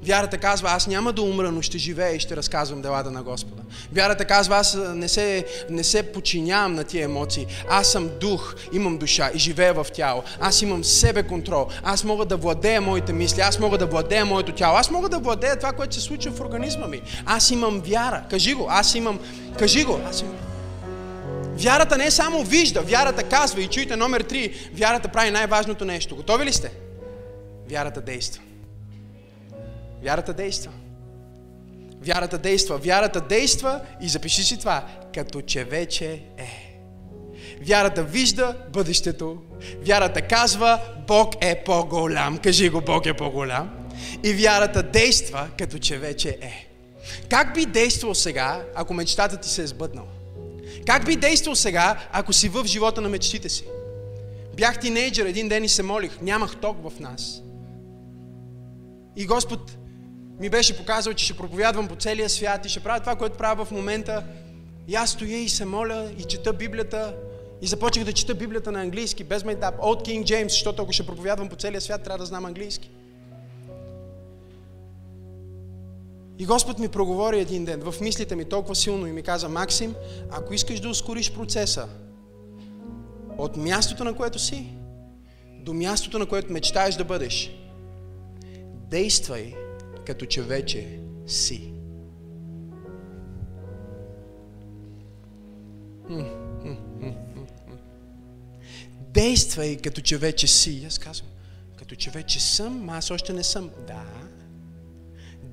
Вярата 0.05 0.37
казва, 0.37 0.69
аз 0.71 0.87
няма 0.87 1.13
да 1.13 1.21
умра, 1.21 1.51
но 1.51 1.61
ще 1.61 1.77
живея 1.77 2.15
и 2.15 2.19
ще 2.19 2.35
разказвам 2.35 2.81
делата 2.81 3.11
на 3.11 3.23
Господа. 3.23 3.61
Вярата 3.93 4.25
казва, 4.25 4.57
аз 4.57 4.77
не 4.93 5.07
се, 5.07 5.45
не 5.69 5.83
се 5.83 6.03
подчинявам 6.03 6.73
на 6.73 6.83
тия 6.83 7.03
емоции. 7.03 7.47
Аз 7.69 7.91
съм 7.91 8.09
дух, 8.19 8.55
имам 8.73 8.97
душа 8.97 9.31
и 9.33 9.39
живея 9.39 9.73
в 9.73 9.87
тяло. 9.93 10.23
Аз 10.39 10.61
имам 10.61 10.83
себе 10.83 11.23
контрол. 11.23 11.67
Аз 11.83 12.03
мога 12.03 12.25
да 12.25 12.37
владея 12.37 12.81
моите 12.81 13.13
мисли. 13.13 13.41
Аз 13.41 13.59
мога 13.59 13.77
да 13.77 13.85
владея 13.85 14.25
моето 14.25 14.51
тяло. 14.51 14.77
Аз 14.77 14.91
мога 14.91 15.09
да 15.09 15.19
владея 15.19 15.57
това, 15.57 15.71
което 15.71 15.95
се 15.95 16.01
случва 16.01 16.31
в 16.31 16.41
организма 16.41 16.87
ми. 16.87 17.01
Аз 17.25 17.51
имам 17.51 17.81
вяра. 17.85 18.23
Кажи 18.29 18.53
го. 18.53 18.67
Аз 18.69 18.95
имам... 18.95 19.19
Кажи 19.59 19.83
го. 19.83 19.99
Аз 20.09 20.21
имам... 20.21 20.35
Вярата 21.55 21.97
не 21.97 22.05
е 22.05 22.11
само 22.11 22.43
вижда, 22.43 22.81
вярата 22.81 23.23
казва 23.23 23.61
и 23.61 23.67
чуйте 23.67 23.95
номер 23.95 24.23
3, 24.23 24.53
вярата 24.73 25.07
прави 25.07 25.31
най-важното 25.31 25.85
нещо. 25.85 26.15
Готови 26.15 26.45
ли 26.45 26.53
сте? 26.53 26.71
Вярата 27.69 28.01
действа. 28.01 28.41
Вярата 30.03 30.33
действа. 30.33 30.71
Вярата 32.01 32.37
действа. 32.37 32.77
Вярата 32.77 33.21
действа 33.21 33.81
и 34.01 34.09
запиши 34.09 34.43
си 34.43 34.59
това, 34.59 34.85
като 35.13 35.41
че 35.41 35.63
вече 35.63 36.21
е. 36.37 36.79
Вярата 37.61 38.03
вижда 38.03 38.57
бъдещето. 38.73 39.37
Вярата 39.85 40.21
казва, 40.21 40.81
Бог 41.07 41.33
е 41.41 41.63
по-голям. 41.63 42.37
Кажи 42.37 42.69
го, 42.69 42.81
Бог 42.81 43.05
е 43.05 43.13
по-голям. 43.13 43.69
И 44.23 44.33
вярата 44.33 44.83
действа, 44.83 45.47
като 45.57 45.77
че 45.77 45.97
вече 45.97 46.29
е. 46.29 46.67
Как 47.29 47.53
би 47.53 47.65
действал 47.65 48.15
сега, 48.15 48.63
ако 48.75 48.93
мечтата 48.93 49.37
ти 49.37 49.49
се 49.49 49.63
е 49.63 49.67
сбъднала? 49.67 50.07
Как 50.85 51.05
би 51.05 51.15
действал 51.15 51.55
сега, 51.55 51.99
ако 52.11 52.33
си 52.33 52.49
в 52.49 52.65
живота 52.65 53.01
на 53.01 53.09
мечтите 53.09 53.49
си? 53.49 53.63
Бях 54.57 54.79
тинейджър, 54.79 55.25
един 55.25 55.49
ден 55.49 55.63
и 55.63 55.69
се 55.69 55.83
молих. 55.83 56.21
Нямах 56.21 56.55
ток 56.61 56.77
в 56.89 56.99
нас. 56.99 57.41
И 59.15 59.25
Господ 59.25 59.71
ми 60.43 60.49
беше 60.49 60.77
показал, 60.77 61.13
че 61.13 61.25
ще 61.25 61.37
проповядвам 61.37 61.87
по 61.87 61.95
целия 61.95 62.29
свят 62.29 62.65
и 62.65 62.69
ще 62.69 62.79
правя 62.79 62.99
това, 62.99 63.15
което 63.15 63.37
правя 63.37 63.65
в 63.65 63.71
момента. 63.71 64.23
И 64.87 64.95
аз 64.95 65.09
стоя 65.09 65.37
и 65.37 65.49
се 65.49 65.65
моля 65.65 66.11
и 66.17 66.23
чета 66.23 66.53
Библията. 66.53 67.15
И 67.61 67.67
започнах 67.67 68.05
да 68.05 68.13
чета 68.13 68.35
Библията 68.35 68.71
на 68.71 68.81
английски, 68.81 69.23
без 69.23 69.43
майтап, 69.43 69.75
от 69.79 70.03
Кинг 70.03 70.25
Джеймс, 70.25 70.53
защото 70.53 70.81
ако 70.83 70.91
ще 70.91 71.05
проповядвам 71.05 71.49
по 71.49 71.55
целия 71.55 71.81
свят, 71.81 72.03
трябва 72.03 72.17
да 72.17 72.25
знам 72.25 72.45
английски. 72.45 72.91
И 76.39 76.45
Господ 76.45 76.79
ми 76.79 76.87
проговори 76.87 77.39
един 77.39 77.65
ден 77.65 77.81
в 77.81 78.01
мислите 78.01 78.35
ми 78.35 78.45
толкова 78.45 78.75
силно 78.75 79.07
и 79.07 79.11
ми 79.11 79.21
каза, 79.21 79.49
Максим, 79.49 79.95
ако 80.31 80.53
искаш 80.53 80.79
да 80.79 80.89
ускориш 80.89 81.31
процеса 81.31 81.87
от 83.37 83.57
мястото, 83.57 84.03
на 84.03 84.13
което 84.13 84.39
си, 84.39 84.73
до 85.59 85.73
мястото, 85.73 86.19
на 86.19 86.25
което 86.25 86.53
мечтаеш 86.53 86.95
да 86.95 87.03
бъдеш, 87.03 87.51
действай 88.89 89.62
като 90.05 90.25
че 90.25 90.41
вече 90.41 90.99
си. 91.27 91.73
Действай 99.13 99.77
като 99.77 100.01
че 100.01 100.17
вече 100.17 100.47
си. 100.47 100.83
Аз 100.87 100.99
казвам, 100.99 101.29
като 101.75 101.95
че 101.95 102.11
вече 102.11 102.39
съм, 102.39 102.89
аз 102.89 103.11
още 103.11 103.33
не 103.33 103.43
съм. 103.43 103.69
Да, 103.87 104.05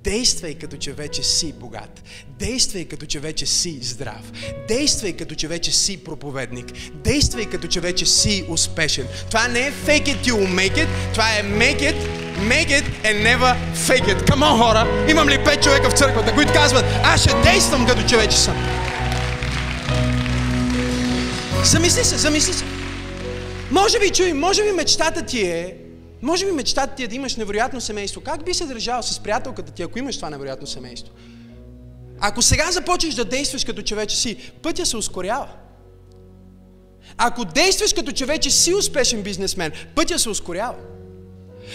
Действай 0.05 0.55
като 0.55 0.77
че 0.77 0.93
вече 0.93 1.23
си 1.23 1.53
богат. 1.53 2.03
Действай 2.39 2.85
като 2.85 3.07
че 3.07 3.21
вече 3.21 3.47
си 3.47 3.79
здрав. 3.83 4.33
Действай 4.69 5.13
като 5.13 5.35
че 5.35 5.49
вече 5.49 5.73
си 5.73 6.05
проповедник. 6.05 6.67
Действай 6.95 7.47
като 7.47 7.67
че 7.67 7.81
вече 7.81 8.07
си 8.07 8.45
успешен. 8.49 9.07
Това 9.29 9.49
не 9.49 9.61
е 9.61 9.73
fake 9.73 10.07
it 10.07 10.25
till 10.25 10.55
make 10.55 10.77
it, 10.77 10.89
това 11.13 11.31
е 11.31 11.43
make 11.43 11.81
it, 11.81 11.97
make 12.49 12.69
it 12.69 12.85
and 13.05 13.37
never 13.37 13.57
fake 13.75 14.07
it. 14.07 14.31
Come 14.31 14.43
on, 14.43 14.59
хора! 14.59 15.07
Имам 15.11 15.29
ли 15.29 15.45
пет 15.45 15.63
човека 15.63 15.91
в 15.91 15.99
църквата, 15.99 16.35
които 16.35 16.53
казват, 16.53 16.85
аз 17.05 17.21
ще 17.21 17.43
действам 17.43 17.87
като 17.87 18.09
че 18.09 18.17
вече 18.17 18.37
съм. 18.39 18.57
Замисли 21.65 22.05
се, 22.05 22.17
замисли 22.17 22.53
се. 22.53 22.65
Може 23.71 23.99
би, 23.99 24.11
чуй, 24.11 24.33
може 24.33 24.65
би 24.65 24.73
мечтата 24.73 25.27
ти 25.27 25.41
е 25.41 25.77
може 26.23 26.47
би 26.47 26.53
мечтата 26.53 26.95
ти 26.95 27.05
е 27.05 27.09
да 27.09 27.15
имаш 27.15 27.37
невероятно 27.37 27.81
семейство. 27.81 28.21
Как 28.21 28.45
би 28.45 28.55
се 28.55 28.67
държал 28.67 29.03
с 29.03 29.21
приятелката 29.21 29.73
ти, 29.73 29.83
ако 29.83 29.99
имаш 29.99 30.17
това 30.17 30.31
невероятно 30.31 30.67
семейство? 30.67 31.15
Ако 32.21 32.43
сега 32.43 32.73
започнеш 32.73 33.15
да 33.15 33.25
действаш 33.25 33.65
като 33.65 33.83
че 33.83 33.95
вече 33.95 34.17
си, 34.17 34.53
пътя 34.63 34.87
се 34.87 34.97
ускорява. 34.97 35.49
Ако 37.17 37.45
действаш 37.45 37.93
като 37.93 38.13
че 38.13 38.27
вече 38.27 38.51
си 38.51 38.75
успешен 38.75 39.23
бизнесмен, 39.23 39.73
пътя 39.95 40.19
се 40.19 40.29
ускорява. 40.29 40.75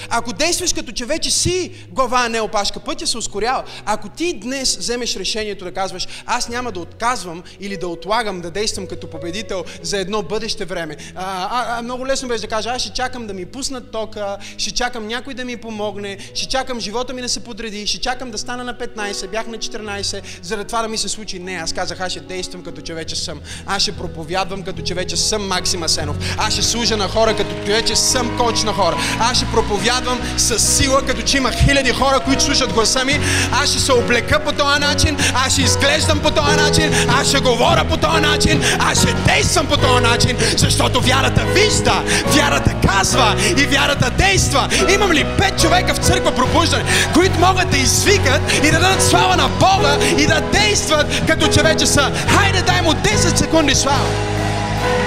Ако 0.10 0.34
действаш 0.34 0.74
като 0.74 0.92
че 0.92 1.06
вече 1.06 1.32
си 1.32 1.72
глава, 1.90 2.24
а 2.26 2.30
не 2.30 2.42
опашка, 2.42 2.80
пътя 2.80 3.08
се 3.08 3.18
ускорява. 3.18 3.64
Ако 3.86 4.10
ти 4.10 4.34
днес 4.34 4.78
вземеш 4.78 5.16
решението 5.16 5.66
да 5.66 5.72
казваш, 5.72 6.08
аз 6.26 6.50
няма 6.50 6.72
да 6.72 6.80
отказвам 6.80 7.44
или 7.60 7.78
да 7.78 7.88
отлагам 7.88 8.42
да 8.42 8.52
действам 8.52 8.88
като 8.88 9.10
победител 9.10 9.66
за 9.82 9.98
едно 9.98 10.24
бъдеще 10.24 10.66
време. 10.66 10.98
А, 11.16 11.48
а, 11.52 11.80
а 11.80 11.82
много 11.82 12.08
лесно 12.08 12.28
беше 12.28 12.42
да 12.42 12.48
кажа, 12.48 12.70
аз 12.70 12.82
ще 12.82 12.94
чакам 12.94 13.28
да 13.28 13.34
ми 13.34 13.46
пуснат 13.46 13.92
тока, 13.92 14.38
ще 14.58 14.72
чакам 14.72 15.08
някой 15.08 15.34
да 15.34 15.46
ми 15.46 15.58
помогне, 15.58 16.18
ще 16.34 16.48
чакам 16.48 16.80
живота 16.80 17.14
ми 17.14 17.22
да 17.22 17.30
се 17.30 17.44
подреди, 17.44 17.88
ще 17.88 18.00
чакам 18.00 18.32
да 18.32 18.38
стана 18.38 18.64
на 18.64 18.74
15, 18.74 19.28
бях 19.28 19.48
на 19.48 19.58
14, 19.58 20.22
за 20.42 20.58
да 20.58 20.64
това 20.64 20.82
да 20.82 20.88
ми 20.88 20.98
се 20.98 21.10
случи. 21.10 21.40
Не, 21.40 21.54
аз 21.54 21.74
казах, 21.74 22.00
аз 22.00 22.12
ще 22.12 22.20
действам 22.20 22.64
като 22.64 22.82
че 22.82 22.94
вече 22.94 23.16
съм. 23.16 23.42
Аз 23.66 23.82
ще 23.82 23.92
проповядвам 23.92 24.64
като 24.64 24.82
че 24.82 24.94
вече 24.94 25.18
съм 25.18 25.48
Максим 25.48 25.84
Асенов. 25.84 26.18
Аз 26.38 26.54
ще 26.54 26.62
служа 26.62 26.98
на 26.98 27.08
хора 27.08 27.36
като 27.36 27.66
че 27.66 27.72
вече 27.72 27.96
съм 27.96 28.38
коч 28.38 28.64
на 28.64 28.74
хора. 28.74 28.98
Аз 29.20 29.38
ще 29.38 29.46
проповядвам 29.46 29.85
проповядвам 29.86 30.20
с 30.38 30.60
сила, 30.60 31.02
като 31.02 31.22
че 31.22 31.38
има 31.38 31.52
хиляди 31.52 31.92
хора, 31.92 32.20
които 32.20 32.44
слушат 32.44 32.74
гласа 32.74 33.06
ми. 33.06 33.20
Аз 33.52 33.70
ще 33.70 33.80
се 33.80 33.92
облека 33.92 34.40
по 34.40 34.52
този 34.52 34.80
начин, 34.80 35.18
аз 35.46 35.54
ще 35.54 35.62
изглеждам 35.62 36.20
по 36.20 36.32
този 36.32 36.56
начин, 36.56 36.94
аз 37.20 37.28
ще 37.28 37.40
говоря 37.40 37.84
по 37.84 37.98
този 37.98 38.22
начин, 38.22 38.64
аз 38.80 39.02
ще 39.02 39.14
действам 39.14 39.68
по 39.68 39.78
този 39.78 40.04
начин, 40.04 40.38
защото 40.58 41.02
вярата 41.02 41.42
вижда, 41.54 42.04
вярата 42.26 42.72
казва 42.88 43.36
и 43.58 43.66
вярата 43.66 44.10
действа. 44.10 44.70
Имам 44.94 45.12
ли 45.12 45.26
пет 45.38 45.62
човека 45.62 45.94
в 45.94 45.98
църква 45.98 46.36
пробуждане, 46.36 46.84
които 47.14 47.40
могат 47.40 47.70
да 47.70 47.78
извикат 47.78 48.42
и 48.64 48.72
да 48.72 48.80
дадат 48.80 49.04
слава 49.04 49.36
на 49.36 49.48
Бога 49.48 49.98
и 50.18 50.28
да 50.28 50.42
действат 50.42 51.28
като 51.28 51.48
че 51.48 51.62
вече 51.62 51.86
са. 51.86 52.12
Хайде 52.28 52.62
дай 52.62 52.82
му 52.82 52.92
10 52.92 53.36
секунди 53.36 53.76
слава. 53.76 54.06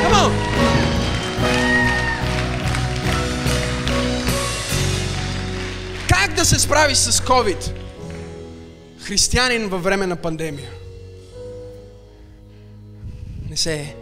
Come 0.04 0.14
on. 0.14 0.47
Се 6.48 6.58
справи 6.58 6.94
с 6.94 7.12
COVID? 7.12 7.72
Християнин 8.98 9.68
във 9.68 9.82
време 9.82 10.06
на 10.06 10.16
пандемия. 10.16 10.70
Не 13.50 13.56
се 13.56 13.96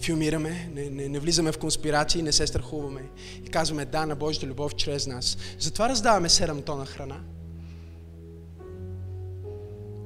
филмираме, 0.00 0.70
не, 0.74 0.90
не, 0.90 1.08
не 1.08 1.18
влизаме 1.18 1.52
в 1.52 1.58
конспирации, 1.58 2.22
не 2.22 2.32
се 2.32 2.46
страхуваме. 2.46 3.02
И 3.44 3.48
казваме 3.48 3.84
да 3.84 4.06
на 4.06 4.16
Божията 4.16 4.46
любов 4.46 4.74
чрез 4.74 5.06
нас. 5.06 5.36
Затова 5.58 5.88
раздаваме 5.88 6.28
7 6.28 6.64
тона 6.64 6.86
храна. 6.86 7.20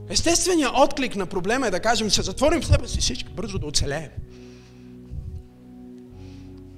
Естественият 0.08 0.72
отклик 0.76 1.16
на 1.16 1.26
проблема 1.26 1.66
е 1.66 1.70
да 1.70 1.80
кажем, 1.80 2.10
се 2.10 2.22
затворим 2.22 2.60
в 2.60 2.66
себе 2.66 2.88
си 2.88 3.00
всички, 3.00 3.32
бързо 3.32 3.58
да 3.58 3.66
оцелеем. 3.66 4.10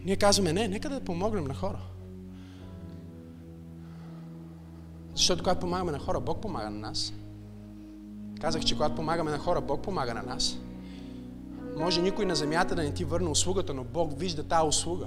Ние 0.05 0.16
казваме, 0.16 0.53
не, 0.53 0.68
нека 0.68 0.88
да 0.88 1.01
помогнем 1.01 1.45
на 1.45 1.55
хора. 1.55 1.78
Защото 5.14 5.42
когато 5.42 5.60
помагаме 5.60 5.92
на 5.92 5.98
хора, 5.98 6.20
Бог 6.20 6.40
помага 6.40 6.70
на 6.70 6.78
нас. 6.78 7.12
Казах, 8.40 8.64
че 8.64 8.74
когато 8.74 8.94
помагаме 8.94 9.30
на 9.30 9.38
хора, 9.38 9.60
Бог 9.60 9.82
помага 9.82 10.14
на 10.14 10.22
нас. 10.22 10.58
Може 11.76 12.02
никой 12.02 12.24
на 12.24 12.34
земята 12.34 12.74
да 12.74 12.82
не 12.82 12.94
ти 12.94 13.04
върне 13.04 13.28
услугата, 13.28 13.74
но 13.74 13.84
Бог 13.84 14.18
вижда 14.18 14.42
тази 14.42 14.68
услуга. 14.68 15.06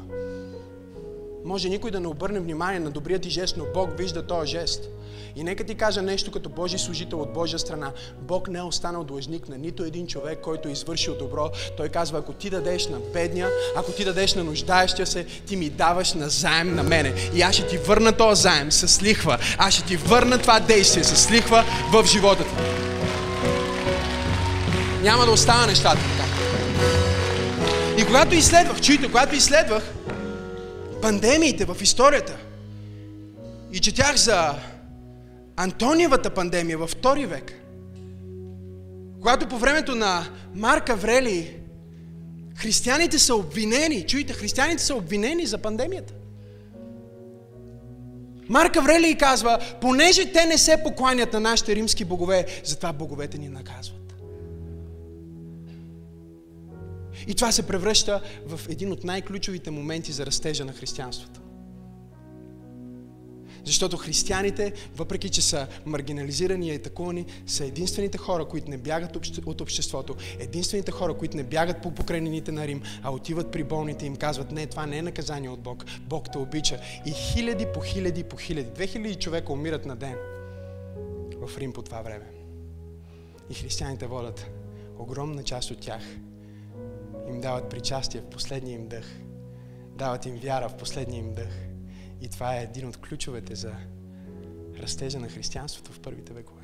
Може 1.47 1.69
никой 1.69 1.91
да 1.91 1.99
не 1.99 2.07
обърне 2.07 2.39
внимание 2.39 2.79
на 2.79 2.91
добрият 2.91 3.21
ти 3.21 3.29
жест, 3.29 3.57
но 3.57 3.65
Бог 3.73 3.89
вижда 3.97 4.27
този 4.27 4.51
жест. 4.51 4.89
И 5.35 5.43
нека 5.43 5.63
ти 5.63 5.75
кажа 5.75 6.01
нещо 6.01 6.31
като 6.31 6.49
Божий 6.49 6.79
служител 6.79 7.21
от 7.21 7.33
Божия 7.33 7.59
страна. 7.59 7.91
Бог 8.21 8.47
не 8.47 8.59
е 8.59 8.61
останал 8.61 9.03
длъжник 9.03 9.49
на 9.49 9.57
нито 9.57 9.83
един 9.83 10.07
човек, 10.07 10.39
който 10.41 10.69
е 10.69 10.71
извършил 10.71 11.17
добро. 11.17 11.49
Той 11.77 11.89
казва, 11.89 12.19
ако 12.19 12.33
ти 12.33 12.49
дадеш 12.49 12.87
на 12.87 12.99
бедния, 13.13 13.49
ако 13.75 13.91
ти 13.91 14.05
дадеш 14.05 14.35
на 14.35 14.43
нуждаещия 14.43 15.07
се, 15.07 15.23
ти 15.23 15.55
ми 15.55 15.69
даваш 15.69 16.13
на 16.13 16.29
заем 16.29 16.75
на 16.75 16.83
мене. 16.83 17.13
И 17.33 17.41
аз 17.41 17.55
ще 17.55 17.67
ти 17.67 17.77
върна 17.77 18.11
този 18.11 18.41
заем 18.41 18.71
с 18.71 19.03
лихва. 19.03 19.37
Аз 19.57 19.73
ще 19.73 19.85
ти 19.85 19.97
върна 19.97 20.37
това 20.37 20.59
действие 20.59 21.03
с 21.03 21.31
лихва 21.31 21.65
в 21.93 22.05
живота 22.05 22.43
ти. 22.43 22.49
Няма 25.03 25.25
да 25.25 25.31
остава 25.31 25.65
нещата 25.65 25.97
така. 25.97 26.29
И 28.01 28.05
когато 28.05 28.35
изследвах, 28.35 28.81
чуйте, 28.81 29.07
когато 29.07 29.35
изследвах 29.35 29.96
пандемиите 31.07 31.65
в 31.65 31.77
историята 31.81 32.37
и 33.71 33.79
четях 33.79 34.15
за 34.15 34.55
Антониевата 35.55 36.29
пандемия 36.29 36.77
във 36.77 36.89
втори 36.89 37.25
век, 37.25 37.53
когато 39.21 39.47
по 39.47 39.57
времето 39.57 39.95
на 39.95 40.27
Марк 40.55 40.89
Аврели 40.89 41.55
християните 42.55 43.19
са 43.19 43.35
обвинени, 43.35 44.05
чуйте, 44.07 44.33
християните 44.33 44.83
са 44.83 44.95
обвинени 44.95 45.45
за 45.45 45.57
пандемията. 45.57 46.13
Марк 48.49 48.77
Аврелий 48.77 49.17
казва, 49.17 49.59
понеже 49.81 50.31
те 50.31 50.45
не 50.45 50.57
се 50.57 50.83
покланят 50.83 51.33
на 51.33 51.39
нашите 51.39 51.75
римски 51.75 52.05
богове, 52.05 52.45
затова 52.63 52.93
боговете 52.93 53.37
ни 53.37 53.49
наказват. 53.49 54.06
И 57.27 57.35
това 57.35 57.51
се 57.51 57.67
превръща 57.67 58.21
в 58.45 58.59
един 58.69 58.91
от 58.91 59.03
най-ключовите 59.03 59.71
моменти 59.71 60.11
за 60.11 60.25
растежа 60.25 60.65
на 60.65 60.73
християнството. 60.73 61.41
Защото 63.65 63.97
християните, 63.97 64.73
въпреки 64.95 65.29
че 65.29 65.41
са 65.41 65.67
маргинализирани 65.85 66.67
и 66.67 66.75
атакувани, 66.75 67.25
са 67.45 67.65
единствените 67.65 68.17
хора, 68.17 68.45
които 68.45 68.69
не 68.69 68.77
бягат 68.77 69.15
от 69.45 69.61
обществото, 69.61 70.15
единствените 70.39 70.91
хора, 70.91 71.13
които 71.13 71.37
не 71.37 71.43
бягат 71.43 71.81
по 71.81 71.91
покрайнините 71.91 72.51
на 72.51 72.67
Рим, 72.67 72.81
а 73.03 73.11
отиват 73.11 73.51
при 73.51 73.63
болните 73.63 74.05
и 74.05 74.07
им 74.07 74.15
казват, 74.15 74.51
не, 74.51 74.65
това 74.65 74.85
не 74.85 74.97
е 74.97 75.01
наказание 75.01 75.49
от 75.49 75.59
Бог, 75.59 75.85
Бог 76.01 76.31
те 76.31 76.37
обича. 76.37 76.79
И 77.05 77.11
хиляди 77.11 77.65
по 77.73 77.81
хиляди 77.81 78.23
по 78.23 78.37
хиляди, 78.37 78.69
две 78.75 78.87
хиляди 78.87 79.15
човека 79.15 79.53
умират 79.53 79.85
на 79.85 79.95
ден 79.95 80.15
в 81.41 81.57
Рим 81.57 81.73
по 81.73 81.81
това 81.81 82.01
време. 82.01 82.25
И 83.49 83.53
християните 83.53 84.07
водят 84.07 84.45
огромна 84.99 85.43
част 85.43 85.71
от 85.71 85.79
тях 85.79 86.01
им 87.27 87.41
дават 87.41 87.69
причастие 87.69 88.21
в 88.21 88.29
последния 88.29 88.75
им 88.75 88.87
дъх. 88.87 89.05
Дават 89.97 90.25
им 90.25 90.35
вяра 90.43 90.69
в 90.69 90.77
последния 90.77 91.19
им 91.19 91.33
дъх. 91.33 91.67
И 92.21 92.29
това 92.29 92.55
е 92.55 92.63
един 92.63 92.87
от 92.87 92.97
ключовете 92.97 93.55
за 93.55 93.71
растежа 94.81 95.19
на 95.19 95.29
християнството 95.29 95.91
в 95.91 95.99
първите 95.99 96.33
векове. 96.33 96.63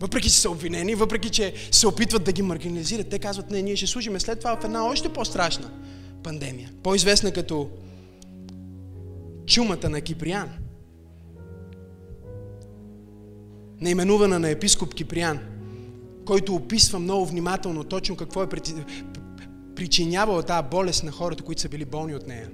Въпреки, 0.00 0.30
че 0.30 0.40
са 0.40 0.50
обвинени, 0.50 0.94
въпреки, 0.94 1.30
че 1.30 1.54
се 1.72 1.86
опитват 1.86 2.24
да 2.24 2.32
ги 2.32 2.42
маргинализират, 2.42 3.08
те 3.08 3.18
казват, 3.18 3.50
не, 3.50 3.62
ние 3.62 3.76
ще 3.76 3.86
служиме 3.86 4.20
след 4.20 4.38
това 4.38 4.56
в 4.56 4.64
една 4.64 4.86
още 4.86 5.12
по-страшна 5.12 5.70
пандемия, 6.22 6.72
по-известна 6.82 7.32
като 7.32 7.70
чумата 9.46 9.90
на 9.90 10.00
Киприян, 10.00 10.50
наименувана 13.80 14.38
на 14.38 14.50
епископ 14.50 14.94
Киприян– 14.94 15.40
който 16.30 16.54
описва 16.54 16.98
много 16.98 17.26
внимателно 17.26 17.84
точно 17.84 18.16
какво 18.16 18.42
е 18.42 18.48
причинявала 19.76 20.42
тази 20.42 20.68
болест 20.70 21.04
на 21.04 21.12
хората, 21.12 21.42
които 21.42 21.60
са 21.60 21.68
били 21.68 21.84
болни 21.84 22.14
от 22.14 22.26
нея. 22.26 22.50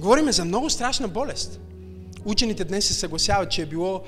Говориме 0.00 0.32
за 0.32 0.44
много 0.44 0.70
страшна 0.70 1.08
болест. 1.08 1.60
Учените 2.24 2.64
днес 2.64 2.86
се 2.86 2.94
съгласяват, 2.94 3.50
че 3.50 3.62
е 3.62 3.66
било 3.66 4.02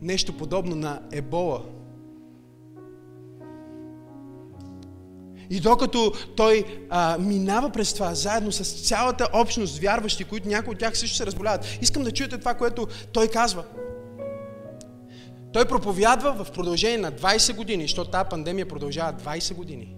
нещо 0.00 0.36
подобно 0.36 0.76
на 0.76 1.00
ебола. 1.12 1.62
И 5.50 5.60
докато 5.60 6.12
той 6.36 6.64
а, 6.90 7.18
минава 7.18 7.70
през 7.70 7.94
това, 7.94 8.14
заедно 8.14 8.52
с 8.52 8.88
цялата 8.88 9.28
общност 9.32 9.78
вярващи, 9.78 10.24
които 10.24 10.48
някои 10.48 10.72
от 10.72 10.78
тях 10.78 10.98
също 10.98 11.16
се 11.16 11.26
разболяват, 11.26 11.78
искам 11.80 12.02
да 12.02 12.12
чуете 12.12 12.38
това, 12.38 12.54
което 12.54 12.86
той 13.12 13.28
казва. 13.28 13.64
Той 15.52 15.64
проповядва 15.64 16.44
в 16.44 16.50
продължение 16.50 16.98
на 16.98 17.12
20 17.12 17.56
години, 17.56 17.82
защото 17.82 18.10
тази 18.10 18.28
пандемия 18.30 18.68
продължава 18.68 19.12
20 19.12 19.54
години. 19.54 19.96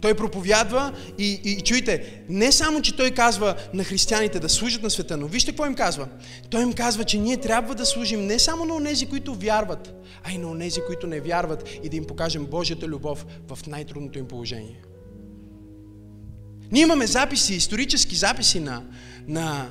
Той 0.00 0.14
проповядва 0.14 0.92
и, 1.18 1.40
и 1.44 1.60
чуйте, 1.60 2.24
не 2.28 2.52
само, 2.52 2.82
че 2.82 2.96
той 2.96 3.10
казва 3.10 3.54
на 3.74 3.84
християните 3.84 4.40
да 4.40 4.48
служат 4.48 4.82
на 4.82 4.90
света, 4.90 5.16
но 5.16 5.26
вижте 5.26 5.50
какво 5.50 5.66
им 5.66 5.74
казва. 5.74 6.08
Той 6.50 6.62
им 6.62 6.72
казва, 6.72 7.04
че 7.04 7.18
ние 7.18 7.36
трябва 7.36 7.74
да 7.74 7.86
служим 7.86 8.26
не 8.26 8.38
само 8.38 8.64
на 8.64 8.74
онези, 8.74 9.06
които 9.06 9.34
вярват, 9.34 9.94
а 10.24 10.32
и 10.32 10.38
на 10.38 10.50
онези, 10.50 10.80
които 10.86 11.06
не 11.06 11.20
вярват 11.20 11.68
и 11.82 11.88
да 11.88 11.96
им 11.96 12.04
покажем 12.04 12.46
Божията 12.46 12.88
любов 12.88 13.26
в 13.48 13.66
най-трудното 13.66 14.18
им 14.18 14.28
положение. 14.28 14.82
Ние 16.72 16.82
имаме 16.82 17.06
записи, 17.06 17.54
исторически 17.54 18.16
записи 18.16 18.60
на, 18.60 18.82
на 19.28 19.70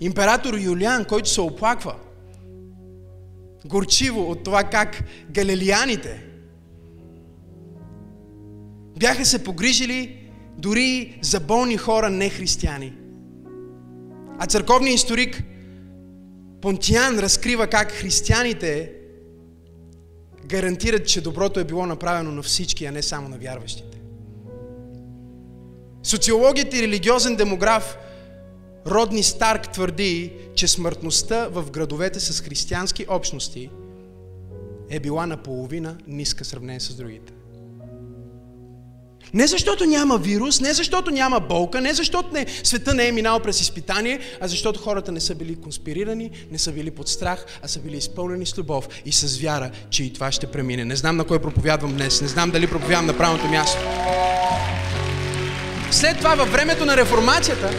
император 0.00 0.54
Юлиан, 0.54 1.04
който 1.04 1.30
се 1.30 1.40
оплаква 1.40 1.94
горчиво 3.64 4.30
от 4.30 4.44
това 4.44 4.64
как 4.64 5.02
галилияните 5.30 6.26
бяха 8.98 9.24
се 9.24 9.44
погрижили 9.44 10.16
дори 10.58 11.18
за 11.22 11.40
болни 11.40 11.76
хора, 11.76 12.10
не 12.10 12.28
християни. 12.28 12.92
А 14.38 14.46
църковният 14.46 14.96
историк 14.96 15.42
Понтиян 16.62 17.18
разкрива 17.18 17.66
как 17.66 17.92
християните 17.92 18.92
гарантират, 20.46 21.06
че 21.06 21.20
доброто 21.20 21.60
е 21.60 21.64
било 21.64 21.86
направено 21.86 22.32
на 22.32 22.42
всички, 22.42 22.84
а 22.84 22.92
не 22.92 23.02
само 23.02 23.28
на 23.28 23.38
вярващите. 23.38 23.98
Социологът 26.02 26.74
и 26.74 26.82
религиозен 26.82 27.36
демограф 27.36 27.98
Родни 28.86 29.22
Старк 29.22 29.72
твърди, 29.72 30.32
че 30.54 30.68
смъртността 30.68 31.48
в 31.48 31.70
градовете 31.70 32.20
с 32.20 32.40
християнски 32.40 33.06
общности 33.08 33.70
е 34.90 35.00
била 35.00 35.26
наполовина 35.26 35.96
ниска 36.06 36.44
сравнение 36.44 36.80
с 36.80 36.94
другите. 36.94 37.32
Не 39.34 39.46
защото 39.46 39.84
няма 39.84 40.18
вирус, 40.18 40.60
не 40.60 40.72
защото 40.72 41.10
няма 41.10 41.40
болка, 41.40 41.80
не 41.80 41.94
защото 41.94 42.32
не, 42.32 42.46
света 42.62 42.94
не 42.94 43.08
е 43.08 43.12
минал 43.12 43.40
през 43.40 43.60
изпитание, 43.60 44.20
а 44.40 44.48
защото 44.48 44.80
хората 44.80 45.12
не 45.12 45.20
са 45.20 45.34
били 45.34 45.56
конспирирани, 45.56 46.30
не 46.50 46.58
са 46.58 46.72
били 46.72 46.90
под 46.90 47.08
страх, 47.08 47.46
а 47.62 47.68
са 47.68 47.80
били 47.80 47.96
изпълнени 47.96 48.46
с 48.46 48.58
любов 48.58 48.88
и 49.04 49.12
с 49.12 49.38
вяра, 49.38 49.70
че 49.90 50.04
и 50.04 50.12
това 50.12 50.32
ще 50.32 50.46
премине. 50.46 50.84
Не 50.84 50.96
знам 50.96 51.16
на 51.16 51.24
кой 51.24 51.38
проповядвам 51.38 51.92
днес, 51.92 52.20
не 52.20 52.28
знам 52.28 52.50
дали 52.50 52.66
проповядвам 52.66 53.06
на 53.06 53.16
правилното 53.16 53.48
място. 53.48 53.78
След 55.90 56.18
това, 56.18 56.34
във 56.34 56.52
времето 56.52 56.84
на 56.84 56.96
реформацията, 56.96 57.70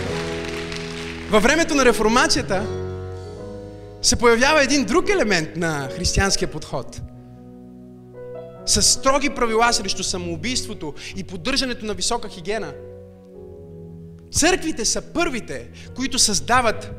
във 1.29 1.43
времето 1.43 1.75
на 1.75 1.85
реформацията 1.85 2.65
се 4.01 4.15
появява 4.15 4.63
един 4.63 4.85
друг 4.85 5.09
елемент 5.09 5.55
на 5.55 5.89
християнския 5.95 6.51
подход. 6.51 7.01
С 8.65 8.81
строги 8.81 9.29
правила 9.29 9.73
срещу 9.73 10.03
самоубийството 10.03 10.93
и 11.15 11.23
поддържането 11.23 11.85
на 11.85 11.93
висока 11.93 12.29
хигиена. 12.29 12.73
Църквите 14.31 14.85
са 14.85 15.01
първите, 15.01 15.69
които 15.95 16.19
създават 16.19 16.91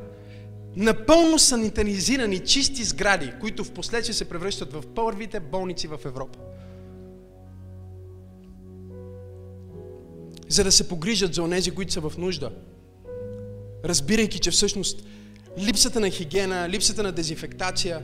напълно 0.77 1.39
санитаризирани 1.39 2.39
чисти 2.39 2.85
сгради, 2.85 3.33
които 3.41 3.65
в 3.65 3.71
последствие 3.71 4.15
се 4.15 4.29
превръщат 4.29 4.73
в 4.73 4.83
първите 4.95 5.41
болници 5.41 5.89
в 5.89 5.99
Европа. 6.05 6.39
За 10.49 10.65
да 10.65 10.73
се 10.73 10.89
погрижат 10.89 11.35
за 11.35 11.43
онези, 11.43 11.71
които 11.71 11.93
са 11.93 12.01
в 12.01 12.13
нужда 12.19 12.51
разбирайки, 13.85 14.39
че 14.39 14.51
всъщност 14.51 15.05
липсата 15.59 16.01
на 16.01 16.11
хигиена, 16.11 16.69
липсата 16.69 17.03
на 17.03 17.13
дезинфектация 17.13 18.03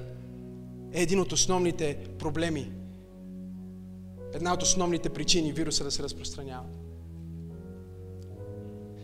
е 0.92 1.02
един 1.02 1.20
от 1.20 1.32
основните 1.32 1.98
проблеми. 2.18 2.72
Една 4.34 4.52
от 4.52 4.62
основните 4.62 5.08
причини 5.08 5.52
вируса 5.52 5.84
да 5.84 5.90
се 5.90 6.02
разпространява. 6.02 6.64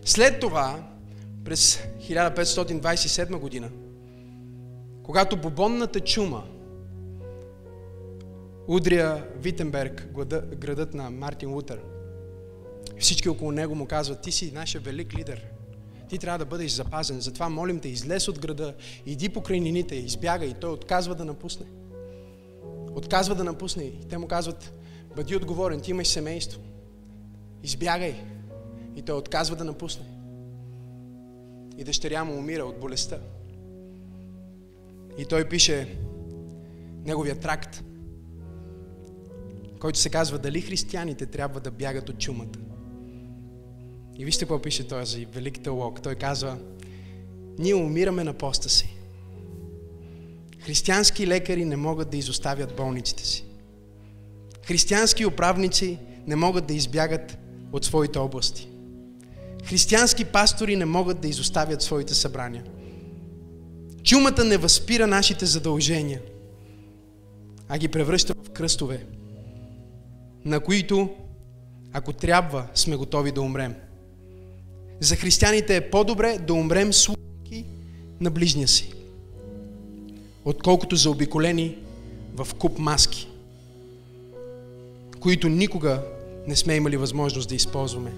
След 0.05 0.39
това, 0.39 0.87
през 1.43 1.79
1527 2.09 3.39
година, 3.39 3.69
когато 5.03 5.37
бубонната 5.37 5.99
чума 5.99 6.43
удря 8.67 9.27
Витенберг, 9.35 10.07
градът 10.57 10.93
на 10.93 11.09
Мартин 11.09 11.53
Лутер, 11.53 11.81
всички 12.99 13.29
около 13.29 13.51
него 13.51 13.75
му 13.75 13.85
казват, 13.85 14.21
ти 14.21 14.31
си 14.31 14.51
нашия 14.51 14.81
велик 14.81 15.15
лидер– 15.17 15.45
ти 16.11 16.17
трябва 16.17 16.37
да 16.37 16.45
бъдеш 16.45 16.71
запазен. 16.71 17.21
Затова 17.21 17.49
молим 17.49 17.79
те, 17.79 17.89
излез 17.89 18.27
от 18.27 18.39
града, 18.39 18.75
иди 19.05 19.29
по 19.29 19.43
крайнините, 19.43 19.95
избяга 19.95 20.45
и 20.45 20.53
той 20.53 20.71
отказва 20.71 21.15
да 21.15 21.25
напусне. 21.25 21.65
отказва 22.95 23.35
да 23.35 23.43
напусне. 23.43 23.83
И 23.83 24.05
те 24.09 24.17
му 24.17 24.27
казват, 24.27 24.73
бъди 25.15 25.35
отговорен, 25.35 25.81
ти 25.81 25.91
имаш 25.91 26.07
семейство. 26.07 26.61
Избягай. 27.63 28.15
И 28.95 29.01
той 29.01 29.17
отказва 29.17 29.55
да 29.55 29.63
напусне. 29.63 30.05
И 31.77 31.83
дъщеря 31.83 32.23
му 32.23 32.37
умира 32.37 32.63
от 32.63 32.79
болестта. 32.79 33.19
И 35.17 35.25
той 35.25 35.49
пише 35.49 35.97
неговия 37.05 37.39
тракт, 37.39 37.83
който 39.79 39.99
се 39.99 40.09
казва 40.09 40.37
Дали 40.37 40.61
християните 40.61 41.25
трябва 41.25 41.59
да 41.59 41.71
бягат 41.71 42.09
от 42.09 42.19
чумата? 42.19 42.70
И 44.17 44.25
вижте 44.25 44.45
какво 44.45 44.61
пише 44.61 44.87
този 44.87 45.25
велик 45.25 45.59
теолог. 45.63 46.01
Той 46.01 46.15
казва, 46.15 46.57
ние 47.59 47.75
умираме 47.75 48.23
на 48.23 48.33
поста 48.33 48.69
си. 48.69 48.95
Християнски 50.59 51.27
лекари 51.27 51.65
не 51.65 51.75
могат 51.75 52.09
да 52.09 52.17
изоставят 52.17 52.75
болниците 52.75 53.25
си. 53.25 53.45
Християнски 54.65 55.25
управници 55.25 55.97
не 56.27 56.35
могат 56.35 56.65
да 56.65 56.73
избягат 56.73 57.37
от 57.71 57.85
своите 57.85 58.19
области. 58.19 58.69
Християнски 59.65 60.25
пастори 60.25 60.75
не 60.75 60.85
могат 60.85 61.21
да 61.21 61.27
изоставят 61.27 61.81
своите 61.81 62.13
събрания. 62.13 62.63
Чумата 64.03 64.43
не 64.45 64.57
възпира 64.57 65.07
нашите 65.07 65.45
задължения, 65.45 66.21
а 67.69 67.77
ги 67.77 67.87
превръща 67.87 68.33
в 68.45 68.49
кръстове, 68.49 69.05
на 70.45 70.59
които, 70.59 71.09
ако 71.93 72.13
трябва, 72.13 72.67
сме 72.75 72.95
готови 72.95 73.31
да 73.31 73.41
умрем. 73.41 73.75
За 75.01 75.15
християните 75.15 75.75
е 75.75 75.89
по-добре 75.89 76.37
да 76.47 76.53
умрем 76.53 76.93
служки 76.93 77.65
на 78.19 78.31
ближния 78.31 78.67
си, 78.67 78.93
отколкото 80.45 80.95
заобиколени 80.95 81.77
в 82.35 82.47
куп 82.59 82.79
маски, 82.79 83.27
които 85.19 85.49
никога 85.49 86.01
не 86.47 86.55
сме 86.55 86.75
имали 86.75 86.97
възможност 86.97 87.49
да 87.49 87.55
използваме. 87.55 88.11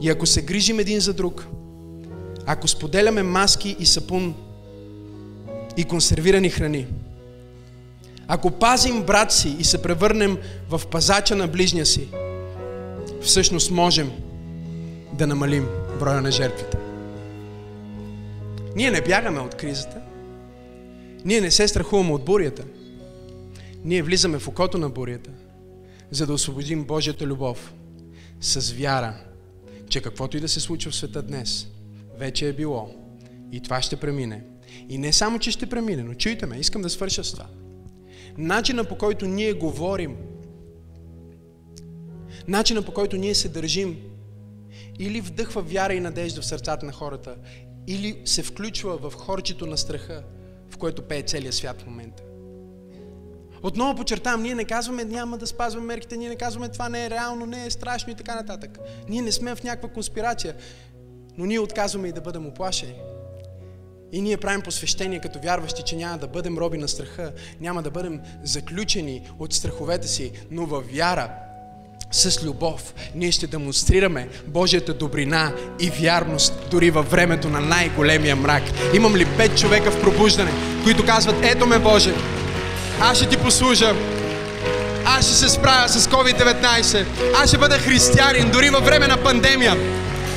И 0.00 0.08
ако 0.10 0.26
се 0.26 0.42
грижим 0.42 0.80
един 0.80 1.00
за 1.00 1.14
друг, 1.14 1.46
ако 2.46 2.68
споделяме 2.68 3.22
маски 3.22 3.76
и 3.78 3.86
сапун 3.86 4.34
и 5.76 5.84
консервирани 5.84 6.50
храни, 6.50 6.86
ако 8.28 8.50
пазим 8.50 9.02
брат 9.02 9.32
си 9.32 9.56
и 9.58 9.64
се 9.64 9.82
превърнем 9.82 10.38
в 10.68 10.82
пазача 10.90 11.36
на 11.36 11.48
ближния 11.48 11.86
си, 11.86 12.08
всъщност 13.22 13.70
можем 13.70 14.10
да 15.22 15.26
намалим 15.26 15.66
броя 15.98 16.20
на 16.20 16.30
жертвите. 16.30 16.76
Ние 18.76 18.90
не 18.90 19.00
бягаме 19.00 19.40
от 19.40 19.54
кризата. 19.54 20.00
Ние 21.24 21.40
не 21.40 21.50
се 21.50 21.68
страхуваме 21.68 22.12
от 22.12 22.24
бурята. 22.24 22.64
Ние 23.84 24.02
влизаме 24.02 24.38
в 24.38 24.48
окото 24.48 24.78
на 24.78 24.90
бурята, 24.90 25.30
за 26.10 26.26
да 26.26 26.32
освободим 26.32 26.84
Божията 26.84 27.26
любов 27.26 27.72
с 28.40 28.72
вяра, 28.72 29.14
че 29.88 30.00
каквото 30.00 30.36
и 30.36 30.40
да 30.40 30.48
се 30.48 30.60
случва 30.60 30.90
в 30.90 30.96
света 30.96 31.22
днес, 31.22 31.68
вече 32.18 32.48
е 32.48 32.52
било. 32.52 32.94
И 33.52 33.60
това 33.60 33.82
ще 33.82 33.96
премине. 33.96 34.44
И 34.88 34.98
не 34.98 35.12
само, 35.12 35.38
че 35.38 35.50
ще 35.50 35.66
премине, 35.66 36.02
но 36.02 36.14
чуйте 36.14 36.46
ме, 36.46 36.56
искам 36.56 36.82
да 36.82 36.90
свърша 36.90 37.24
с 37.24 37.32
това. 37.32 37.46
Начина 38.38 38.84
по 38.84 38.98
който 38.98 39.26
ние 39.26 39.52
говорим, 39.52 40.16
начина 42.48 42.82
по 42.82 42.92
който 42.92 43.16
ние 43.16 43.34
се 43.34 43.48
държим, 43.48 44.11
или 44.98 45.20
вдъхва 45.20 45.62
вяра 45.62 45.94
и 45.94 46.00
надежда 46.00 46.40
в 46.40 46.46
сърцата 46.46 46.86
на 46.86 46.92
хората, 46.92 47.36
или 47.86 48.22
се 48.24 48.42
включва 48.42 48.96
в 48.96 49.14
хорчето 49.14 49.66
на 49.66 49.78
страха, 49.78 50.22
в 50.70 50.76
което 50.76 51.02
пее 51.02 51.22
целият 51.22 51.54
свят 51.54 51.82
в 51.82 51.86
момента. 51.86 52.22
Отново 53.62 53.96
подчертавам, 53.96 54.42
ние 54.42 54.54
не 54.54 54.64
казваме 54.64 55.04
няма 55.04 55.38
да 55.38 55.46
спазваме 55.46 55.86
мерките, 55.86 56.16
ние 56.16 56.28
не 56.28 56.36
казваме 56.36 56.68
това 56.68 56.88
не 56.88 57.06
е 57.06 57.10
реално, 57.10 57.46
не 57.46 57.66
е 57.66 57.70
страшно 57.70 58.12
и 58.12 58.16
така 58.16 58.34
нататък. 58.34 58.78
Ние 59.08 59.22
не 59.22 59.32
сме 59.32 59.54
в 59.54 59.64
някаква 59.64 59.88
конспирация, 59.88 60.54
но 61.38 61.46
ние 61.46 61.58
отказваме 61.58 62.08
и 62.08 62.12
да 62.12 62.20
бъдем 62.20 62.46
оплашени. 62.46 62.94
И 64.12 64.20
ние 64.20 64.36
правим 64.36 64.62
посвещение 64.62 65.20
като 65.20 65.40
вярващи, 65.40 65.82
че 65.82 65.96
няма 65.96 66.18
да 66.18 66.26
бъдем 66.26 66.58
роби 66.58 66.78
на 66.78 66.88
страха, 66.88 67.32
няма 67.60 67.82
да 67.82 67.90
бъдем 67.90 68.20
заключени 68.42 69.30
от 69.38 69.52
страховете 69.52 70.08
си, 70.08 70.32
но 70.50 70.66
във 70.66 70.92
вяра, 70.92 71.30
с 72.12 72.42
любов, 72.44 72.94
ние 73.14 73.32
ще 73.32 73.46
демонстрираме 73.46 74.28
Божията 74.46 74.94
добрина 74.94 75.52
и 75.80 75.90
вярност 75.90 76.54
дори 76.70 76.90
във 76.90 77.10
времето 77.10 77.48
на 77.48 77.60
най-големия 77.60 78.36
мрак. 78.36 78.62
Имам 78.94 79.16
ли 79.16 79.24
пет 79.24 79.58
човека 79.58 79.90
в 79.90 80.00
пробуждане, 80.00 80.52
които 80.84 81.06
казват, 81.06 81.36
ето 81.42 81.66
ме 81.66 81.78
Боже, 81.78 82.14
аз 83.00 83.16
ще 83.16 83.28
ти 83.28 83.36
послужа, 83.36 83.94
аз 85.04 85.24
ще 85.24 85.34
се 85.34 85.48
справя 85.48 85.88
с 85.88 86.08
COVID-19, 86.08 87.04
аз 87.42 87.48
ще 87.48 87.58
бъда 87.58 87.78
християнин 87.78 88.50
дори 88.50 88.70
във 88.70 88.84
време 88.84 89.06
на 89.06 89.16
пандемия. 89.16 89.76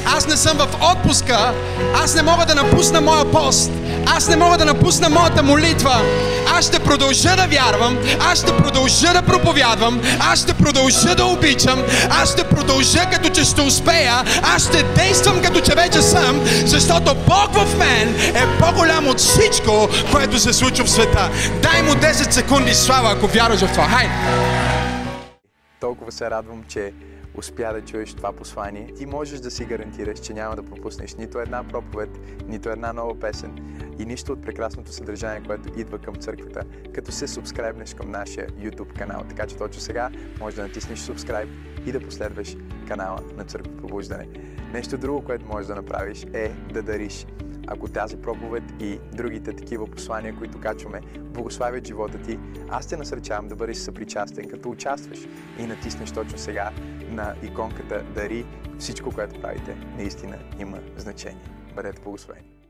Аз 0.05 0.27
не 0.27 0.37
съм 0.37 0.57
в 0.57 0.67
отпуска, 0.93 1.53
аз 1.95 2.15
не 2.15 2.21
мога 2.21 2.45
да 2.45 2.55
напусна 2.55 3.01
моя 3.01 3.31
пост, 3.31 3.71
аз 4.05 4.27
не 4.27 4.35
мога 4.35 4.57
да 4.57 4.65
напусна 4.65 5.09
моята 5.09 5.43
молитва. 5.43 6.01
Аз 6.57 6.67
ще 6.67 6.79
продължа 6.79 7.35
да 7.35 7.47
вярвам, 7.47 7.97
аз 8.19 8.39
ще 8.39 8.57
продължа 8.57 9.13
да 9.13 9.21
проповядвам, 9.21 10.01
аз 10.19 10.39
ще 10.39 10.53
продължа 10.53 11.15
да 11.15 11.25
обичам, 11.25 11.83
аз 12.09 12.31
ще 12.31 12.43
продължа 12.43 13.09
като 13.11 13.29
че 13.29 13.43
ще 13.43 13.61
успея, 13.61 14.13
аз 14.55 14.67
ще 14.67 14.83
действам 14.83 15.41
като 15.41 15.61
че 15.61 15.75
вече 15.75 16.01
съм, 16.01 16.41
защото 16.65 17.15
Бог 17.15 17.53
в 17.53 17.77
мен 17.77 18.15
е 18.15 18.59
по-голям 18.59 19.07
от 19.07 19.19
всичко, 19.19 19.89
което 20.11 20.39
се 20.39 20.53
случва 20.53 20.85
в 20.85 20.91
света. 20.91 21.29
Дай 21.61 21.81
му 21.81 21.91
10 21.91 22.31
секунди 22.31 22.73
слава, 22.73 23.11
ако 23.11 23.27
вярваш 23.27 23.59
в 23.59 23.71
това. 23.71 23.83
Хай! 23.83 24.09
Толкова 25.79 26.11
се 26.11 26.29
радвам, 26.29 26.63
че 26.69 26.93
успя 27.37 27.73
да 27.73 27.81
чуеш 27.81 28.13
това 28.13 28.33
послание. 28.33 28.93
Ти 28.97 29.05
можеш 29.05 29.39
да 29.39 29.51
си 29.51 29.65
гарантираш, 29.65 30.19
че 30.19 30.33
няма 30.33 30.55
да 30.55 30.63
пропуснеш 30.63 31.15
нито 31.15 31.39
една 31.39 31.63
проповед, 31.63 32.09
нито 32.47 32.69
една 32.69 32.93
нова 32.93 33.19
песен 33.19 33.55
и 33.99 34.05
нищо 34.05 34.33
от 34.33 34.41
прекрасното 34.41 34.91
съдържание, 34.91 35.43
което 35.47 35.79
идва 35.79 35.97
към 35.99 36.15
църквата, 36.15 36.63
като 36.93 37.11
се 37.11 37.27
субскрайбнеш 37.27 37.93
към 37.93 38.11
нашия 38.11 38.47
YouTube 38.47 38.97
канал. 38.97 39.23
Така 39.29 39.47
че 39.47 39.57
точно 39.57 39.81
сега 39.81 40.09
можеш 40.39 40.55
да 40.55 40.63
натиснеш 40.63 40.99
subscribe 40.99 41.47
и 41.85 41.91
да 41.91 41.99
последваш 41.99 42.57
канала 42.87 43.19
на 43.37 43.43
Църква 43.43 43.77
Пробуждане. 43.77 44.27
Нещо 44.73 44.97
друго, 44.97 45.21
което 45.23 45.45
можеш 45.45 45.67
да 45.67 45.75
направиш 45.75 46.25
е 46.33 46.51
да 46.73 46.83
дариш. 46.83 47.25
Ако 47.67 47.87
тази 47.87 48.17
проповед 48.17 48.63
и 48.79 48.99
другите 49.13 49.53
такива 49.53 49.87
послания, 49.87 50.35
които 50.37 50.59
качваме, 50.59 51.01
благославят 51.19 51.87
живота 51.87 52.17
ти, 52.17 52.39
аз 52.69 52.87
те 52.87 52.97
насърчавам 52.97 53.47
да 53.47 53.55
бъдеш 53.55 53.77
съпричастен, 53.77 54.49
като 54.49 54.69
участваш 54.69 55.19
и 55.59 55.65
натиснеш 55.65 56.11
точно 56.11 56.37
сега 56.37 56.71
на 57.09 57.35
иконката 57.43 58.03
Дари. 58.15 58.45
Всичко, 58.79 59.11
което 59.11 59.41
правите, 59.41 59.77
наистина 59.97 60.37
има 60.59 60.77
значение. 60.97 61.43
Бъдете 61.75 62.01
благословени! 62.01 62.64